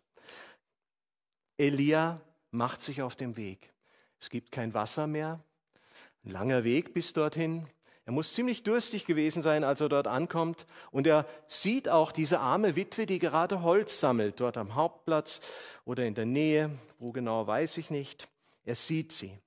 Elia 1.56 2.20
macht 2.50 2.82
sich 2.82 3.02
auf 3.02 3.16
den 3.16 3.36
Weg. 3.36 3.72
Es 4.20 4.30
gibt 4.30 4.52
kein 4.52 4.74
Wasser 4.74 5.06
mehr, 5.06 5.42
ein 6.24 6.30
langer 6.30 6.64
Weg 6.64 6.94
bis 6.94 7.12
dorthin. 7.12 7.68
Er 8.06 8.12
muss 8.12 8.34
ziemlich 8.34 8.62
durstig 8.62 9.06
gewesen 9.06 9.40
sein, 9.40 9.64
als 9.64 9.80
er 9.80 9.88
dort 9.88 10.06
ankommt. 10.06 10.66
Und 10.90 11.06
er 11.06 11.26
sieht 11.46 11.88
auch 11.88 12.12
diese 12.12 12.40
arme 12.40 12.76
Witwe, 12.76 13.06
die 13.06 13.18
gerade 13.18 13.62
Holz 13.62 13.98
sammelt, 13.98 14.40
dort 14.40 14.56
am 14.56 14.74
Hauptplatz 14.74 15.40
oder 15.84 16.04
in 16.04 16.14
der 16.14 16.26
Nähe, 16.26 16.70
wo 16.98 17.12
genau 17.12 17.46
weiß 17.46 17.78
ich 17.78 17.90
nicht. 17.90 18.28
Er 18.64 18.74
sieht 18.74 19.12
sie. 19.12 19.38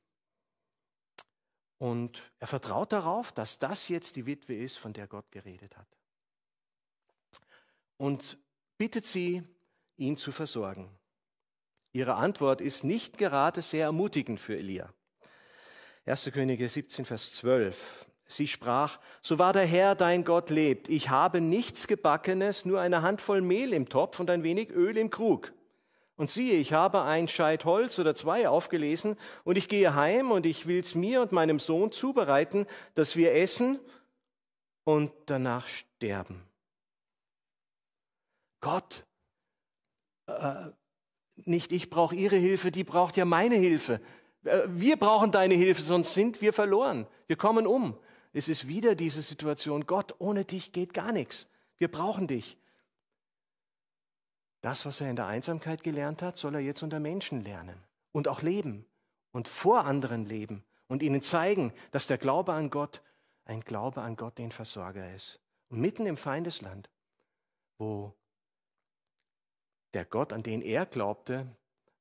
Und 1.78 2.24
er 2.40 2.48
vertraut 2.48 2.92
darauf, 2.92 3.32
dass 3.32 3.60
das 3.60 3.88
jetzt 3.88 4.16
die 4.16 4.26
Witwe 4.26 4.56
ist, 4.56 4.78
von 4.78 4.94
der 4.94 5.06
Gott 5.06 5.32
geredet 5.32 5.78
hat. 5.78 5.88
Und 7.98 8.40
bittet 8.78 9.06
sie, 9.06 9.44
ihn 9.98 10.18
zu 10.18 10.32
versorgen. 10.32 10.90
Ihre 11.92 12.16
Antwort 12.16 12.62
ist 12.62 12.84
nicht 12.84 13.18
gerade 13.18 13.62
sehr 13.62 13.86
ermutigend 13.86 14.40
für 14.40 14.58
Elia. 14.58 14.92
1. 16.06 16.32
Könige 16.32 16.70
17, 16.70 17.06
Vers 17.06 17.34
12. 17.34 18.07
Sie 18.28 18.48
sprach, 18.48 19.00
so 19.22 19.40
wahr 19.40 19.54
der 19.54 19.66
Herr 19.66 19.96
dein 19.96 20.26
Gott 20.26 20.50
lebt, 20.50 20.90
ich 20.90 21.10
habe 21.10 21.40
nichts 21.40 21.88
Gebackenes, 21.88 22.66
nur 22.66 22.82
eine 22.82 23.02
Handvoll 23.02 23.42
Mehl 23.42 23.74
im 23.74 23.88
Topf 23.88 24.20
und 24.20 24.30
ein 24.30 24.44
wenig 24.44 24.70
Öl 24.70 24.98
im 24.98 25.10
Krug. 25.10 25.54
Und 26.18 26.30
siehe, 26.30 26.58
ich 26.58 26.74
habe 26.74 27.04
ein 27.04 27.28
Scheit 27.28 27.64
Holz 27.64 28.00
oder 28.00 28.16
zwei 28.16 28.50
aufgelesen 28.50 29.18
und 29.44 29.58
ich 29.58 29.68
gehe 29.70 29.94
heim 29.94 30.32
und 30.32 30.46
ich 30.46 30.66
will 30.66 30.80
es 30.80 30.96
mir 30.96 31.22
und 31.22 31.32
meinem 31.32 31.60
Sohn 31.60 31.92
zubereiten, 31.92 32.66
dass 32.96 33.16
wir 33.16 33.34
essen 33.34 33.80
und 34.84 35.12
danach 35.28 35.68
sterben. 35.68 36.44
Gott, 38.62 39.06
äh, 40.26 40.72
nicht 41.36 41.72
ich 41.72 41.90
brauche 41.90 42.16
ihre 42.16 42.36
Hilfe, 42.36 42.72
die 42.72 42.84
braucht 42.84 43.16
ja 43.16 43.26
meine 43.26 43.56
Hilfe. 43.56 44.02
Äh, 44.44 44.64
wir 44.68 44.98
brauchen 44.98 45.32
deine 45.32 45.54
Hilfe, 45.54 45.82
sonst 45.82 46.14
sind 46.14 46.42
wir 46.42 46.52
verloren. 46.52 47.06
Wir 47.28 47.36
kommen 47.36 47.68
um. 47.68 47.98
Es 48.34 48.48
ist 48.48 48.68
wieder 48.68 48.96
diese 48.96 49.22
Situation, 49.22 49.86
Gott, 49.86 50.16
ohne 50.20 50.46
dich 50.46 50.72
geht 50.72 50.94
gar 50.94 51.12
nichts. 51.12 51.48
Wir 51.78 51.90
brauchen 51.90 52.28
dich. 52.28 52.58
Das, 54.62 54.86
was 54.86 55.02
er 55.02 55.10
in 55.10 55.16
der 55.16 55.28
Einsamkeit 55.28 55.84
gelernt 55.84 56.22
hat, 56.22 56.38
soll 56.38 56.56
er 56.56 56.62
jetzt 56.62 56.84
unter 56.84 57.00
Menschen 57.00 57.42
lernen 57.42 57.82
und 58.12 58.28
auch 58.28 58.42
leben 58.42 58.86
und 59.32 59.48
vor 59.48 59.86
anderen 59.86 60.26
leben 60.26 60.64
und 60.88 61.04
ihnen 61.04 61.22
zeigen, 61.22 61.74
dass 61.92 62.08
der 62.08 62.18
Glaube 62.18 62.54
an 62.54 62.70
Gott 62.70 63.02
ein 63.48 63.62
Glaube 63.62 64.02
an 64.02 64.16
Gott, 64.16 64.38
den 64.38 64.52
Versorger 64.52 65.14
ist. 65.14 65.40
Und 65.70 65.80
mitten 65.80 66.06
im 66.06 66.18
Feindesland, 66.18 66.90
wo 67.78 68.14
der 69.94 70.06
Gott, 70.06 70.34
an 70.34 70.44
den 70.44 70.62
er 70.62 70.86
glaubte, 70.86 71.48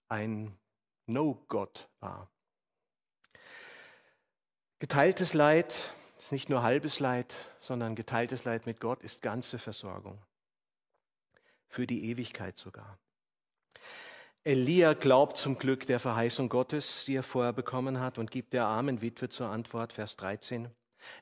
ein 0.09 0.59
No-Gott 1.07 1.89
war. 2.01 2.31
Geteiltes 4.79 5.35
Leid 5.35 5.95
ist 6.19 6.33
nicht 6.33 6.49
nur 6.49 6.63
halbes 6.63 7.01
Leid, 7.01 7.35
sondern 7.61 7.95
geteiltes 7.95 8.45
Leid 8.45 8.67
mit 8.67 8.81
Gott 8.81 9.03
ist 9.03 9.23
ganze 9.23 9.59
Versorgung. 9.59 10.19
Für 11.69 11.87
die 11.87 12.11
Ewigkeit 12.11 12.57
sogar. 12.57 12.99
Elia 14.45 14.95
glaubt 14.95 15.37
zum 15.37 15.59
Glück 15.59 15.87
der 15.87 15.99
Verheißung 15.99 16.49
Gottes, 16.49 17.05
die 17.05 17.17
er 17.17 17.23
vorher 17.25 17.53
bekommen 17.53 18.01
hat, 18.01 18.17
und 18.17 18.31
gibt 18.31 18.53
der 18.53 18.65
armen 18.65 19.03
Witwe 19.03 19.29
zur 19.29 19.49
Antwort, 19.49 19.93
Vers 19.93 20.17
13. 20.17 20.71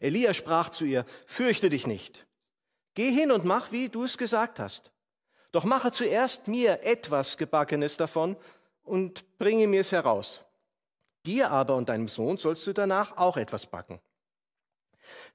Elia 0.01 0.35
sprach 0.35 0.69
zu 0.69 0.85
ihr, 0.85 1.07
fürchte 1.27 1.71
dich 1.71 1.87
nicht. 1.87 2.27
Geh 2.95 3.11
hin 3.11 3.33
und 3.33 3.45
mach, 3.45 3.73
wie 3.73 3.89
du 3.89 4.05
es 4.05 4.19
gesagt 4.19 4.59
hast. 4.59 4.93
Doch 5.53 5.65
mache 5.65 5.91
zuerst 5.91 6.49
mir 6.49 6.83
etwas 6.83 7.37
Gebackenes 7.37 7.97
davon 7.97 8.37
und 8.83 9.39
bringe 9.39 9.67
mir 9.67 9.81
es 9.81 9.93
heraus. 9.93 10.45
Dir 11.25 11.51
aber 11.51 11.77
und 11.77 11.89
deinem 11.89 12.09
Sohn 12.09 12.37
sollst 12.37 12.67
du 12.67 12.73
danach 12.73 13.17
auch 13.17 13.37
etwas 13.37 13.67
backen. 13.67 14.01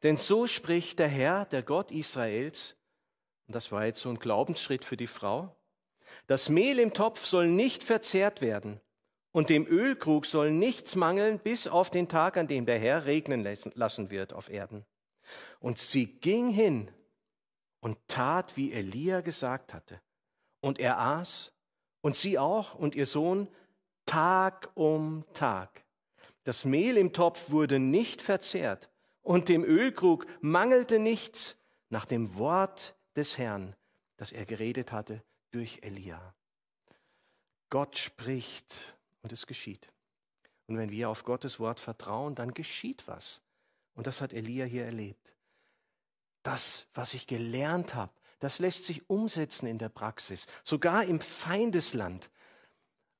Denn 0.04 0.18
so 0.18 0.48
spricht 0.48 1.00
der 1.00 1.08
Herr, 1.08 1.46
der 1.46 1.64
Gott 1.64 1.92
Israels, 1.92 2.76
und 3.48 3.56
das 3.56 3.72
war 3.72 3.86
jetzt 3.86 4.02
so 4.02 4.10
ein 4.10 4.20
Glaubensschritt 4.20 4.86
für 4.86 4.98
die 4.98 5.08
Frau, 5.08 5.56
das 6.28 6.50
Mehl 6.50 6.80
im 6.80 6.94
Topf 6.94 7.26
soll 7.26 7.48
nicht 7.48 7.84
verzehrt 7.84 8.42
werden 8.42 8.80
und 9.32 9.50
dem 9.50 9.68
Ölkrug 9.68 10.26
soll 10.26 10.52
nichts 10.52 10.96
mangeln 10.96 11.40
bis 11.40 11.68
auf 11.68 11.90
den 11.90 12.08
Tag, 12.08 12.38
an 12.38 12.48
dem 12.48 12.66
der 12.66 12.80
Herr 12.80 13.06
regnen 13.06 13.44
lassen 13.74 14.10
wird 14.10 14.34
auf 14.34 14.50
Erden. 14.50 14.86
Und 15.60 15.78
sie 15.78 16.08
ging 16.08 16.50
hin 16.50 16.92
und 17.80 17.98
tat, 18.08 18.58
wie 18.58 18.74
Elia 18.74 19.22
gesagt 19.22 19.74
hatte. 19.74 20.02
Und 20.62 20.80
er 20.80 21.00
aß 21.00 21.52
und 22.02 22.16
sie 22.16 22.38
auch 22.38 22.76
und 22.76 22.96
ihr 22.96 23.06
Sohn 23.06 23.48
Tag 24.06 24.70
um 24.74 25.24
Tag. 25.34 25.84
Das 26.44 26.66
Mehl 26.66 26.98
im 26.98 27.14
Topf 27.14 27.52
wurde 27.52 27.80
nicht 27.80 28.22
verzehrt 28.22 28.90
und 29.30 29.48
dem 29.48 29.64
Ölkrug 29.64 30.26
mangelte 30.42 30.98
nichts 30.98 31.56
nach 31.90 32.06
dem 32.06 32.36
Wort 32.36 32.96
des 33.16 33.38
Herrn, 33.38 33.76
das 34.18 34.32
er 34.32 34.44
geredet 34.44 34.92
hatte 34.92 35.24
durch 35.52 35.78
Elia. 35.84 36.34
Gott 37.70 37.96
spricht 37.96 38.76
und 39.22 39.32
es 39.32 39.46
geschieht. 39.46 39.88
Und 40.66 40.80
wenn 40.80 40.90
wir 40.90 41.10
auf 41.10 41.26
Gottes 41.26 41.60
Wort 41.60 41.80
vertrauen, 41.80 42.34
dann 42.34 42.56
geschieht 42.56 43.08
was. 43.08 43.44
Und 43.94 44.08
das 44.08 44.20
hat 44.20 44.34
Elia 44.34 44.66
hier 44.66 44.86
erlebt. 44.86 45.36
Das, 46.42 46.88
was 46.96 47.14
ich 47.14 47.28
gelernt 47.28 47.94
habe, 47.94 48.14
das 48.40 48.58
lässt 48.58 48.86
sich 48.86 49.12
umsetzen 49.12 49.68
in 49.68 49.78
der 49.78 49.90
Praxis, 49.90 50.48
sogar 50.64 51.04
im 51.04 51.22
Feindesland. 51.22 52.32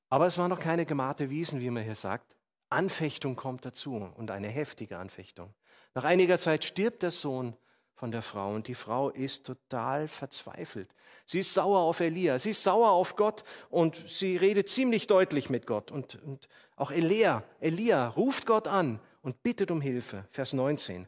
Aber 0.08 0.26
es 0.26 0.38
war 0.38 0.48
noch 0.48 0.58
keine 0.58 0.86
gemahte 0.86 1.30
Wiesen, 1.30 1.60
wie 1.60 1.70
man 1.70 1.84
hier 1.84 1.94
sagt. 1.94 2.36
Anfechtung 2.70 3.36
kommt 3.36 3.64
dazu 3.64 4.10
und 4.16 4.30
eine 4.30 4.48
heftige 4.48 4.98
Anfechtung. 4.98 5.52
Nach 5.94 6.04
einiger 6.04 6.38
Zeit 6.38 6.64
stirbt 6.64 7.02
der 7.02 7.10
Sohn 7.10 7.56
von 7.94 8.12
der 8.12 8.22
Frau 8.22 8.54
und 8.54 8.68
die 8.68 8.74
Frau 8.74 9.10
ist 9.10 9.44
total 9.44 10.08
verzweifelt. 10.08 10.88
Sie 11.26 11.40
ist 11.40 11.52
sauer 11.52 11.80
auf 11.80 12.00
Elia, 12.00 12.38
sie 12.38 12.50
ist 12.50 12.62
sauer 12.62 12.90
auf 12.90 13.16
Gott 13.16 13.44
und 13.68 14.02
sie 14.08 14.36
redet 14.36 14.68
ziemlich 14.68 15.06
deutlich 15.06 15.50
mit 15.50 15.66
Gott. 15.66 15.90
Und, 15.90 16.14
und 16.22 16.48
auch 16.76 16.90
Elia, 16.90 17.42
Elia 17.60 18.08
ruft 18.08 18.46
Gott 18.46 18.68
an 18.68 19.00
und 19.20 19.42
bittet 19.42 19.70
um 19.70 19.80
Hilfe. 19.80 20.24
Vers 20.30 20.52
19. 20.52 21.06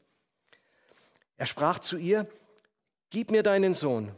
Er 1.36 1.46
sprach 1.46 1.78
zu 1.78 1.96
ihr, 1.96 2.26
Gib 3.12 3.30
mir 3.30 3.42
deinen 3.42 3.74
Sohn. 3.74 4.10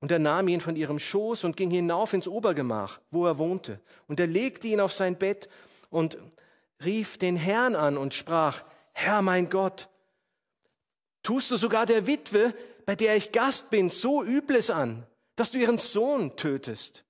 Und 0.00 0.12
er 0.12 0.20
nahm 0.20 0.46
ihn 0.46 0.60
von 0.60 0.76
ihrem 0.76 1.00
Schoß 1.00 1.42
und 1.42 1.56
ging 1.56 1.72
hinauf 1.72 2.12
ins 2.12 2.28
Obergemach, 2.28 3.00
wo 3.10 3.26
er 3.26 3.36
wohnte. 3.36 3.80
Und 4.06 4.20
er 4.20 4.28
legte 4.28 4.68
ihn 4.68 4.80
auf 4.80 4.92
sein 4.92 5.16
Bett 5.16 5.48
und 5.90 6.18
rief 6.84 7.18
den 7.18 7.36
Herrn 7.36 7.74
an 7.74 7.96
und 7.96 8.14
sprach, 8.14 8.64
Herr 8.92 9.22
mein 9.22 9.50
Gott, 9.50 9.88
tust 11.22 11.50
du 11.50 11.56
sogar 11.56 11.86
der 11.86 12.06
Witwe, 12.06 12.54
bei 12.86 12.94
der 12.96 13.16
ich 13.16 13.32
Gast 13.32 13.70
bin, 13.70 13.90
so 13.90 14.24
Übles 14.24 14.70
an, 14.70 15.06
dass 15.36 15.50
du 15.50 15.58
ihren 15.58 15.78
Sohn 15.78 16.36
tötest? 16.36 17.04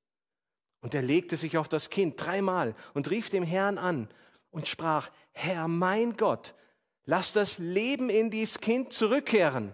Und 0.80 0.94
er 0.94 1.02
legte 1.02 1.36
sich 1.36 1.56
auf 1.56 1.68
das 1.68 1.90
Kind 1.90 2.20
dreimal 2.20 2.74
und 2.94 3.10
rief 3.10 3.30
dem 3.30 3.42
Herrn 3.42 3.78
an 3.78 4.08
und 4.50 4.68
sprach, 4.68 5.10
Herr 5.32 5.68
mein 5.68 6.16
Gott, 6.16 6.54
lass 7.04 7.32
das 7.32 7.58
Leben 7.58 8.10
in 8.10 8.30
dies 8.30 8.60
Kind 8.60 8.92
zurückkehren. 8.92 9.72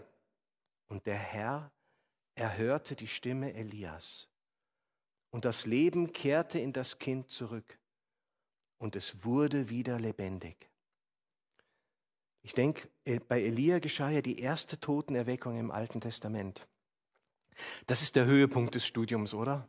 Und 0.88 1.06
der 1.06 1.16
Herr 1.16 1.70
erhörte 2.34 2.96
die 2.96 3.08
Stimme 3.08 3.54
Elias. 3.54 4.28
Und 5.30 5.44
das 5.44 5.66
Leben 5.66 6.12
kehrte 6.12 6.58
in 6.58 6.72
das 6.72 6.98
Kind 6.98 7.30
zurück 7.30 7.78
und 8.84 8.96
es 8.96 9.24
wurde 9.24 9.70
wieder 9.70 9.98
lebendig. 9.98 10.68
Ich 12.42 12.52
denke, 12.52 12.86
bei 13.28 13.42
Elia 13.42 13.78
geschah 13.78 14.10
ja 14.10 14.20
die 14.20 14.40
erste 14.40 14.78
Totenerweckung 14.78 15.58
im 15.58 15.70
Alten 15.70 16.02
Testament. 16.02 16.68
Das 17.86 18.02
ist 18.02 18.14
der 18.14 18.26
Höhepunkt 18.26 18.74
des 18.74 18.84
Studiums, 18.84 19.32
oder? 19.32 19.66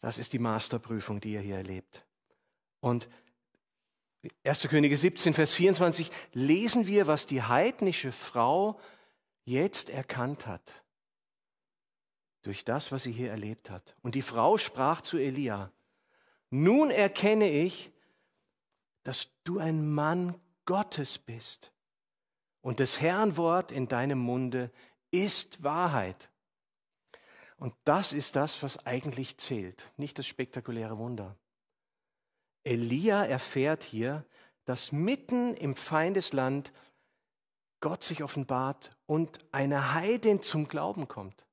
Das 0.00 0.16
ist 0.16 0.32
die 0.32 0.38
Masterprüfung, 0.38 1.20
die 1.20 1.32
ihr 1.32 1.40
hier 1.40 1.56
erlebt. 1.56 2.06
Und 2.78 3.08
1. 4.44 4.68
Könige 4.68 4.96
17, 4.96 5.34
Vers 5.34 5.52
24 5.52 6.12
lesen 6.32 6.86
wir, 6.86 7.08
was 7.08 7.26
die 7.26 7.42
heidnische 7.42 8.12
Frau 8.12 8.78
jetzt 9.44 9.90
erkannt 9.90 10.46
hat. 10.46 10.84
Durch 12.42 12.64
das, 12.64 12.92
was 12.92 13.02
sie 13.02 13.12
hier 13.12 13.32
erlebt 13.32 13.70
hat. 13.70 13.96
Und 14.02 14.14
die 14.14 14.22
Frau 14.22 14.56
sprach 14.56 15.00
zu 15.00 15.18
Elia, 15.18 15.72
nun 16.50 16.92
erkenne 16.92 17.50
ich, 17.50 17.90
dass 19.02 19.30
du 19.44 19.58
ein 19.58 19.90
Mann 19.92 20.40
Gottes 20.64 21.18
bist. 21.18 21.72
Und 22.60 22.80
das 22.80 23.00
Herrnwort 23.00 23.72
in 23.72 23.88
deinem 23.88 24.18
Munde 24.18 24.70
ist 25.10 25.62
Wahrheit. 25.62 26.30
Und 27.56 27.74
das 27.84 28.12
ist 28.12 28.36
das, 28.36 28.62
was 28.62 28.86
eigentlich 28.86 29.36
zählt, 29.38 29.90
nicht 29.96 30.18
das 30.18 30.26
spektakuläre 30.26 30.98
Wunder. 30.98 31.36
Elia 32.64 33.24
erfährt 33.24 33.82
hier, 33.82 34.24
dass 34.64 34.92
mitten 34.92 35.54
im 35.54 35.74
Feindesland 35.74 36.72
Gott 37.80 38.02
sich 38.02 38.22
offenbart 38.22 38.96
und 39.06 39.38
eine 39.52 39.94
Heidin 39.94 40.42
zum 40.42 40.68
Glauben 40.68 41.08
kommt 41.08 41.46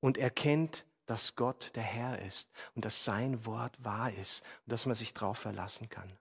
und 0.00 0.18
erkennt, 0.18 0.84
dass 1.06 1.34
Gott 1.34 1.72
der 1.74 1.82
Herr 1.82 2.20
ist 2.20 2.50
und 2.74 2.84
dass 2.84 3.04
sein 3.04 3.44
Wort 3.44 3.82
wahr 3.84 4.12
ist 4.12 4.42
und 4.64 4.72
dass 4.72 4.86
man 4.86 4.94
sich 4.94 5.14
darauf 5.14 5.38
verlassen 5.38 5.88
kann. 5.88 6.12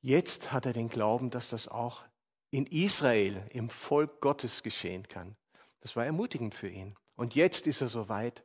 Jetzt 0.00 0.52
hat 0.52 0.66
er 0.66 0.72
den 0.72 0.88
Glauben, 0.88 1.30
dass 1.30 1.48
das 1.48 1.66
auch 1.66 2.04
in 2.50 2.66
Israel, 2.66 3.46
im 3.50 3.70
Volk 3.70 4.20
Gottes 4.20 4.62
geschehen 4.62 5.08
kann. 5.08 5.34
Das 5.80 5.96
war 5.96 6.04
ermutigend 6.04 6.54
für 6.54 6.68
ihn. 6.68 6.94
Und 7.16 7.34
jetzt 7.34 7.66
ist 7.66 7.80
er 7.80 7.88
soweit. 7.88 8.44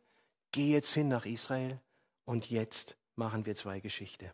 Geh 0.51 0.71
jetzt 0.71 0.93
hin 0.93 1.09
nach 1.09 1.25
Israel 1.25 1.79
und 2.25 2.49
jetzt 2.49 2.97
machen 3.15 3.45
wir 3.45 3.55
zwei 3.55 3.79
Geschichte. 3.79 4.33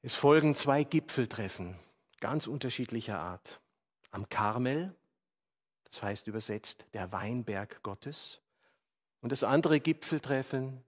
Es 0.00 0.14
folgen 0.14 0.54
zwei 0.54 0.84
Gipfeltreffen, 0.84 1.78
ganz 2.18 2.46
unterschiedlicher 2.46 3.18
Art. 3.18 3.60
Am 4.10 4.28
Karmel, 4.28 4.94
das 5.92 6.02
heißt 6.02 6.26
übersetzt 6.26 6.86
der 6.94 7.12
Weinberg 7.12 7.82
Gottes. 7.82 8.40
Und 9.20 9.30
das 9.30 9.44
andere 9.44 9.78
Gipfeltreffen 9.78 10.82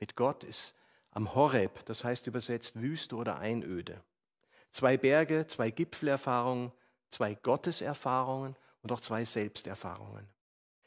mit 0.00 0.16
Gott 0.16 0.42
ist 0.42 0.74
am 1.10 1.34
Horeb, 1.34 1.84
das 1.84 2.02
heißt 2.02 2.26
übersetzt 2.26 2.80
Wüste 2.80 3.14
oder 3.14 3.38
Einöde. 3.38 4.02
Zwei 4.70 4.96
Berge, 4.96 5.46
zwei 5.46 5.70
Gipfelerfahrungen, 5.70 6.72
zwei 7.10 7.34
Gotteserfahrungen 7.34 8.56
und 8.80 8.90
auch 8.90 9.00
zwei 9.00 9.26
Selbsterfahrungen. 9.26 10.26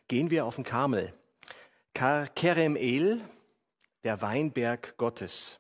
Gehen 0.08 0.31
wir 0.31 0.45
auf 0.45 0.55
den 0.55 0.63
Karmel. 0.63 1.13
Kerem 1.93 2.75
El, 2.75 3.21
der 4.03 4.21
Weinberg 4.23 4.97
Gottes. 4.97 5.60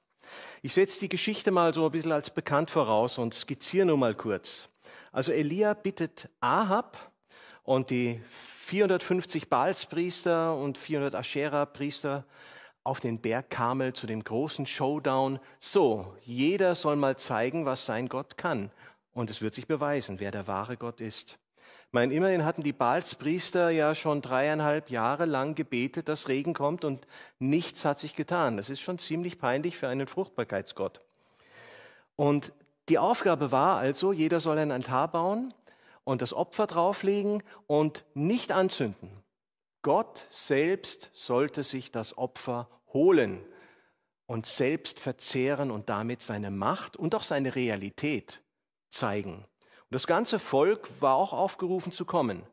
Ich 0.63 0.73
setze 0.73 0.99
die 0.99 1.09
Geschichte 1.09 1.51
mal 1.51 1.71
so 1.73 1.85
ein 1.85 1.91
bisschen 1.91 2.11
als 2.11 2.31
bekannt 2.31 2.71
voraus 2.71 3.19
und 3.19 3.35
skizziere 3.35 3.85
nur 3.85 3.97
mal 3.97 4.15
kurz. 4.15 4.69
Also 5.11 5.31
Elia 5.31 5.75
bittet 5.75 6.29
Ahab 6.41 7.11
und 7.65 7.89
die 7.89 8.21
450 8.65 9.49
Baalspriester 9.49 10.55
und 10.55 10.77
400 10.77 11.15
Aschera-Priester 11.15 12.23
auf 12.83 12.99
den 12.99 13.19
Berg 13.19 13.49
Karmel 13.49 13.93
zu 13.93 14.07
dem 14.07 14.23
großen 14.23 14.65
Showdown. 14.65 15.39
So, 15.59 16.15
jeder 16.23 16.75
soll 16.75 16.95
mal 16.95 17.17
zeigen, 17.17 17.65
was 17.65 17.85
sein 17.85 18.07
Gott 18.07 18.37
kann. 18.37 18.71
Und 19.13 19.29
es 19.29 19.41
wird 19.41 19.55
sich 19.55 19.67
beweisen, 19.67 20.19
wer 20.19 20.31
der 20.31 20.47
wahre 20.47 20.77
Gott 20.77 21.01
ist. 21.01 21.39
Mein, 21.91 22.11
immerhin 22.11 22.43
hatten 22.43 22.63
die 22.63 22.73
Balspriester 22.73 23.69
ja 23.69 23.95
schon 23.95 24.21
dreieinhalb 24.21 24.89
Jahre 24.89 25.25
lang 25.25 25.55
gebetet, 25.55 26.09
dass 26.09 26.27
Regen 26.27 26.53
kommt 26.53 26.83
und 26.83 27.07
nichts 27.39 27.85
hat 27.85 27.99
sich 27.99 28.15
getan. 28.15 28.57
Das 28.57 28.69
ist 28.69 28.81
schon 28.81 28.99
ziemlich 28.99 29.39
peinlich 29.39 29.77
für 29.77 29.87
einen 29.87 30.07
Fruchtbarkeitsgott. 30.07 31.01
Und 32.15 32.51
die 32.89 32.99
Aufgabe 32.99 33.51
war 33.51 33.77
also, 33.77 34.11
jeder 34.11 34.39
soll 34.39 34.57
ein 34.59 34.71
Altar 34.71 35.07
bauen 35.07 35.53
und 36.05 36.21
das 36.21 36.33
Opfer 36.33 36.67
drauflegen 36.67 37.43
und 37.67 38.05
nicht 38.13 38.53
anzünden. 38.53 39.09
Gott 39.81 40.25
selbst 40.29 41.09
sollte 41.11 41.63
sich 41.63 41.91
das 41.91 42.17
Opfer 42.17 42.69
holen 42.93 43.45
und 44.25 44.45
selbst 44.45 44.99
verzehren 44.99 45.69
und 45.69 45.89
damit 45.89 46.21
seine 46.21 46.49
Macht 46.49 46.95
und 46.95 47.13
auch 47.13 47.23
seine 47.23 47.55
Realität 47.55 48.41
zeigen. 48.89 49.33
Und 49.35 49.91
das 49.91 50.07
ganze 50.07 50.39
Volk 50.39 51.01
war 51.01 51.15
auch 51.15 51.33
aufgerufen 51.33 51.91
zu 51.91 52.05
kommen 52.05 52.47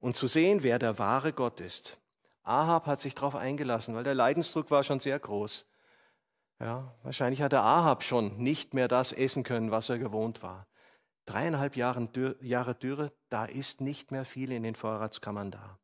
und 0.00 0.16
zu 0.16 0.26
sehen, 0.26 0.62
wer 0.62 0.78
der 0.78 0.98
wahre 0.98 1.32
Gott 1.32 1.60
ist. 1.60 1.98
Ahab 2.42 2.86
hat 2.86 3.00
sich 3.00 3.14
darauf 3.14 3.36
eingelassen, 3.36 3.94
weil 3.94 4.04
der 4.04 4.14
Leidensdruck 4.16 4.70
war 4.70 4.82
schon 4.82 4.98
sehr 4.98 5.18
groß. 5.18 5.64
Ja, 6.58 6.94
wahrscheinlich 7.02 7.42
hatte 7.42 7.60
Ahab 7.60 8.02
schon 8.02 8.38
nicht 8.38 8.74
mehr 8.74 8.88
das 8.88 9.12
essen 9.12 9.44
können, 9.44 9.70
was 9.70 9.88
er 9.88 9.98
gewohnt 9.98 10.42
war. 10.42 10.66
Dreieinhalb 11.26 11.76
Jahre 11.76 12.08
Dürre, 12.74 13.12
da 13.28 13.44
ist 13.44 13.80
nicht 13.80 14.10
mehr 14.10 14.24
viel 14.24 14.50
in 14.52 14.62
den 14.62 14.74
Vorratskammern 14.74 15.50
da. 15.50 15.78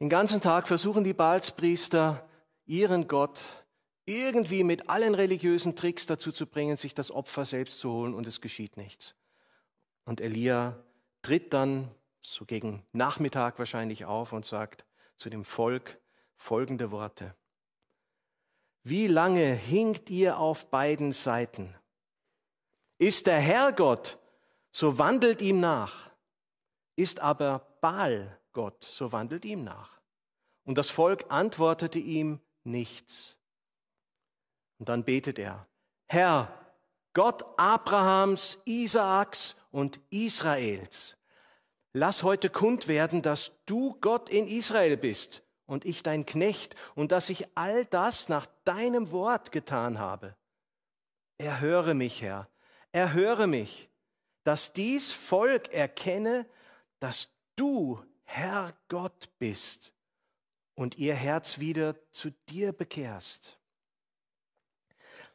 Den 0.00 0.08
ganzen 0.08 0.40
Tag 0.40 0.68
versuchen 0.68 1.04
die 1.04 1.12
Balspriester, 1.12 2.28
ihren 2.64 3.08
Gott 3.08 3.44
irgendwie 4.04 4.64
mit 4.64 4.88
allen 4.88 5.14
religiösen 5.14 5.76
Tricks 5.76 6.06
dazu 6.06 6.32
zu 6.32 6.46
bringen, 6.46 6.76
sich 6.76 6.94
das 6.94 7.10
Opfer 7.10 7.44
selbst 7.44 7.78
zu 7.78 7.92
holen 7.92 8.14
und 8.14 8.26
es 8.26 8.40
geschieht 8.40 8.76
nichts. 8.76 9.14
Und 10.04 10.20
Elia 10.20 10.76
tritt 11.22 11.52
dann 11.52 11.88
so 12.20 12.44
gegen 12.44 12.84
Nachmittag 12.92 13.58
wahrscheinlich 13.58 14.04
auf 14.04 14.32
und 14.32 14.44
sagt 14.44 14.84
zu 15.16 15.30
dem 15.30 15.44
Volk 15.44 16.00
folgende 16.36 16.90
Worte. 16.90 17.34
Wie 18.82 19.06
lange 19.06 19.54
hinkt 19.54 20.10
ihr 20.10 20.38
auf 20.38 20.68
beiden 20.70 21.12
Seiten? 21.12 21.74
Ist 23.02 23.26
der 23.26 23.40
Herr 23.40 23.72
Gott, 23.72 24.16
so 24.70 24.96
wandelt 24.96 25.42
ihm 25.42 25.58
nach. 25.58 26.12
Ist 26.94 27.18
aber 27.18 27.66
Baal 27.80 28.38
Gott, 28.52 28.84
so 28.84 29.10
wandelt 29.10 29.44
ihm 29.44 29.64
nach. 29.64 30.00
Und 30.62 30.78
das 30.78 30.88
Volk 30.88 31.24
antwortete 31.28 31.98
ihm 31.98 32.38
nichts. 32.62 33.36
Und 34.78 34.88
dann 34.88 35.02
betet 35.02 35.40
er, 35.40 35.66
Herr, 36.06 36.46
Gott 37.12 37.44
Abrahams, 37.56 38.58
Isaaks 38.66 39.56
und 39.72 39.98
Israels, 40.10 41.16
lass 41.92 42.22
heute 42.22 42.50
kund 42.50 42.86
werden, 42.86 43.20
dass 43.20 43.50
du 43.66 43.98
Gott 44.00 44.28
in 44.28 44.46
Israel 44.46 44.96
bist 44.96 45.42
und 45.66 45.84
ich 45.84 46.04
dein 46.04 46.24
Knecht 46.24 46.76
und 46.94 47.10
dass 47.10 47.30
ich 47.30 47.48
all 47.56 47.84
das 47.84 48.28
nach 48.28 48.46
deinem 48.64 49.10
Wort 49.10 49.50
getan 49.50 49.98
habe. 49.98 50.36
Erhöre 51.36 51.94
mich, 51.94 52.22
Herr, 52.22 52.46
erhöre 52.92 53.46
mich, 53.46 53.88
dass 54.44 54.72
dies 54.72 55.12
Volk 55.12 55.72
erkenne, 55.72 56.46
dass 57.00 57.28
du 57.56 58.02
Herr 58.24 58.72
Gott 58.88 59.28
bist 59.38 59.92
und 60.74 60.98
ihr 60.98 61.14
Herz 61.14 61.58
wieder 61.58 61.96
zu 62.12 62.30
dir 62.48 62.72
bekehrst. 62.72 63.58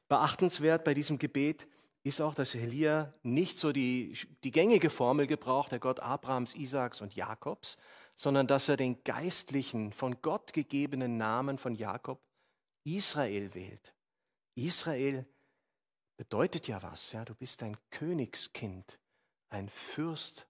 Beachtenswert 0.08 0.84
bei 0.84 0.94
diesem 0.94 1.20
Gebet 1.20 1.68
ist 2.04 2.22
auch, 2.22 2.34
dass 2.34 2.56
Elia 2.56 3.14
nicht 3.24 3.60
so 3.60 3.72
die, 3.72 4.18
die 4.44 4.52
gängige 4.52 4.90
Formel 4.90 5.28
gebraucht, 5.28 5.72
der 5.72 5.80
Gott 5.80 6.00
Abrahams, 6.00 6.56
Isaaks 6.56 7.02
und 7.02 7.16
Jakobs, 7.16 7.78
sondern 8.16 8.48
dass 8.48 8.70
er 8.70 8.78
den 8.78 9.04
geistlichen, 9.04 9.92
von 9.92 10.22
Gott 10.22 10.54
gegebenen 10.54 11.18
Namen 11.18 11.58
von 11.58 11.76
Jakob 11.76 12.20
Israel 12.84 13.54
wählt. 13.54 13.94
Israel 14.56 15.28
bedeutet 16.18 16.68
ja 16.68 16.82
was, 16.84 17.12
ja, 17.12 17.24
du 17.24 17.36
bist 17.36 17.64
ein 17.64 17.78
Königskind, 17.92 19.00
ein 19.50 19.70
Fürst, 19.70 20.48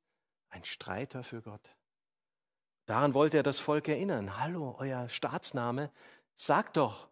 ein 0.49 0.63
Streiter 0.63 1.23
für 1.23 1.41
Gott. 1.41 1.75
Daran 2.85 3.13
wollte 3.13 3.37
er 3.37 3.43
das 3.43 3.59
Volk 3.59 3.89
erinnern. 3.89 4.39
Hallo, 4.39 4.75
euer 4.79 5.09
Staatsname, 5.09 5.91
sagt 6.35 6.77
doch, 6.77 7.09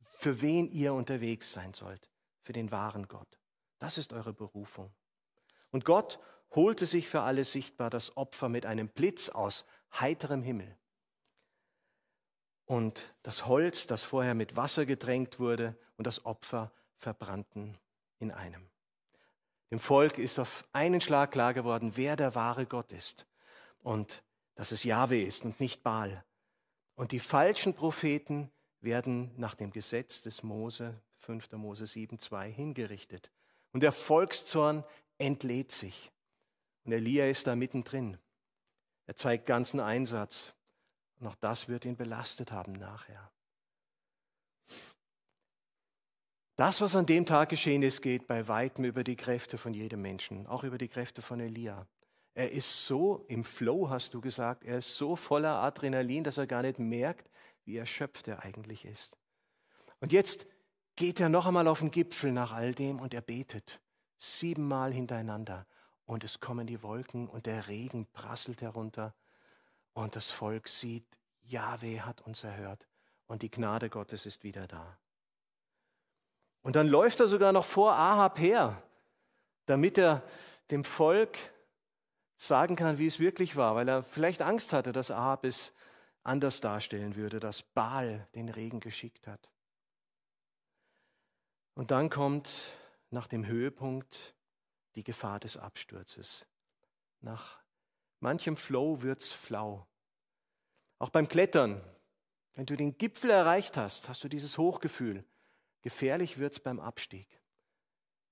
für 0.00 0.42
wen 0.42 0.68
ihr 0.68 0.92
unterwegs 0.92 1.52
sein 1.52 1.72
sollt, 1.72 2.10
für 2.42 2.52
den 2.52 2.70
wahren 2.70 3.08
Gott. 3.08 3.38
Das 3.78 3.98
ist 3.98 4.12
eure 4.12 4.34
Berufung. 4.34 4.94
Und 5.70 5.86
Gott 5.86 6.20
holte 6.50 6.86
sich 6.86 7.08
für 7.08 7.22
alle 7.22 7.44
sichtbar 7.44 7.90
das 7.90 8.16
Opfer 8.16 8.48
mit 8.48 8.66
einem 8.66 8.88
Blitz 8.88 9.30
aus 9.30 9.64
heiterem 9.98 10.42
Himmel. 10.42 10.76
Und 12.66 13.14
das 13.22 13.46
Holz, 13.46 13.86
das 13.86 14.02
vorher 14.02 14.34
mit 14.34 14.54
Wasser 14.54 14.86
gedrängt 14.86 15.38
wurde, 15.38 15.78
und 15.96 16.06
das 16.06 16.24
Opfer 16.24 16.72
verbrannten 16.96 17.78
in 18.18 18.30
einem. 18.30 18.68
Dem 19.70 19.78
Volk 19.78 20.18
ist 20.18 20.38
auf 20.38 20.66
einen 20.72 21.00
Schlag 21.00 21.32
klar 21.32 21.54
geworden, 21.54 21.92
wer 21.96 22.16
der 22.16 22.34
wahre 22.34 22.66
Gott 22.66 22.92
ist 22.92 23.26
und 23.80 24.22
dass 24.54 24.72
es 24.72 24.84
Jahwe 24.84 25.20
ist 25.20 25.44
und 25.44 25.58
nicht 25.60 25.82
Baal. 25.82 26.24
Und 26.94 27.12
die 27.12 27.20
falschen 27.20 27.74
Propheten 27.74 28.52
werden 28.80 29.32
nach 29.36 29.54
dem 29.54 29.72
Gesetz 29.72 30.22
des 30.22 30.42
Mose, 30.42 31.00
5. 31.18 31.50
Mose 31.52 31.86
7, 31.86 32.18
2, 32.18 32.52
hingerichtet. 32.52 33.30
Und 33.72 33.82
der 33.82 33.92
Volkszorn 33.92 34.84
entlädt 35.18 35.72
sich. 35.72 36.12
Und 36.84 36.92
Elia 36.92 37.26
ist 37.26 37.46
da 37.46 37.56
mittendrin. 37.56 38.18
Er 39.06 39.16
zeigt 39.16 39.46
ganzen 39.46 39.80
Einsatz. 39.80 40.54
Und 41.18 41.26
auch 41.26 41.34
das 41.36 41.68
wird 41.68 41.84
ihn 41.84 41.96
belastet 41.96 42.52
haben 42.52 42.74
nachher. 42.74 43.30
Das, 46.56 46.80
was 46.80 46.94
an 46.94 47.06
dem 47.06 47.26
Tag 47.26 47.48
geschehen 47.48 47.82
ist, 47.82 48.00
geht 48.00 48.28
bei 48.28 48.46
weitem 48.46 48.84
über 48.84 49.02
die 49.02 49.16
Kräfte 49.16 49.58
von 49.58 49.74
jedem 49.74 50.02
Menschen, 50.02 50.46
auch 50.46 50.62
über 50.62 50.78
die 50.78 50.88
Kräfte 50.88 51.20
von 51.20 51.40
Elia. 51.40 51.88
Er 52.34 52.52
ist 52.52 52.86
so 52.86 53.24
im 53.28 53.42
Flow, 53.42 53.90
hast 53.90 54.14
du 54.14 54.20
gesagt, 54.20 54.64
er 54.64 54.78
ist 54.78 54.96
so 54.96 55.16
voller 55.16 55.56
Adrenalin, 55.56 56.22
dass 56.22 56.38
er 56.38 56.46
gar 56.46 56.62
nicht 56.62 56.78
merkt, 56.78 57.28
wie 57.64 57.76
erschöpft 57.76 58.28
er 58.28 58.44
eigentlich 58.44 58.84
ist. 58.84 59.16
Und 60.00 60.12
jetzt 60.12 60.46
geht 60.94 61.18
er 61.18 61.28
noch 61.28 61.46
einmal 61.46 61.66
auf 61.66 61.80
den 61.80 61.90
Gipfel 61.90 62.30
nach 62.30 62.52
all 62.52 62.72
dem 62.72 63.00
und 63.00 63.14
er 63.14 63.20
betet 63.20 63.80
siebenmal 64.16 64.92
hintereinander. 64.92 65.66
Und 66.06 66.22
es 66.22 66.38
kommen 66.38 66.66
die 66.66 66.82
Wolken 66.82 67.28
und 67.28 67.46
der 67.46 67.66
Regen 67.66 68.06
prasselt 68.12 68.62
herunter. 68.62 69.14
Und 69.92 70.14
das 70.14 70.30
Volk 70.30 70.68
sieht, 70.68 71.06
Jahwe 71.42 72.04
hat 72.04 72.20
uns 72.20 72.44
erhört 72.44 72.86
und 73.26 73.42
die 73.42 73.50
Gnade 73.50 73.90
Gottes 73.90 74.26
ist 74.26 74.44
wieder 74.44 74.66
da. 74.66 74.98
Und 76.64 76.76
dann 76.76 76.88
läuft 76.88 77.20
er 77.20 77.28
sogar 77.28 77.52
noch 77.52 77.66
vor 77.66 77.92
Ahab 77.92 78.38
her, 78.38 78.82
damit 79.66 79.98
er 79.98 80.22
dem 80.70 80.82
Volk 80.82 81.38
sagen 82.36 82.74
kann, 82.74 82.96
wie 82.96 83.06
es 83.06 83.20
wirklich 83.20 83.54
war, 83.54 83.76
weil 83.76 83.86
er 83.86 84.02
vielleicht 84.02 84.40
Angst 84.40 84.72
hatte, 84.72 84.92
dass 84.92 85.10
Ahab 85.10 85.44
es 85.44 85.74
anders 86.22 86.62
darstellen 86.62 87.16
würde, 87.16 87.38
dass 87.38 87.62
Baal 87.62 88.26
den 88.34 88.48
Regen 88.48 88.80
geschickt 88.80 89.26
hat. 89.26 89.50
Und 91.74 91.90
dann 91.90 92.08
kommt 92.08 92.72
nach 93.10 93.26
dem 93.26 93.44
Höhepunkt 93.44 94.34
die 94.94 95.04
Gefahr 95.04 95.40
des 95.40 95.58
Absturzes. 95.58 96.46
Nach 97.20 97.58
manchem 98.20 98.56
Flow 98.56 99.02
wird's 99.02 99.32
flau. 99.32 99.86
Auch 100.98 101.10
beim 101.10 101.28
Klettern, 101.28 101.82
wenn 102.54 102.64
du 102.64 102.74
den 102.74 102.96
Gipfel 102.96 103.30
erreicht 103.30 103.76
hast, 103.76 104.08
hast 104.08 104.24
du 104.24 104.28
dieses 104.28 104.56
Hochgefühl. 104.56 105.26
Gefährlich 105.84 106.38
wird 106.38 106.54
es 106.54 106.60
beim 106.60 106.80
Abstieg. 106.80 107.28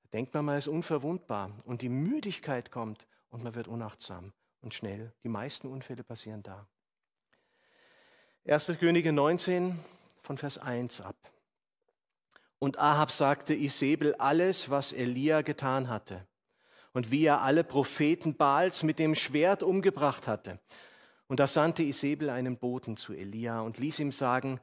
Da 0.05 0.09
denkt 0.14 0.32
man, 0.32 0.46
man 0.46 0.57
ist 0.57 0.68
unverwundbar 0.68 1.53
und 1.66 1.82
die 1.82 1.90
Müdigkeit 1.90 2.70
kommt 2.70 3.07
und 3.28 3.44
man 3.44 3.55
wird 3.55 3.68
unachtsam 3.68 4.32
und 4.62 4.72
schnell. 4.72 5.12
Die 5.22 5.28
meisten 5.28 5.68
Unfälle 5.68 6.03
passieren 6.03 6.42
da. 6.42 6.66
1. 8.46 8.72
Könige 8.80 9.12
19 9.12 9.78
von 10.22 10.38
Vers 10.38 10.57
1 10.57 11.03
ab. 11.03 11.14
Und 12.59 12.78
Ahab 12.78 13.11
sagte 13.11 13.55
Isabel 13.55 14.14
alles, 14.14 14.70
was 14.70 14.94
Elia 14.94 15.42
getan 15.42 15.90
hatte 15.90 16.26
und 16.94 17.11
wie 17.11 17.26
er 17.26 17.42
alle 17.42 17.64
Propheten 17.64 18.34
Baals 18.34 18.82
mit 18.82 18.98
dem 18.98 19.14
Schwert 19.14 19.62
umgebracht 19.62 20.26
hatte. 20.26 20.59
Und 21.26 21.38
da 21.38 21.46
sandte 21.46 21.82
Isabel 21.82 22.30
einen 22.30 22.57
Boten 22.57 22.96
zu 22.96 23.12
Elia 23.12 23.61
und 23.61 23.76
ließ 23.76 23.98
ihm 23.98 24.11
sagen, 24.11 24.59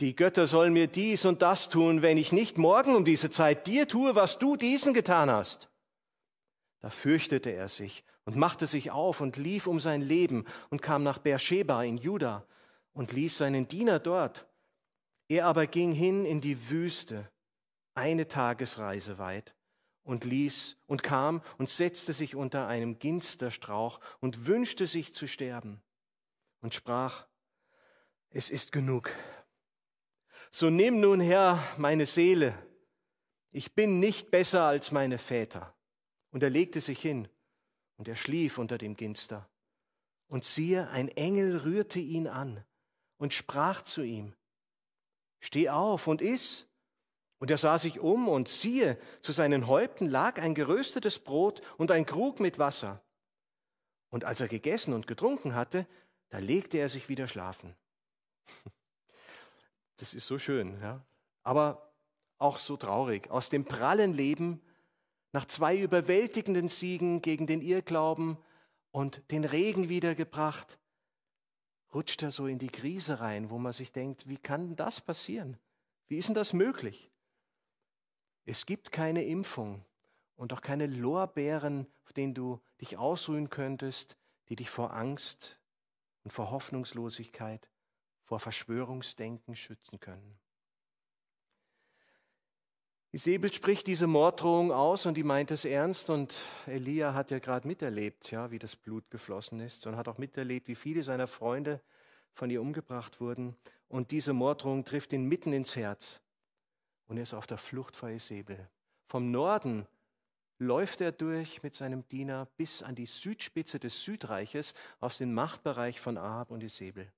die 0.00 0.14
Götter 0.14 0.46
sollen 0.46 0.72
mir 0.72 0.88
dies 0.88 1.24
und 1.24 1.42
das 1.42 1.68
tun, 1.68 2.02
wenn 2.02 2.18
ich 2.18 2.32
nicht 2.32 2.58
morgen 2.58 2.94
um 2.94 3.04
diese 3.04 3.30
Zeit 3.30 3.66
dir 3.66 3.88
tue, 3.88 4.14
was 4.14 4.38
du 4.38 4.56
diesen 4.56 4.92
getan 4.94 5.30
hast. 5.30 5.70
Da 6.80 6.90
fürchtete 6.90 7.50
er 7.50 7.68
sich 7.68 8.04
und 8.24 8.36
machte 8.36 8.66
sich 8.66 8.90
auf 8.90 9.20
und 9.20 9.36
lief 9.36 9.66
um 9.66 9.80
sein 9.80 10.02
Leben 10.02 10.44
und 10.68 10.82
kam 10.82 11.02
nach 11.02 11.18
Beersheba 11.18 11.82
in 11.82 11.96
Juda 11.96 12.46
und 12.92 13.12
ließ 13.12 13.38
seinen 13.38 13.68
Diener 13.68 13.98
dort. 13.98 14.46
Er 15.28 15.46
aber 15.46 15.66
ging 15.66 15.92
hin 15.92 16.24
in 16.24 16.40
die 16.40 16.68
Wüste, 16.70 17.30
eine 17.94 18.28
Tagesreise 18.28 19.18
weit, 19.18 19.54
und 20.06 20.24
ließ 20.24 20.76
und 20.86 21.02
kam 21.02 21.42
und 21.58 21.68
setzte 21.68 22.12
sich 22.12 22.36
unter 22.36 22.68
einem 22.68 22.98
Ginsterstrauch 22.98 24.00
und 24.20 24.46
wünschte 24.46 24.86
sich 24.86 25.12
zu 25.12 25.26
sterben 25.26 25.82
und 26.60 26.74
sprach, 26.74 27.26
es 28.30 28.50
ist 28.50 28.70
genug. 28.70 29.10
So 30.50 30.70
nimm 30.70 31.00
nun 31.00 31.20
her 31.20 31.62
meine 31.76 32.06
Seele, 32.06 32.54
ich 33.52 33.74
bin 33.74 34.00
nicht 34.00 34.30
besser 34.30 34.64
als 34.64 34.92
meine 34.92 35.18
Väter. 35.18 35.74
Und 36.30 36.42
er 36.42 36.50
legte 36.50 36.80
sich 36.80 37.00
hin 37.00 37.28
und 37.96 38.08
er 38.08 38.16
schlief 38.16 38.58
unter 38.58 38.76
dem 38.76 38.96
Ginster. 38.96 39.48
Und 40.28 40.44
siehe, 40.44 40.88
ein 40.90 41.08
Engel 41.08 41.58
rührte 41.58 41.98
ihn 41.98 42.26
an 42.26 42.62
und 43.16 43.32
sprach 43.32 43.82
zu 43.82 44.02
ihm, 44.02 44.34
Steh 45.40 45.70
auf 45.70 46.06
und 46.06 46.20
iss. 46.20 46.66
Und 47.38 47.50
er 47.50 47.58
sah 47.58 47.78
sich 47.78 48.00
um 48.00 48.28
und 48.28 48.48
siehe, 48.48 48.98
zu 49.20 49.32
seinen 49.32 49.66
Häupten 49.66 50.06
lag 50.08 50.40
ein 50.40 50.54
geröstetes 50.54 51.18
Brot 51.18 51.60
und 51.76 51.90
ein 51.90 52.06
Krug 52.06 52.40
mit 52.40 52.58
Wasser. 52.58 53.02
Und 54.10 54.24
als 54.24 54.40
er 54.40 54.48
gegessen 54.48 54.94
und 54.94 55.06
getrunken 55.06 55.54
hatte, 55.54 55.86
da 56.30 56.38
legte 56.38 56.78
er 56.78 56.88
sich 56.88 57.08
wieder 57.08 57.28
schlafen. 57.28 57.74
Das 59.96 60.14
ist 60.14 60.26
so 60.26 60.38
schön, 60.38 60.80
ja. 60.80 61.04
Aber 61.42 61.92
auch 62.38 62.58
so 62.58 62.76
traurig. 62.76 63.30
Aus 63.30 63.48
dem 63.48 63.64
prallen 63.64 64.12
Leben, 64.12 64.60
nach 65.32 65.46
zwei 65.46 65.78
überwältigenden 65.78 66.68
Siegen 66.68 67.22
gegen 67.22 67.46
den 67.46 67.62
Irrglauben 67.62 68.38
und 68.90 69.22
den 69.30 69.44
Regen 69.44 69.88
wiedergebracht, 69.88 70.78
rutscht 71.94 72.22
er 72.22 72.30
so 72.30 72.46
in 72.46 72.58
die 72.58 72.68
Krise 72.68 73.20
rein, 73.20 73.50
wo 73.50 73.58
man 73.58 73.72
sich 73.72 73.92
denkt, 73.92 74.28
wie 74.28 74.38
kann 74.38 74.76
das 74.76 75.00
passieren? 75.00 75.58
Wie 76.08 76.18
ist 76.18 76.28
denn 76.28 76.34
das 76.34 76.52
möglich? 76.52 77.10
Es 78.44 78.66
gibt 78.66 78.92
keine 78.92 79.24
Impfung 79.24 79.84
und 80.36 80.52
auch 80.52 80.60
keine 80.60 80.86
Lorbeeren, 80.86 81.86
auf 82.04 82.12
denen 82.12 82.34
du 82.34 82.60
dich 82.80 82.96
ausruhen 82.96 83.50
könntest, 83.50 84.16
die 84.48 84.56
dich 84.56 84.70
vor 84.70 84.92
Angst 84.92 85.58
und 86.22 86.32
vor 86.32 86.50
Hoffnungslosigkeit 86.50 87.70
vor 88.26 88.40
Verschwörungsdenken 88.40 89.56
schützen 89.56 89.98
können. 90.00 90.38
Isabel 93.12 93.50
spricht 93.50 93.86
diese 93.86 94.06
Morddrohung 94.06 94.72
aus 94.72 95.06
und 95.06 95.14
die 95.14 95.22
meint 95.22 95.50
es 95.50 95.64
ernst 95.64 96.10
und 96.10 96.38
Elia 96.66 97.14
hat 97.14 97.30
ja 97.30 97.38
gerade 97.38 97.66
miterlebt, 97.66 98.30
ja, 98.30 98.50
wie 98.50 98.58
das 98.58 98.76
Blut 98.76 99.08
geflossen 99.10 99.60
ist 99.60 99.86
und 99.86 99.96
hat 99.96 100.08
auch 100.08 100.18
miterlebt, 100.18 100.68
wie 100.68 100.74
viele 100.74 101.02
seiner 101.02 101.26
Freunde 101.26 101.80
von 102.34 102.50
ihr 102.50 102.60
umgebracht 102.60 103.20
wurden 103.20 103.56
und 103.88 104.10
diese 104.10 104.34
Morddrohung 104.34 104.84
trifft 104.84 105.14
ihn 105.14 105.24
mitten 105.24 105.54
ins 105.54 105.76
Herz 105.76 106.20
und 107.06 107.16
er 107.16 107.22
ist 107.22 107.32
auf 107.32 107.46
der 107.46 107.58
Flucht 107.58 107.96
vor 107.96 108.10
Isabel. 108.10 108.68
Vom 109.06 109.30
Norden 109.30 109.86
läuft 110.58 111.00
er 111.00 111.12
durch 111.12 111.62
mit 111.62 111.74
seinem 111.74 112.06
Diener 112.08 112.48
bis 112.56 112.82
an 112.82 112.96
die 112.96 113.06
Südspitze 113.06 113.78
des 113.78 114.02
Südreiches 114.02 114.74
aus 115.00 115.18
dem 115.18 115.32
Machtbereich 115.32 116.00
von 116.00 116.18
Ahab 116.18 116.50
und 116.50 116.62
Isabel. 116.62 117.10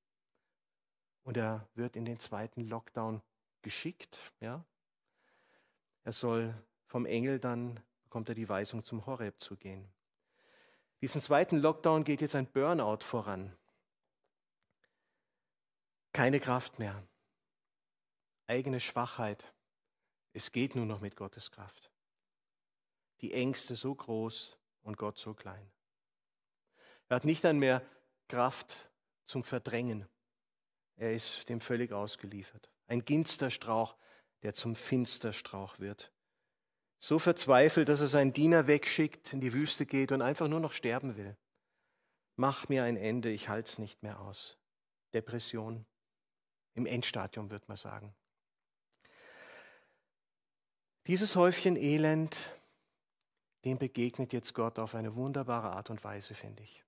Und 1.28 1.36
er 1.36 1.68
wird 1.74 1.94
in 1.94 2.06
den 2.06 2.18
zweiten 2.18 2.62
Lockdown 2.62 3.20
geschickt. 3.60 4.18
Ja? 4.40 4.64
Er 6.04 6.12
soll 6.12 6.54
vom 6.86 7.04
Engel 7.04 7.38
dann, 7.38 7.78
bekommt 8.04 8.30
er 8.30 8.34
die 8.34 8.48
Weisung, 8.48 8.82
zum 8.82 9.04
Horeb 9.04 9.38
zu 9.38 9.54
gehen. 9.54 9.92
Diesem 11.02 11.20
zweiten 11.20 11.58
Lockdown 11.58 12.04
geht 12.04 12.22
jetzt 12.22 12.34
ein 12.34 12.46
Burnout 12.46 13.04
voran. 13.04 13.54
Keine 16.14 16.40
Kraft 16.40 16.78
mehr. 16.78 17.06
Eigene 18.46 18.80
Schwachheit. 18.80 19.52
Es 20.32 20.50
geht 20.50 20.76
nur 20.76 20.86
noch 20.86 21.02
mit 21.02 21.14
Gottes 21.14 21.50
Kraft. 21.50 21.90
Die 23.20 23.34
Ängste 23.34 23.76
so 23.76 23.94
groß 23.94 24.56
und 24.82 24.96
Gott 24.96 25.18
so 25.18 25.34
klein. 25.34 25.70
Er 27.10 27.16
hat 27.16 27.26
nicht 27.26 27.44
dann 27.44 27.58
mehr 27.58 27.82
Kraft 28.28 28.90
zum 29.26 29.44
Verdrängen. 29.44 30.08
Er 30.99 31.12
ist 31.12 31.49
dem 31.49 31.61
völlig 31.61 31.92
ausgeliefert. 31.92 32.68
Ein 32.88 33.05
Ginsterstrauch, 33.05 33.96
der 34.42 34.53
zum 34.53 34.74
Finsterstrauch 34.74 35.78
wird. 35.78 36.12
So 36.99 37.20
verzweifelt, 37.20 37.88
dass 37.88 38.01
er 38.01 38.09
seinen 38.09 38.32
Diener 38.32 38.66
wegschickt, 38.66 39.32
in 39.32 39.40
die 39.40 39.53
Wüste 39.53 39.86
geht 39.86 40.11
und 40.11 40.22
einfach 40.22 40.49
nur 40.49 40.59
noch 40.59 40.72
sterben 40.72 41.16
will. 41.16 41.36
Mach 42.34 42.68
mir 42.68 42.82
ein 42.82 42.96
Ende, 42.96 43.30
ich 43.30 43.49
halte 43.49 43.70
es 43.70 43.78
nicht 43.78 44.03
mehr 44.03 44.20
aus. 44.20 44.59
Depression. 45.14 45.86
Im 46.74 46.86
Endstadium 46.86 47.51
wird 47.51 47.68
man 47.68 47.76
sagen. 47.76 48.14
Dieses 51.07 51.36
Häufchen 51.36 51.76
Elend, 51.76 52.53
dem 53.64 53.78
begegnet 53.78 54.32
jetzt 54.32 54.53
Gott 54.53 54.78
auf 54.80 54.94
eine 54.96 55.14
wunderbare 55.14 55.70
Art 55.72 55.90
und 55.90 56.03
Weise, 56.03 56.34
finde 56.34 56.64
ich. 56.64 56.84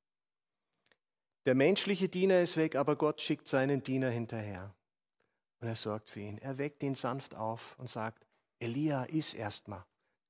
Der 1.46 1.54
menschliche 1.54 2.08
Diener 2.08 2.40
ist 2.40 2.56
weg, 2.56 2.76
aber 2.76 2.96
Gott 2.96 3.20
schickt 3.20 3.48
seinen 3.48 3.82
Diener 3.82 4.10
hinterher. 4.10 4.74
Und 5.60 5.68
er 5.68 5.76
sorgt 5.76 6.08
für 6.08 6.20
ihn. 6.20 6.38
Er 6.38 6.58
weckt 6.58 6.82
ihn 6.82 6.94
sanft 6.94 7.34
auf 7.34 7.78
und 7.78 7.88
sagt, 7.88 8.26
Elia, 8.58 9.04
iss 9.04 9.32
erstmal, 9.32 9.84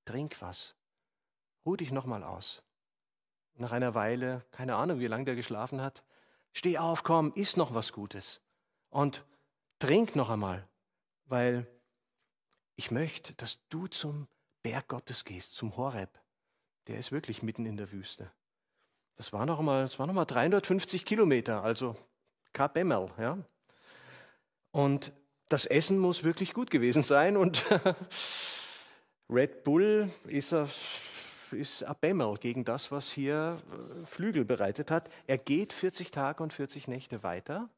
trink 0.04 0.40
was, 0.40 0.76
ruh 1.66 1.76
dich 1.76 1.90
nochmal 1.90 2.22
aus. 2.22 2.62
Nach 3.54 3.72
einer 3.72 3.94
Weile, 3.94 4.44
keine 4.52 4.76
Ahnung, 4.76 5.00
wie 5.00 5.08
lange 5.08 5.24
der 5.24 5.34
geschlafen 5.34 5.80
hat, 5.80 6.04
steh 6.52 6.78
auf, 6.78 7.02
komm, 7.02 7.32
iss 7.34 7.56
noch 7.56 7.74
was 7.74 7.92
Gutes 7.92 8.40
und 8.88 9.24
trink 9.80 10.14
noch 10.14 10.30
einmal, 10.30 10.68
weil 11.26 11.66
ich 12.76 12.90
möchte, 12.90 13.34
dass 13.34 13.58
du 13.68 13.88
zum 13.88 14.28
Berg 14.62 14.88
Gottes 14.88 15.24
gehst, 15.24 15.54
zum 15.54 15.76
Horeb. 15.76 16.10
Der 16.86 16.98
ist 16.98 17.12
wirklich 17.12 17.42
mitten 17.42 17.66
in 17.66 17.76
der 17.76 17.92
Wüste. 17.92 18.32
Das 19.20 19.34
war 19.34 19.44
noch 19.44 19.60
mal, 19.60 19.82
das 19.82 19.98
war 19.98 20.06
noch 20.06 20.14
mal 20.14 20.24
350 20.24 21.04
Kilometer, 21.04 21.62
also 21.62 21.94
Kapemmel, 22.54 23.10
ja. 23.18 23.36
Und 24.70 25.12
das 25.50 25.66
Essen 25.66 25.98
muss 25.98 26.24
wirklich 26.24 26.54
gut 26.54 26.70
gewesen 26.70 27.02
sein 27.02 27.36
und 27.36 27.62
Red 29.28 29.62
Bull 29.62 30.10
ist, 30.24 30.54
ist 31.50 31.82
Abemmel 31.82 32.38
gegen 32.38 32.64
das, 32.64 32.90
was 32.90 33.12
hier 33.12 33.60
äh, 33.70 34.06
Flügel 34.06 34.46
bereitet 34.46 34.90
hat. 34.90 35.10
Er 35.26 35.36
geht 35.36 35.74
40 35.74 36.10
Tage 36.10 36.42
und 36.42 36.54
40 36.54 36.88
Nächte 36.88 37.22
weiter 37.22 37.68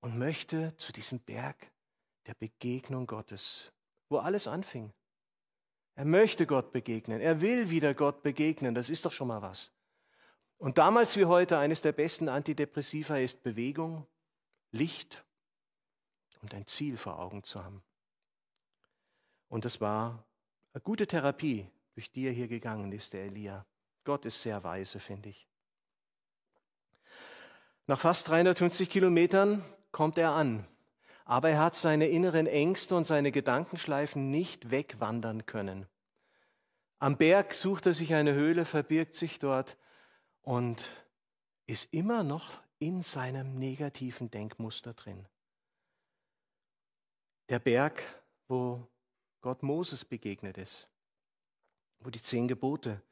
und 0.00 0.16
möchte 0.16 0.76
zu 0.76 0.92
diesem 0.92 1.18
Berg 1.18 1.56
der 2.28 2.34
Begegnung 2.34 3.08
Gottes, 3.08 3.72
wo 4.08 4.18
alles 4.18 4.46
anfing. 4.46 4.92
Er 5.94 6.04
möchte 6.04 6.46
Gott 6.46 6.72
begegnen. 6.72 7.20
Er 7.20 7.40
will 7.40 7.70
wieder 7.70 7.94
Gott 7.94 8.22
begegnen. 8.22 8.74
Das 8.74 8.90
ist 8.90 9.04
doch 9.04 9.12
schon 9.12 9.28
mal 9.28 9.42
was. 9.42 9.70
Und 10.58 10.78
damals 10.78 11.16
wie 11.16 11.24
heute 11.24 11.58
eines 11.58 11.82
der 11.82 11.92
besten 11.92 12.28
Antidepressiva 12.28 13.18
ist 13.18 13.42
Bewegung, 13.42 14.06
Licht 14.70 15.24
und 16.40 16.54
ein 16.54 16.66
Ziel 16.66 16.96
vor 16.96 17.18
Augen 17.18 17.42
zu 17.42 17.62
haben. 17.64 17.82
Und 19.48 19.64
das 19.64 19.80
war 19.80 20.24
eine 20.72 20.80
gute 20.80 21.06
Therapie, 21.06 21.66
durch 21.94 22.10
die 22.10 22.26
er 22.26 22.32
hier 22.32 22.48
gegangen 22.48 22.90
ist, 22.92 23.12
der 23.12 23.24
Elia. 23.24 23.66
Gott 24.04 24.24
ist 24.24 24.40
sehr 24.40 24.64
weise, 24.64 24.98
finde 24.98 25.28
ich. 25.28 25.46
Nach 27.86 27.98
fast 27.98 28.28
350 28.28 28.88
Kilometern 28.88 29.62
kommt 29.90 30.16
er 30.16 30.30
an, 30.30 30.66
aber 31.24 31.50
er 31.50 31.60
hat 31.60 31.76
seine 31.76 32.08
inneren 32.08 32.46
Ängste 32.46 32.96
und 32.96 33.04
seine 33.04 33.32
Gedankenschleifen 33.32 34.30
nicht 34.30 34.70
wegwandern 34.70 35.46
können. 35.46 35.86
Am 36.98 37.16
Berg 37.16 37.54
sucht 37.54 37.86
er 37.86 37.94
sich 37.94 38.14
eine 38.14 38.34
Höhle, 38.34 38.64
verbirgt 38.64 39.16
sich 39.16 39.38
dort 39.38 39.76
und 40.42 40.86
ist 41.66 41.92
immer 41.92 42.22
noch 42.22 42.62
in 42.78 43.02
seinem 43.02 43.58
negativen 43.58 44.30
Denkmuster 44.30 44.94
drin. 44.94 45.26
Der 47.48 47.58
Berg, 47.58 48.02
wo 48.48 48.86
Gott 49.40 49.62
Moses 49.62 50.04
begegnet 50.04 50.58
ist, 50.58 50.88
wo 52.00 52.10
die 52.10 52.22
zehn 52.22 52.48
Gebote 52.48 53.02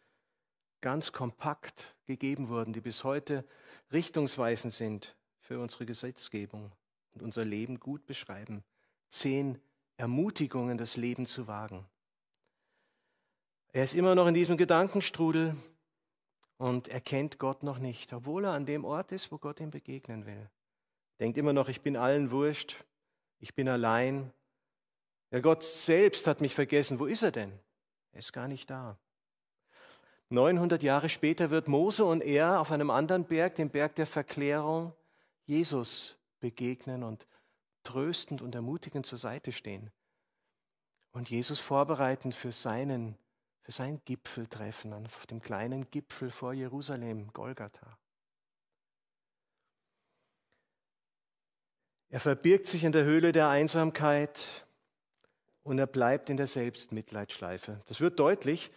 ganz 0.81 1.13
kompakt 1.13 1.95
gegeben 2.07 2.49
wurden, 2.49 2.73
die 2.73 2.81
bis 2.81 3.05
heute 3.05 3.45
richtungsweisend 3.93 4.73
sind 4.73 5.17
für 5.41 5.59
unsere 5.61 5.87
Gesetzgebung 5.87 6.73
und 7.15 7.23
unser 7.23 7.45
Leben 7.45 7.81
gut 7.81 8.07
beschreiben. 8.07 8.63
Zehn 9.09 9.61
Ermutigungen, 9.97 10.79
das 10.79 10.97
Leben 10.97 11.27
zu 11.27 11.47
wagen. 11.47 11.87
Er 13.73 13.85
ist 13.85 13.95
immer 13.95 14.15
noch 14.15 14.27
in 14.27 14.35
diesem 14.35 14.57
Gedankenstrudel 14.57 15.57
und 16.57 16.89
erkennt 16.89 17.39
Gott 17.39 17.63
noch 17.63 17.79
nicht, 17.79 18.13
obwohl 18.13 18.45
er 18.45 18.53
an 18.53 18.67
dem 18.67 18.85
Ort 18.85 19.13
ist, 19.13 19.31
wo 19.31 19.39
Gott 19.39 19.61
ihm 19.61 19.71
begegnen 19.71 20.27
will. 20.27 20.51
Denkt 21.19 21.39
immer 21.39 21.53
noch, 21.53 21.69
ich 21.69 21.83
bin 21.83 21.97
allen 21.97 22.31
wurscht, 22.31 22.85
ich 23.39 23.55
bin 23.55 23.69
allein. 23.69 24.33
Ja, 25.31 25.41
Gott 25.41 25.63
selbst 25.63 26.27
hat 26.27 26.41
mich 26.41 26.55
vergessen. 26.55 26.99
Wo 26.99 27.07
ist 27.07 27.23
er 27.23 27.31
denn? 27.31 27.53
Er 28.13 28.19
ist 28.19 28.33
gar 28.33 28.49
nicht 28.49 28.69
da. 28.71 28.99
900 30.31 30.83
Jahre 30.83 31.09
später 31.09 31.51
wird 31.51 31.69
Mose 31.69 32.05
und 32.05 32.21
er 32.21 32.61
auf 32.61 32.71
einem 32.71 32.91
anderen 32.91 33.25
Berg, 33.25 33.57
dem 33.57 33.69
Berg 33.69 33.97
der 33.97 34.07
Verklärung, 34.07 34.93
Jesus 35.45 36.20
begegnen 36.41 37.03
und 37.03 37.27
tröstend 37.85 38.43
und 38.43 38.55
ermutigend 38.55 39.07
zur 39.07 39.19
Seite 39.19 39.53
stehen 39.53 39.91
und 41.13 41.31
Jesus 41.31 41.61
vorbereiten 41.61 42.33
für 42.33 42.53
seinen 42.53 43.17
für 43.63 43.73
sein 43.73 44.01
Gipfeltreffen 44.05 44.93
auf 44.93 45.27
dem 45.27 45.41
kleinen 45.41 45.91
Gipfel 45.91 46.31
vor 46.31 46.53
Jerusalem, 46.53 47.33
Golgatha. 47.33 47.99
Er 52.09 52.21
verbirgt 52.21 52.67
sich 52.67 52.83
in 52.83 52.93
der 52.93 53.05
Höhle 53.05 53.33
der 53.33 53.49
Einsamkeit 53.49 54.67
und 55.63 55.79
er 55.79 55.87
bleibt 55.87 56.31
in 56.31 56.37
der 56.37 56.49
Selbstmitleidschleife. 56.49 57.81
Das 57.87 58.01
wird 58.01 58.19
deutlich, 58.19 58.73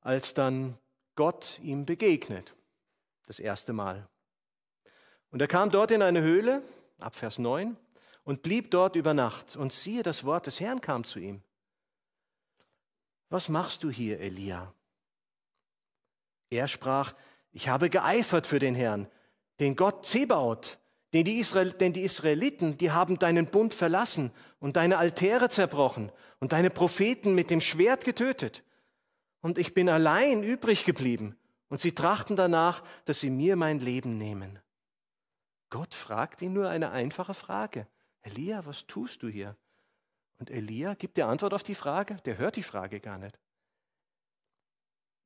als 0.00 0.34
dann 0.34 0.78
Gott 1.16 1.58
ihm 1.60 1.84
begegnet, 1.84 2.54
das 3.26 3.40
erste 3.40 3.72
Mal. 3.72 4.06
Und 5.30 5.40
er 5.40 5.48
kam 5.48 5.70
dort 5.70 5.90
in 5.90 6.02
eine 6.02 6.22
Höhle, 6.22 6.62
ab 6.98 7.14
Vers 7.14 7.38
9, 7.38 7.76
und 8.24 8.42
blieb 8.42 8.70
dort 8.70 8.96
über 8.96 9.14
Nacht. 9.14 9.56
Und 9.56 9.72
siehe, 9.72 10.02
das 10.02 10.24
Wort 10.24 10.46
des 10.46 10.60
Herrn 10.60 10.80
kam 10.80 11.04
zu 11.04 11.18
ihm. 11.18 11.42
Was 13.28 13.48
machst 13.48 13.82
du 13.82 13.90
hier, 13.90 14.20
Elia? 14.20 14.72
Er 16.50 16.68
sprach, 16.68 17.14
ich 17.52 17.68
habe 17.68 17.90
geeifert 17.90 18.46
für 18.46 18.58
den 18.58 18.74
Herrn, 18.74 19.08
den 19.60 19.76
Gott 19.76 20.06
Zebaut, 20.06 20.78
denn 21.12 21.24
die, 21.24 21.38
Israel, 21.38 21.72
denn 21.72 21.92
die 21.92 22.02
Israeliten, 22.02 22.76
die 22.78 22.90
haben 22.90 23.18
deinen 23.18 23.46
Bund 23.46 23.74
verlassen 23.74 24.32
und 24.58 24.76
deine 24.76 24.98
Altäre 24.98 25.48
zerbrochen 25.48 26.12
und 26.40 26.52
deine 26.52 26.70
Propheten 26.70 27.34
mit 27.34 27.50
dem 27.50 27.60
Schwert 27.60 28.04
getötet. 28.04 28.62
Und 29.40 29.58
ich 29.58 29.72
bin 29.72 29.88
allein 29.88 30.42
übrig 30.42 30.84
geblieben 30.84 31.36
und 31.68 31.80
sie 31.80 31.92
trachten 31.92 32.36
danach, 32.36 32.82
dass 33.04 33.20
sie 33.20 33.30
mir 33.30 33.56
mein 33.56 33.78
Leben 33.78 34.18
nehmen. 34.18 34.58
Gott 35.76 35.92
fragt 35.92 36.40
ihn 36.40 36.54
nur 36.54 36.70
eine 36.70 36.90
einfache 36.90 37.34
Frage. 37.34 37.86
Elia, 38.22 38.64
was 38.64 38.86
tust 38.86 39.22
du 39.22 39.28
hier? 39.28 39.58
Und 40.38 40.48
Elia 40.48 40.94
gibt 40.94 41.18
die 41.18 41.22
Antwort 41.22 41.52
auf 41.52 41.62
die 41.62 41.74
Frage, 41.74 42.16
der 42.24 42.38
hört 42.38 42.56
die 42.56 42.62
Frage 42.62 42.98
gar 42.98 43.18
nicht. 43.18 43.38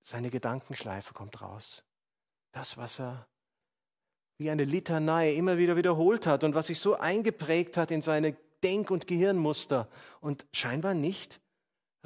Seine 0.01 0.29
Gedankenschleife 0.29 1.15
kommt 1.15 1.41
raus. 1.41 1.85
Das, 2.51 2.77
was 2.77 2.99
er 2.99 3.29
wie 4.39 4.51
eine 4.51 4.65
Litanei 4.65 5.35
immer 5.35 5.57
wieder 5.57 5.77
wiederholt 5.77 6.27
hat 6.27 6.43
und 6.43 6.57
was 6.57 6.67
sich 6.67 6.81
so 6.81 6.97
eingeprägt 6.97 7.77
hat 7.77 7.93
in 7.93 8.03
seine 8.03 8.37
Denk- 8.61 8.91
und 8.91 9.07
Gehirnmuster 9.07 9.89
und 10.21 10.47
scheinbar 10.53 10.95
nicht 10.95 11.41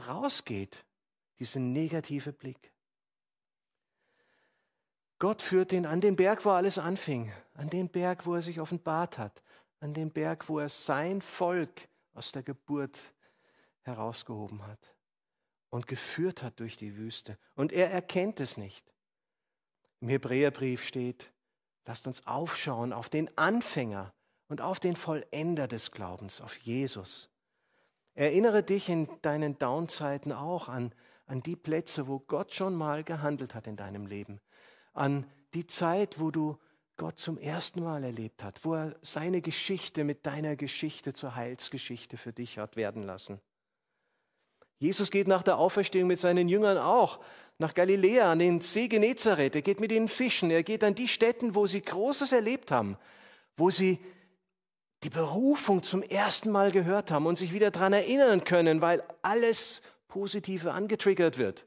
rausgeht, 0.06 0.84
dieser 1.38 1.60
negative 1.60 2.34
Blick. 2.34 2.73
Gott 5.24 5.40
führt 5.40 5.72
ihn 5.72 5.86
an 5.86 6.02
den 6.02 6.16
Berg, 6.16 6.44
wo 6.44 6.50
alles 6.50 6.76
anfing, 6.76 7.32
an 7.54 7.70
den 7.70 7.88
Berg, 7.88 8.26
wo 8.26 8.34
er 8.34 8.42
sich 8.42 8.60
offenbart 8.60 9.16
hat, 9.16 9.42
an 9.80 9.94
den 9.94 10.10
Berg, 10.10 10.50
wo 10.50 10.58
er 10.58 10.68
sein 10.68 11.22
Volk 11.22 11.88
aus 12.12 12.30
der 12.30 12.42
Geburt 12.42 13.14
herausgehoben 13.84 14.66
hat 14.66 14.94
und 15.70 15.86
geführt 15.86 16.42
hat 16.42 16.60
durch 16.60 16.76
die 16.76 16.98
Wüste. 16.98 17.38
Und 17.54 17.72
er 17.72 17.90
erkennt 17.90 18.38
es 18.38 18.58
nicht. 18.58 18.84
Im 20.00 20.10
Hebräerbrief 20.10 20.84
steht, 20.84 21.32
lasst 21.86 22.06
uns 22.06 22.26
aufschauen 22.26 22.92
auf 22.92 23.08
den 23.08 23.30
Anfänger 23.38 24.12
und 24.48 24.60
auf 24.60 24.78
den 24.78 24.94
Vollender 24.94 25.68
des 25.68 25.90
Glaubens, 25.90 26.42
auf 26.42 26.54
Jesus. 26.58 27.30
Erinnere 28.12 28.62
dich 28.62 28.90
in 28.90 29.08
deinen 29.22 29.58
Downzeiten 29.58 30.32
auch 30.32 30.68
an, 30.68 30.94
an 31.24 31.42
die 31.42 31.56
Plätze, 31.56 32.08
wo 32.08 32.18
Gott 32.18 32.54
schon 32.54 32.74
mal 32.74 33.04
gehandelt 33.04 33.54
hat 33.54 33.66
in 33.66 33.76
deinem 33.76 34.04
Leben, 34.04 34.42
an 34.94 35.26
die 35.52 35.66
Zeit, 35.66 36.18
wo 36.18 36.30
du 36.30 36.58
Gott 36.96 37.18
zum 37.18 37.38
ersten 37.38 37.82
Mal 37.82 38.04
erlebt 38.04 38.44
hat, 38.44 38.64
wo 38.64 38.74
er 38.74 38.96
seine 39.02 39.40
Geschichte 39.40 40.04
mit 40.04 40.24
deiner 40.26 40.56
Geschichte 40.56 41.12
zur 41.12 41.34
Heilsgeschichte 41.34 42.16
für 42.16 42.32
dich 42.32 42.58
hat 42.58 42.76
werden 42.76 43.02
lassen. 43.02 43.40
Jesus 44.78 45.10
geht 45.10 45.28
nach 45.28 45.42
der 45.42 45.58
Auferstehung 45.58 46.08
mit 46.08 46.18
seinen 46.18 46.48
Jüngern 46.48 46.78
auch 46.78 47.20
nach 47.58 47.74
Galiläa, 47.74 48.30
an 48.30 48.38
den 48.38 48.60
See 48.60 48.88
Genezareth. 48.88 49.54
Er 49.54 49.62
geht 49.62 49.80
mit 49.80 49.92
ihnen 49.92 50.08
fischen. 50.08 50.50
Er 50.50 50.62
geht 50.62 50.84
an 50.84 50.94
die 50.94 51.08
Städten, 51.08 51.54
wo 51.54 51.66
sie 51.66 51.80
Großes 51.80 52.32
erlebt 52.32 52.70
haben, 52.70 52.96
wo 53.56 53.70
sie 53.70 53.98
die 55.04 55.10
Berufung 55.10 55.82
zum 55.82 56.02
ersten 56.02 56.50
Mal 56.50 56.72
gehört 56.72 57.10
haben 57.10 57.26
und 57.26 57.38
sich 57.38 57.52
wieder 57.52 57.70
daran 57.70 57.92
erinnern 57.92 58.44
können, 58.44 58.80
weil 58.80 59.02
alles 59.22 59.82
Positive 60.08 60.72
angetriggert 60.72 61.38
wird 61.38 61.66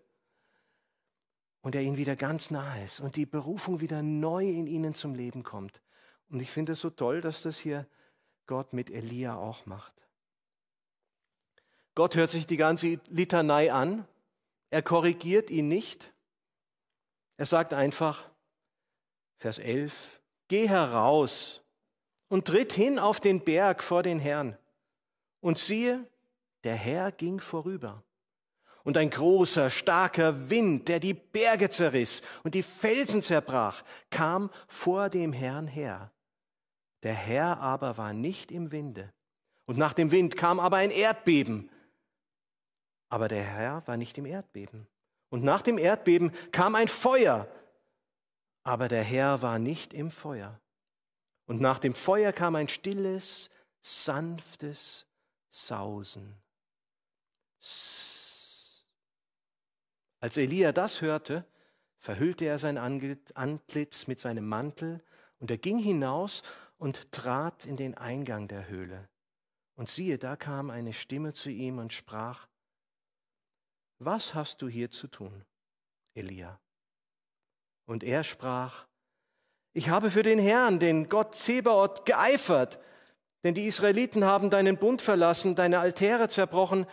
und 1.61 1.75
er 1.75 1.81
ihnen 1.81 1.97
wieder 1.97 2.15
ganz 2.15 2.51
nahe 2.51 2.83
ist 2.83 2.99
und 2.99 3.15
die 3.15 3.25
Berufung 3.25 3.81
wieder 3.81 4.01
neu 4.01 4.47
in 4.47 4.67
ihnen 4.67 4.93
zum 4.93 5.15
Leben 5.15 5.43
kommt. 5.43 5.81
Und 6.29 6.41
ich 6.41 6.51
finde 6.51 6.73
es 6.73 6.79
so 6.79 6.89
toll, 6.89 7.21
dass 7.21 7.41
das 7.41 7.57
hier 7.57 7.87
Gott 8.45 8.73
mit 8.73 8.89
Elia 8.89 9.35
auch 9.35 9.65
macht. 9.65 9.93
Gott 11.95 12.15
hört 12.15 12.29
sich 12.29 12.45
die 12.45 12.57
ganze 12.57 12.99
Litanei 13.09 13.71
an, 13.71 14.07
er 14.69 14.81
korrigiert 14.81 15.49
ihn 15.49 15.67
nicht, 15.67 16.13
er 17.37 17.45
sagt 17.45 17.73
einfach, 17.73 18.29
Vers 19.37 19.59
11, 19.59 20.21
geh 20.47 20.67
heraus 20.67 21.63
und 22.27 22.45
tritt 22.45 22.73
hin 22.73 22.99
auf 22.99 23.19
den 23.19 23.43
Berg 23.43 23.83
vor 23.83 24.03
den 24.03 24.19
Herrn. 24.19 24.57
Und 25.39 25.57
siehe, 25.57 26.05
der 26.63 26.75
Herr 26.75 27.11
ging 27.11 27.39
vorüber 27.39 28.03
und 28.87 28.95
ein 28.95 29.09
großer, 29.09 29.69
starker 29.69 30.49
Wind, 30.49 30.87
der 30.87 31.01
die 31.01 31.13
Berge 31.13 31.69
zerriss 31.69 32.21
und 32.45 32.53
die 32.53 32.63
Felsen 32.63 33.21
zerbrach, 33.21 33.83
kam 34.09 34.49
vor 34.69 35.09
dem 35.09 35.33
Herrn 35.33 35.67
her. 35.67 36.09
Der 37.03 37.13
Herr 37.13 37.59
aber 37.59 37.97
war 37.97 38.13
nicht 38.13 38.49
im 38.49 38.71
Winde. 38.71 39.11
Und 39.65 39.77
nach 39.77 39.91
dem 39.91 40.09
Wind 40.11 40.37
kam 40.37 40.61
aber 40.61 40.77
ein 40.77 40.91
Erdbeben. 40.91 41.69
Aber 43.09 43.27
der 43.27 43.43
Herr 43.43 43.85
war 43.87 43.97
nicht 43.97 44.17
im 44.17 44.25
Erdbeben. 44.25 44.87
Und 45.27 45.43
nach 45.43 45.61
dem 45.61 45.77
Erdbeben 45.77 46.31
kam 46.53 46.73
ein 46.73 46.87
Feuer. 46.87 47.45
Aber 48.63 48.87
der 48.87 49.03
Herr 49.03 49.41
war 49.41 49.59
nicht 49.59 49.93
im 49.93 50.09
Feuer. 50.11 50.61
Und 51.45 51.59
nach 51.59 51.79
dem 51.79 51.93
Feuer 51.93 52.31
kam 52.31 52.55
ein 52.55 52.69
stilles, 52.69 53.49
sanftes 53.81 55.05
Sausen. 55.49 56.37
Als 60.19 60.37
Elia 60.37 60.71
das 60.71 61.01
hörte, 61.01 61.45
verhüllte 61.99 62.45
er 62.45 62.59
sein 62.59 62.77
Antlitz 62.77 64.07
mit 64.07 64.19
seinem 64.19 64.47
Mantel 64.47 65.03
und 65.39 65.51
er 65.51 65.57
ging 65.57 65.77
hinaus 65.77 66.43
und 66.77 67.11
trat 67.11 67.65
in 67.65 67.77
den 67.77 67.95
Eingang 67.95 68.47
der 68.47 68.67
Höhle. 68.67 69.09
Und 69.75 69.89
siehe, 69.89 70.17
da 70.17 70.35
kam 70.35 70.69
eine 70.69 70.93
Stimme 70.93 71.33
zu 71.33 71.49
ihm 71.49 71.77
und 71.77 71.93
sprach, 71.93 72.47
Was 73.99 74.33
hast 74.33 74.61
du 74.61 74.67
hier 74.67 74.89
zu 74.89 75.07
tun, 75.07 75.45
Elia? 76.15 76.59
Und 77.85 78.03
er 78.03 78.23
sprach, 78.23 78.87
Ich 79.73 79.89
habe 79.89 80.09
für 80.09 80.23
den 80.23 80.39
Herrn, 80.39 80.79
den 80.79 81.09
Gott 81.09 81.35
Zebaoth, 81.35 82.05
geeifert, 82.05 82.79
denn 83.43 83.53
die 83.53 83.67
Israeliten 83.67 84.25
haben 84.25 84.49
deinen 84.49 84.77
Bund 84.77 85.01
verlassen, 85.01 85.55
deine 85.55 85.79
Altäre 85.79 86.27
zerbrochen, 86.27 86.87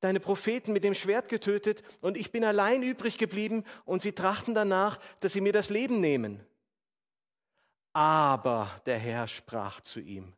deine 0.00 0.20
Propheten 0.20 0.72
mit 0.72 0.84
dem 0.84 0.94
Schwert 0.94 1.28
getötet 1.28 1.82
und 2.00 2.16
ich 2.16 2.32
bin 2.32 2.44
allein 2.44 2.82
übrig 2.82 3.18
geblieben 3.18 3.64
und 3.84 4.02
sie 4.02 4.12
trachten 4.12 4.54
danach, 4.54 4.98
dass 5.20 5.32
sie 5.32 5.40
mir 5.40 5.52
das 5.52 5.70
Leben 5.70 6.00
nehmen. 6.00 6.40
Aber 7.92 8.70
der 8.86 8.98
Herr 8.98 9.28
sprach 9.28 9.80
zu 9.80 10.00
ihm, 10.00 10.32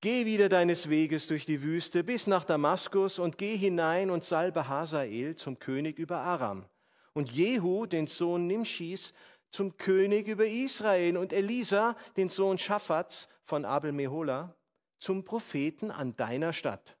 Geh 0.00 0.26
wieder 0.26 0.48
deines 0.48 0.90
Weges 0.90 1.28
durch 1.28 1.46
die 1.46 1.62
Wüste 1.62 2.02
bis 2.02 2.26
nach 2.26 2.44
Damaskus 2.44 3.20
und 3.20 3.38
geh 3.38 3.56
hinein 3.56 4.10
und 4.10 4.24
salbe 4.24 4.66
Hazael 4.66 5.36
zum 5.36 5.60
König 5.60 5.98
über 5.98 6.18
Aram 6.18 6.64
und 7.12 7.30
Jehu, 7.30 7.86
den 7.86 8.06
Sohn 8.06 8.46
Nimschis, 8.46 9.12
zum 9.50 9.76
König 9.76 10.28
über 10.28 10.46
Israel 10.46 11.16
und 11.16 11.32
Elisa, 11.32 11.94
den 12.16 12.28
Sohn 12.28 12.58
Schaffats 12.58 13.28
von 13.44 13.64
Abel 13.64 13.92
Mehola, 13.92 14.56
zum 14.98 15.24
Propheten 15.24 15.90
an 15.90 16.16
deiner 16.16 16.52
Stadt. 16.52 16.96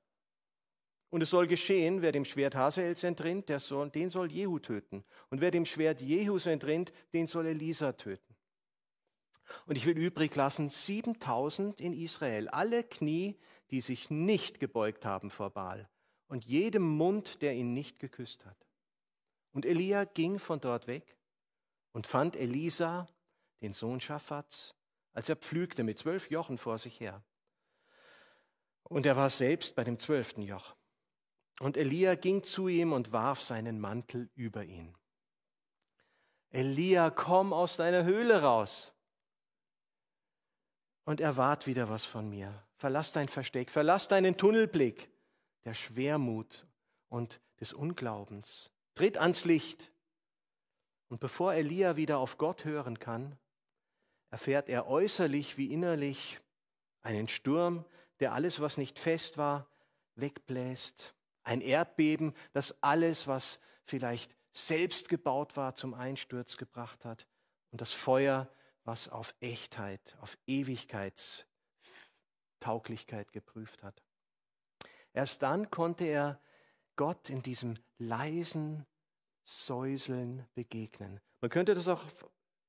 Und 1.12 1.20
es 1.20 1.28
soll 1.28 1.46
geschehen, 1.46 2.00
wer 2.00 2.10
dem 2.10 2.24
Schwert 2.24 2.54
Hasaels 2.54 3.04
entrinnt, 3.04 3.50
der 3.50 3.60
soll, 3.60 3.90
den 3.90 4.08
soll 4.08 4.32
Jehu 4.32 4.58
töten. 4.58 5.04
Und 5.28 5.42
wer 5.42 5.50
dem 5.50 5.66
Schwert 5.66 6.00
Jehus 6.00 6.46
entrinnt, 6.46 6.90
den 7.12 7.26
soll 7.26 7.44
Elisa 7.44 7.92
töten. 7.92 8.34
Und 9.66 9.76
ich 9.76 9.84
will 9.84 9.98
übrig 9.98 10.34
lassen 10.34 10.70
7000 10.70 11.82
in 11.82 11.92
Israel, 11.92 12.48
alle 12.48 12.82
Knie, 12.82 13.38
die 13.70 13.82
sich 13.82 14.08
nicht 14.08 14.58
gebeugt 14.58 15.04
haben 15.04 15.28
vor 15.28 15.50
Baal 15.50 15.86
und 16.28 16.46
jedem 16.46 16.88
Mund, 16.88 17.42
der 17.42 17.52
ihn 17.52 17.74
nicht 17.74 17.98
geküsst 17.98 18.46
hat. 18.46 18.66
Und 19.52 19.66
Elia 19.66 20.04
ging 20.04 20.38
von 20.38 20.62
dort 20.62 20.86
weg 20.86 21.18
und 21.92 22.06
fand 22.06 22.36
Elisa, 22.36 23.06
den 23.60 23.74
Sohn 23.74 24.00
Schaffats, 24.00 24.74
als 25.12 25.28
er 25.28 25.36
pflügte 25.36 25.84
mit 25.84 25.98
zwölf 25.98 26.30
Jochen 26.30 26.56
vor 26.56 26.78
sich 26.78 27.00
her. 27.00 27.22
Und 28.84 29.04
er 29.04 29.16
war 29.16 29.28
selbst 29.28 29.74
bei 29.74 29.84
dem 29.84 29.98
zwölften 29.98 30.40
Joch. 30.40 30.74
Und 31.62 31.76
Elia 31.76 32.16
ging 32.16 32.42
zu 32.42 32.66
ihm 32.66 32.92
und 32.92 33.12
warf 33.12 33.40
seinen 33.40 33.78
Mantel 33.78 34.28
über 34.34 34.64
ihn. 34.64 34.96
Elia, 36.50 37.08
komm 37.08 37.52
aus 37.52 37.76
deiner 37.76 38.02
Höhle 38.02 38.42
raus 38.42 38.92
und 41.04 41.20
erwart 41.20 41.68
wieder 41.68 41.88
was 41.88 42.04
von 42.04 42.28
mir. 42.28 42.66
Verlass 42.74 43.12
dein 43.12 43.28
Versteck, 43.28 43.70
verlass 43.70 44.08
deinen 44.08 44.36
Tunnelblick 44.36 45.08
der 45.64 45.74
Schwermut 45.74 46.66
und 47.08 47.40
des 47.60 47.72
Unglaubens. 47.72 48.72
Tritt 48.96 49.16
ans 49.16 49.44
Licht. 49.44 49.92
Und 51.06 51.20
bevor 51.20 51.54
Elia 51.54 51.94
wieder 51.94 52.18
auf 52.18 52.38
Gott 52.38 52.64
hören 52.64 52.98
kann, 52.98 53.38
erfährt 54.30 54.68
er 54.68 54.88
äußerlich 54.88 55.58
wie 55.58 55.72
innerlich 55.72 56.40
einen 57.02 57.28
Sturm, 57.28 57.84
der 58.18 58.32
alles, 58.32 58.58
was 58.58 58.78
nicht 58.78 58.98
fest 58.98 59.38
war, 59.38 59.68
wegbläst. 60.16 61.14
Ein 61.44 61.60
Erdbeben, 61.60 62.34
das 62.52 62.82
alles, 62.82 63.26
was 63.26 63.58
vielleicht 63.84 64.36
selbst 64.52 65.08
gebaut 65.08 65.56
war, 65.56 65.74
zum 65.74 65.94
Einsturz 65.94 66.56
gebracht 66.56 67.04
hat. 67.04 67.26
Und 67.70 67.80
das 67.80 67.92
Feuer, 67.92 68.48
was 68.84 69.08
auf 69.08 69.34
Echtheit, 69.40 70.16
auf 70.20 70.38
Ewigkeitstauglichkeit 70.46 73.32
geprüft 73.32 73.82
hat. 73.82 74.00
Erst 75.12 75.42
dann 75.42 75.70
konnte 75.70 76.04
er 76.04 76.40
Gott 76.96 77.30
in 77.30 77.42
diesem 77.42 77.74
leisen 77.98 78.86
Säuseln 79.44 80.46
begegnen. 80.54 81.20
Man 81.40 81.50
könnte 81.50 81.74
das 81.74 81.88
auch, 81.88 82.04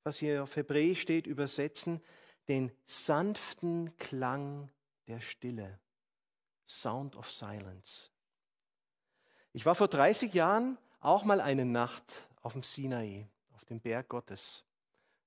was 0.03 0.17
hier 0.17 0.43
auf 0.43 0.55
Hebräisch 0.55 1.01
steht, 1.01 1.27
übersetzen, 1.27 2.01
den 2.47 2.71
sanften 2.85 3.95
Klang 3.97 4.71
der 5.07 5.21
Stille. 5.21 5.79
Sound 6.65 7.15
of 7.15 7.29
Silence. 7.29 8.12
Ich 9.55 9.67
war 9.67 9.75
vor 9.75 9.87
30 9.87 10.33
Jahren 10.33 10.79
auch 10.99 11.23
mal 11.23 11.39
eine 11.39 11.63
Nacht 11.63 12.27
auf 12.41 12.53
dem 12.53 12.63
Sinai, 12.63 13.27
auf 13.53 13.63
dem 13.65 13.79
Berg 13.79 14.09
Gottes. 14.09 14.65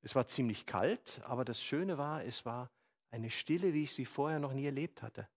Es 0.03 0.17
war 0.17 0.27
ziemlich 0.27 0.67
kalt, 0.67 1.23
aber 1.25 1.45
das 1.45 1.63
Schöne 1.63 1.97
war, 1.97 2.25
es 2.25 2.45
war 2.45 2.69
eine 3.13 3.31
Stille, 3.31 3.73
wie 3.73 3.85
ich 3.85 3.95
sie 3.95 4.05
vorher 4.05 4.41
noch 4.41 4.53
nie 4.53 4.67
erlebt 4.67 5.03
hatte. 5.03 5.29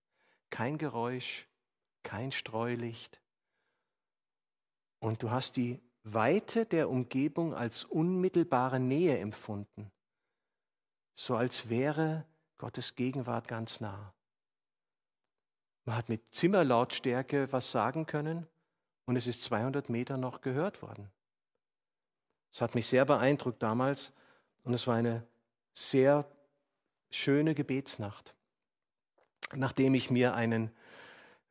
Kein 0.50 0.80
Geräusch, 0.80 1.48
kein 2.02 2.32
Streulicht. 2.32 3.22
Und 4.98 5.22
du 5.22 5.30
hast 5.30 5.56
die 5.56 5.80
Weite 6.04 6.66
der 6.66 6.90
Umgebung 6.90 7.54
als 7.54 7.84
unmittelbare 7.84 8.80
Nähe 8.80 9.20
empfunden, 9.20 9.92
so 11.14 11.36
als 11.36 11.70
wäre 11.70 12.26
Gottes 12.58 12.96
Gegenwart 12.96 13.48
ganz 13.48 13.82
nah. 13.82 14.14
Man 15.86 15.96
hat 15.96 16.10
mit 16.10 16.34
Zimmerlautstärke 16.34 17.52
was 17.52 17.72
sagen 17.72 18.08
können 18.08 18.48
und 19.10 19.16
es 19.16 19.26
ist 19.26 19.42
200 19.42 19.90
Meter 19.90 20.18
noch 20.18 20.42
gehört 20.42 20.84
worden. 20.84 21.10
Es 22.52 22.62
hat 22.62 22.76
mich 22.76 22.86
sehr 22.86 23.06
beeindruckt 23.06 23.64
damals 23.64 24.14
und 24.64 24.76
es 24.76 24.86
war 24.86 24.98
eine 24.98 25.26
sehr 25.74 26.30
schöne 27.10 27.56
Gebetsnacht. 27.56 28.36
Nachdem 29.52 29.96
ich 29.96 30.12
mir 30.12 30.36
einen 30.36 30.70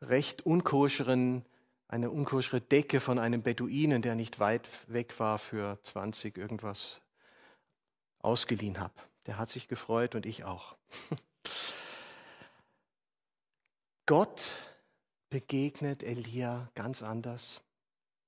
recht 0.00 0.46
unkoscheren, 0.46 1.44
eine 1.88 2.12
unkoschere 2.12 2.60
Decke 2.60 3.00
von 3.00 3.18
einem 3.18 3.42
Beduinen, 3.42 4.02
der 4.02 4.14
nicht 4.14 4.38
weit 4.38 4.68
weg 4.86 5.18
war, 5.18 5.40
für 5.40 5.80
20 5.82 6.38
irgendwas 6.38 7.00
ausgeliehen 8.20 8.78
habe. 8.78 8.94
Der 9.26 9.36
hat 9.36 9.48
sich 9.48 9.66
gefreut 9.66 10.14
und 10.14 10.26
ich 10.26 10.44
auch. 10.44 10.76
Gott 14.06 14.48
begegnet 15.30 16.02
Elia 16.02 16.70
ganz 16.74 17.02
anders, 17.02 17.62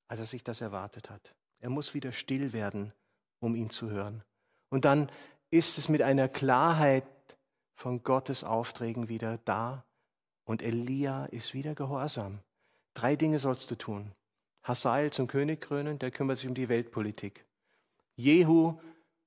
als 0.09 0.20
er 0.20 0.26
sich 0.26 0.44
das 0.44 0.61
erwartet 0.61 1.11
hat. 1.11 1.34
Er 1.61 1.70
muss 1.70 1.94
wieder 1.94 2.12
still 2.12 2.53
werden, 2.53 2.92
um 3.40 3.55
ihn 3.55 3.70
zu 3.70 3.90
hören. 3.90 4.22
Und 4.68 4.84
dann 4.84 5.11
ist 5.51 5.78
es 5.78 5.88
mit 5.88 6.03
einer 6.03 6.28
Klarheit 6.28 7.05
von 7.74 8.03
Gottes 8.03 8.44
Aufträgen 8.44 9.09
wieder 9.09 9.38
da 9.44 9.84
und 10.44 10.62
Elia 10.62 11.26
ist 11.26 11.55
wieder 11.55 11.74
gehorsam. 11.74 12.40
Drei 12.94 13.16
Dinge 13.16 13.38
sollst 13.38 13.70
du 13.70 13.76
tun. 13.76 14.12
Hasael 14.62 15.11
zum 15.11 15.26
König 15.26 15.61
krönen, 15.61 15.98
der 15.98 16.11
kümmert 16.11 16.38
sich 16.38 16.48
um 16.48 16.55
die 16.55 16.68
Weltpolitik. 16.68 17.46
Jehu, 18.16 18.78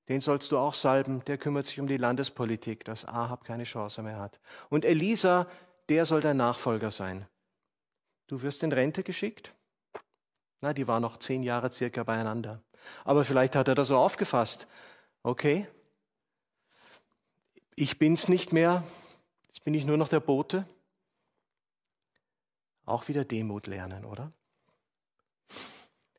den 0.08 0.20
sollst 0.20 0.52
du 0.52 0.58
auch 0.58 0.74
salben, 0.74 1.24
der 1.24 1.38
kümmert 1.38 1.66
sich 1.66 1.80
um 1.80 1.86
die 1.86 1.96
Landespolitik, 1.96 2.84
dass 2.84 3.04
Ahab 3.04 3.44
keine 3.44 3.64
Chance 3.64 4.02
mehr 4.02 4.18
hat. 4.18 4.38
Und 4.68 4.84
Elisa, 4.84 5.48
der 5.88 6.06
soll 6.06 6.20
dein 6.20 6.36
Nachfolger 6.36 6.90
sein. 6.90 7.26
Du 8.26 8.42
wirst 8.42 8.62
in 8.62 8.72
Rente 8.72 9.02
geschickt? 9.02 9.52
Na, 10.60 10.72
die 10.72 10.88
waren 10.88 11.02
noch 11.02 11.18
zehn 11.18 11.42
Jahre 11.42 11.70
circa 11.70 12.04
beieinander. 12.04 12.62
Aber 13.04 13.24
vielleicht 13.24 13.54
hat 13.54 13.68
er 13.68 13.74
das 13.74 13.88
so 13.88 13.98
aufgefasst. 13.98 14.66
Okay, 15.22 15.66
ich 17.76 17.98
bin's 17.98 18.28
nicht 18.28 18.52
mehr, 18.52 18.84
jetzt 19.46 19.64
bin 19.64 19.74
ich 19.74 19.84
nur 19.84 19.96
noch 19.96 20.08
der 20.08 20.20
Bote 20.20 20.66
auch 22.86 23.08
wieder 23.08 23.24
Demut 23.24 23.66
lernen, 23.66 24.04
oder? 24.04 24.30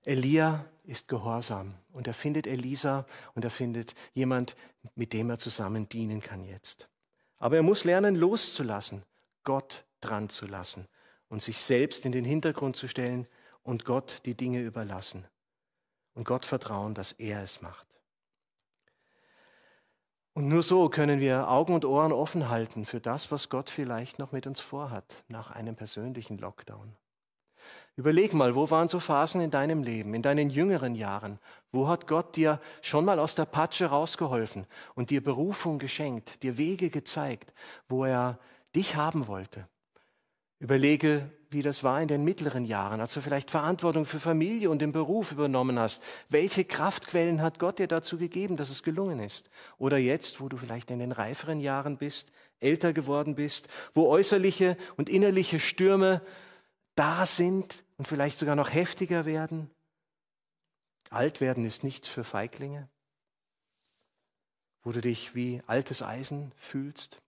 Elia 0.04 0.66
ist 0.84 1.08
gehorsam 1.08 1.76
und 1.92 2.08
er 2.08 2.14
findet 2.14 2.48
Elisa 2.48 3.06
und 3.34 3.44
er 3.46 3.52
findet 3.52 3.96
jemand, 4.14 4.56
mit 4.96 5.14
dem 5.14 5.30
er 5.30 5.40
zusammen 5.40 5.88
dienen 5.90 6.22
kann 6.22 6.44
jetzt. 6.44 6.88
Aber 7.38 7.56
er 7.56 7.64
muss 7.64 7.84
lernen, 7.84 8.16
loszulassen, 8.16 9.04
Gott 9.44 9.86
dran 10.02 10.30
zu 10.30 10.46
lassen 10.46 10.88
und 11.36 11.42
sich 11.42 11.62
selbst 11.62 12.06
in 12.06 12.14
den 12.14 12.24
Hintergrund 12.24 12.78
zu 12.78 12.88
stellen 12.88 13.28
und 13.62 13.84
Gott 13.84 14.22
die 14.24 14.36
Dinge 14.36 14.62
überlassen 14.62 15.28
und 16.14 16.24
Gott 16.24 16.46
vertrauen, 16.46 16.94
dass 16.94 17.12
er 17.12 17.44
es 17.44 17.62
macht. 17.62 17.86
Und 20.32 20.48
nur 20.48 20.64
so 20.64 20.88
können 20.88 21.20
wir 21.20 21.50
Augen 21.50 21.74
und 21.74 21.84
Ohren 21.84 22.14
offen 22.14 22.48
halten 22.48 22.86
für 22.86 23.02
das, 23.02 23.34
was 23.34 23.50
Gott 23.50 23.70
vielleicht 23.70 24.18
noch 24.18 24.32
mit 24.32 24.48
uns 24.48 24.62
vorhat 24.62 25.26
nach 25.28 25.52
einem 25.52 25.76
persönlichen 25.76 26.38
Lockdown. 26.38 26.96
Überleg 27.98 28.34
mal, 28.34 28.56
wo 28.56 28.70
waren 28.70 28.88
so 28.88 29.02
Phasen 29.02 29.42
in 29.42 29.52
deinem 29.52 29.84
Leben, 29.84 30.14
in 30.14 30.22
deinen 30.22 30.50
jüngeren 30.50 30.96
Jahren? 30.96 31.40
Wo 31.70 31.90
hat 31.90 32.08
Gott 32.08 32.38
dir 32.38 32.62
schon 32.82 33.04
mal 33.04 33.20
aus 33.20 33.36
der 33.36 33.44
Patsche 33.44 33.88
rausgeholfen 33.88 34.68
und 34.94 35.10
dir 35.10 35.22
Berufung 35.22 35.80
geschenkt, 35.80 36.44
dir 36.44 36.58
Wege 36.58 36.90
gezeigt, 36.90 37.54
wo 37.90 38.06
er 38.06 38.40
dich 38.74 38.96
haben 38.96 39.28
wollte? 39.28 39.68
Überlege, 40.60 41.30
wie 41.50 41.62
das 41.62 41.84
war 41.84 42.02
in 42.02 42.08
den 42.08 42.24
mittleren 42.24 42.66
Jahren, 42.66 43.02
als 43.02 43.14
du 43.14 43.22
vielleicht 43.22 43.52
Verantwortung 43.52 44.06
für 44.06 44.20
Familie 44.20 44.70
und 44.70 44.80
den 44.82 44.92
Beruf 44.92 45.32
übernommen 45.32 45.78
hast. 45.78 46.02
Welche 46.30 46.66
Kraftquellen 46.66 47.42
hat 47.42 47.60
Gott 47.60 47.80
dir 47.80 47.88
dazu 47.88 48.18
gegeben, 48.18 48.58
dass 48.58 48.70
es 48.70 48.84
gelungen 48.84 49.20
ist? 49.20 49.50
Oder 49.78 49.98
jetzt, 49.98 50.40
wo 50.40 50.50
du 50.50 50.58
vielleicht 50.58 50.92
in 50.92 51.00
den 51.00 51.12
reiferen 51.12 51.60
Jahren 51.60 51.98
bist, 51.98 52.32
älter 52.60 52.94
geworden 52.94 53.36
bist, 53.36 53.68
wo 53.94 54.08
äußerliche 54.08 54.78
und 54.98 55.10
innerliche 55.10 55.60
Stürme 55.60 56.22
da 56.96 57.26
sind 57.26 57.84
und 57.98 58.08
vielleicht 58.08 58.40
sogar 58.40 58.56
noch 58.56 58.74
heftiger 58.74 59.26
werden? 59.26 59.70
Alt 61.10 61.42
werden 61.42 61.66
ist 61.66 61.84
nichts 61.84 62.08
für 62.08 62.24
Feiglinge. 62.24 62.90
Wo 64.84 64.92
du 64.92 65.02
dich 65.02 65.36
wie 65.36 65.62
altes 65.68 66.02
Eisen 66.02 66.52
fühlst. 66.58 67.22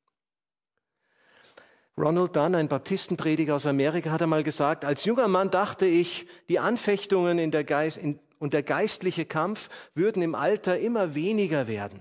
Ronald 1.97 2.35
Dunn, 2.35 2.53
ein 2.53 2.67
Baptistenprediger 2.67 3.55
aus 3.55 3.65
Amerika, 3.65 4.11
hat 4.11 4.21
einmal 4.21 4.43
gesagt, 4.43 4.85
als 4.85 5.03
junger 5.05 5.27
Mann 5.27 5.49
dachte 5.49 5.87
ich, 5.87 6.27
die 6.47 6.59
Anfechtungen 6.59 7.39
in 7.39 7.49
der 7.49 7.63
Geist, 7.63 7.97
in, 7.97 8.19
und 8.37 8.53
der 8.53 8.61
geistliche 8.61 9.25
Kampf 9.25 9.69
würden 9.95 10.21
im 10.21 10.35
Alter 10.35 10.79
immer 10.79 11.15
weniger 11.15 11.67
werden. 11.67 11.99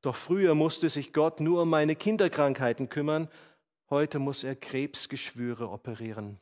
Doch 0.00 0.14
früher 0.14 0.54
musste 0.54 0.88
sich 0.88 1.12
Gott 1.12 1.40
nur 1.40 1.62
um 1.62 1.70
meine 1.70 1.96
Kinderkrankheiten 1.96 2.88
kümmern, 2.88 3.28
heute 3.90 4.20
muss 4.20 4.44
er 4.44 4.54
Krebsgeschwüre 4.54 5.68
operieren. 5.68 6.38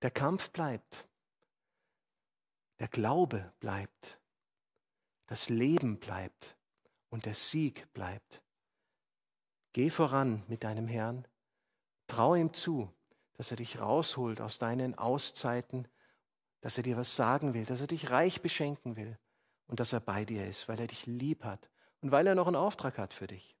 Der 0.00 0.10
Kampf 0.10 0.50
bleibt, 0.50 1.06
der 2.80 2.88
Glaube 2.88 3.52
bleibt, 3.60 4.18
das 5.26 5.50
Leben 5.50 5.98
bleibt 5.98 6.56
und 7.10 7.26
der 7.26 7.34
Sieg 7.34 7.86
bleibt. 7.92 8.41
Geh 9.72 9.90
voran 9.90 10.42
mit 10.48 10.64
deinem 10.64 10.86
Herrn. 10.86 11.26
Trau 12.06 12.34
ihm 12.34 12.52
zu, 12.52 12.92
dass 13.34 13.50
er 13.50 13.56
dich 13.56 13.80
rausholt 13.80 14.40
aus 14.40 14.58
deinen 14.58 14.96
Auszeiten, 14.96 15.88
dass 16.60 16.76
er 16.76 16.82
dir 16.82 16.96
was 16.96 17.16
sagen 17.16 17.54
will, 17.54 17.64
dass 17.64 17.80
er 17.80 17.86
dich 17.86 18.10
reich 18.10 18.42
beschenken 18.42 18.96
will 18.96 19.18
und 19.66 19.80
dass 19.80 19.92
er 19.92 20.00
bei 20.00 20.24
dir 20.24 20.46
ist, 20.46 20.68
weil 20.68 20.78
er 20.78 20.86
dich 20.86 21.06
lieb 21.06 21.44
hat 21.44 21.70
und 22.00 22.12
weil 22.12 22.26
er 22.26 22.34
noch 22.34 22.46
einen 22.46 22.56
Auftrag 22.56 22.98
hat 22.98 23.14
für 23.14 23.26
dich. 23.26 23.56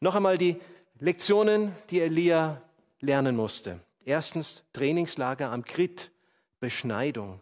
Noch 0.00 0.14
einmal 0.14 0.38
die 0.38 0.60
Lektionen, 0.98 1.74
die 1.90 2.00
Elia 2.00 2.62
lernen 3.00 3.36
musste. 3.36 3.80
Erstens 4.04 4.64
Trainingslager 4.72 5.50
am 5.50 5.64
Krit, 5.64 6.10
Beschneidung, 6.60 7.40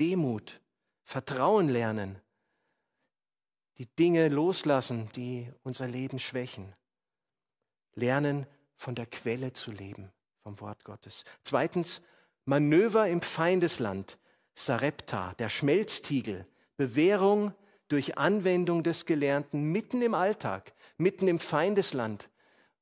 Demut, 0.00 0.60
Vertrauen 1.04 1.68
lernen, 1.68 2.20
die 3.78 3.86
Dinge 3.86 4.28
loslassen, 4.28 5.08
die 5.14 5.50
unser 5.62 5.86
Leben 5.86 6.18
schwächen. 6.18 6.74
Lernen, 7.98 8.46
von 8.76 8.94
der 8.94 9.06
Quelle 9.06 9.52
zu 9.52 9.72
leben, 9.72 10.10
vom 10.42 10.60
Wort 10.60 10.84
Gottes. 10.84 11.24
Zweitens, 11.44 12.00
Manöver 12.44 13.08
im 13.08 13.20
Feindesland, 13.20 14.18
Sarepta, 14.54 15.34
der 15.34 15.48
Schmelztiegel, 15.48 16.46
Bewährung 16.76 17.52
durch 17.88 18.16
Anwendung 18.16 18.82
des 18.82 19.04
Gelernten 19.04 19.64
mitten 19.64 20.00
im 20.00 20.14
Alltag, 20.14 20.72
mitten 20.96 21.28
im 21.28 21.40
Feindesland. 21.40 22.30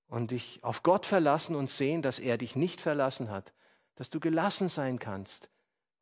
Und 0.08 0.30
dich 0.30 0.62
auf 0.62 0.84
Gott 0.84 1.04
verlassen 1.04 1.56
und 1.56 1.68
sehen, 1.68 2.00
dass 2.00 2.20
er 2.20 2.38
dich 2.38 2.54
nicht 2.54 2.80
verlassen 2.80 3.28
hat, 3.28 3.52
dass 3.96 4.08
du 4.08 4.20
gelassen 4.20 4.68
sein 4.68 5.00
kannst 5.00 5.50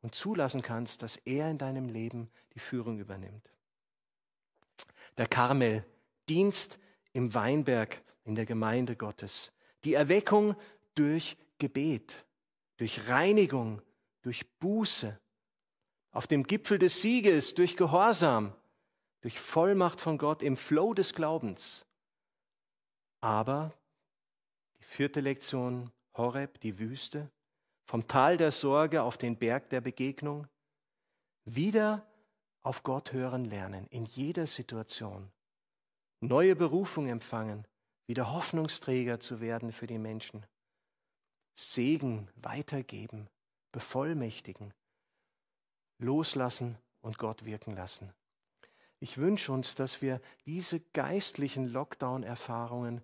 und 0.01 0.13
zulassen 0.13 0.61
kannst, 0.61 1.01
dass 1.01 1.15
er 1.25 1.49
in 1.49 1.57
deinem 1.57 1.89
Leben 1.89 2.29
die 2.53 2.59
Führung 2.59 2.99
übernimmt. 2.99 3.49
Der 5.17 5.25
Karmel, 5.27 5.83
Dienst 6.29 6.77
im 7.13 7.33
Weinberg 7.33 8.03
in 8.25 8.35
der 8.35 8.45
Gemeinde 8.45 8.95
Gottes, 8.95 9.51
die 9.83 9.93
Erweckung 9.93 10.55
durch 10.95 11.37
Gebet, 11.57 12.25
durch 12.77 13.07
Reinigung, 13.07 13.81
durch 14.21 14.45
Buße, 14.59 15.17
auf 16.11 16.27
dem 16.27 16.43
Gipfel 16.43 16.79
des 16.79 17.01
Sieges, 17.01 17.53
durch 17.53 17.77
Gehorsam, 17.77 18.53
durch 19.21 19.39
Vollmacht 19.39 20.01
von 20.01 20.17
Gott 20.17 20.43
im 20.43 20.57
Flow 20.57 20.93
des 20.93 21.13
Glaubens. 21.13 21.85
Aber 23.21 23.73
die 24.79 24.83
vierte 24.83 25.19
Lektion, 25.19 25.91
Horeb, 26.15 26.59
die 26.61 26.79
Wüste, 26.79 27.29
vom 27.85 28.07
Tal 28.07 28.37
der 28.37 28.51
Sorge 28.51 29.03
auf 29.03 29.17
den 29.17 29.37
Berg 29.37 29.69
der 29.69 29.81
Begegnung, 29.81 30.47
wieder 31.43 32.05
auf 32.63 32.81
Gott 32.83 33.13
hören 33.13 33.45
lernen, 33.45 33.85
in 33.87 34.05
jeder 34.05 34.47
Situation, 34.47 35.31
neue 36.19 36.55
Berufung 36.55 37.07
empfangen, 37.07 37.67
wieder 38.07 38.31
Hoffnungsträger 38.31 39.19
zu 39.19 39.41
werden 39.41 39.71
für 39.71 39.87
die 39.87 39.97
Menschen, 39.97 40.45
Segen 41.55 42.29
weitergeben, 42.35 43.29
bevollmächtigen, 43.71 44.73
loslassen 45.97 46.77
und 47.01 47.17
Gott 47.17 47.45
wirken 47.45 47.75
lassen. 47.75 48.13
Ich 48.99 49.17
wünsche 49.17 49.51
uns, 49.51 49.75
dass 49.75 50.01
wir 50.01 50.21
diese 50.45 50.79
geistlichen 50.79 51.67
Lockdown-Erfahrungen 51.67 53.01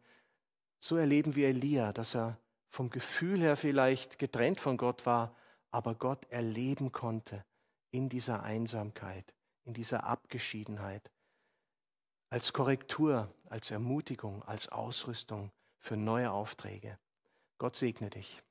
so 0.80 0.98
erleben 0.98 1.36
wie 1.36 1.46
Elia, 1.46 1.94
dass 1.94 2.16
er 2.16 2.38
vom 2.68 2.90
Gefühl 2.90 3.42
her 3.42 3.58
vielleicht 3.58 4.18
getrennt 4.18 4.60
von 4.60 4.78
Gott 4.78 5.06
war, 5.06 5.36
aber 5.70 5.96
Gott 5.96 6.26
erleben 6.32 6.92
konnte 6.92 7.46
in 7.92 8.10
dieser 8.10 8.44
Einsamkeit, 8.44 9.34
in 9.64 9.74
dieser 9.74 10.06
Abgeschiedenheit, 10.06 11.12
als 12.32 12.54
Korrektur, 12.54 13.30
als 13.50 13.72
Ermutigung, 13.72 14.42
als 14.44 14.70
Ausrüstung 14.70 15.52
für 15.80 15.98
neue 15.98 16.32
Aufträge. 16.32 16.98
Gott 17.58 17.76
segne 17.76 18.10
dich. 18.10 18.42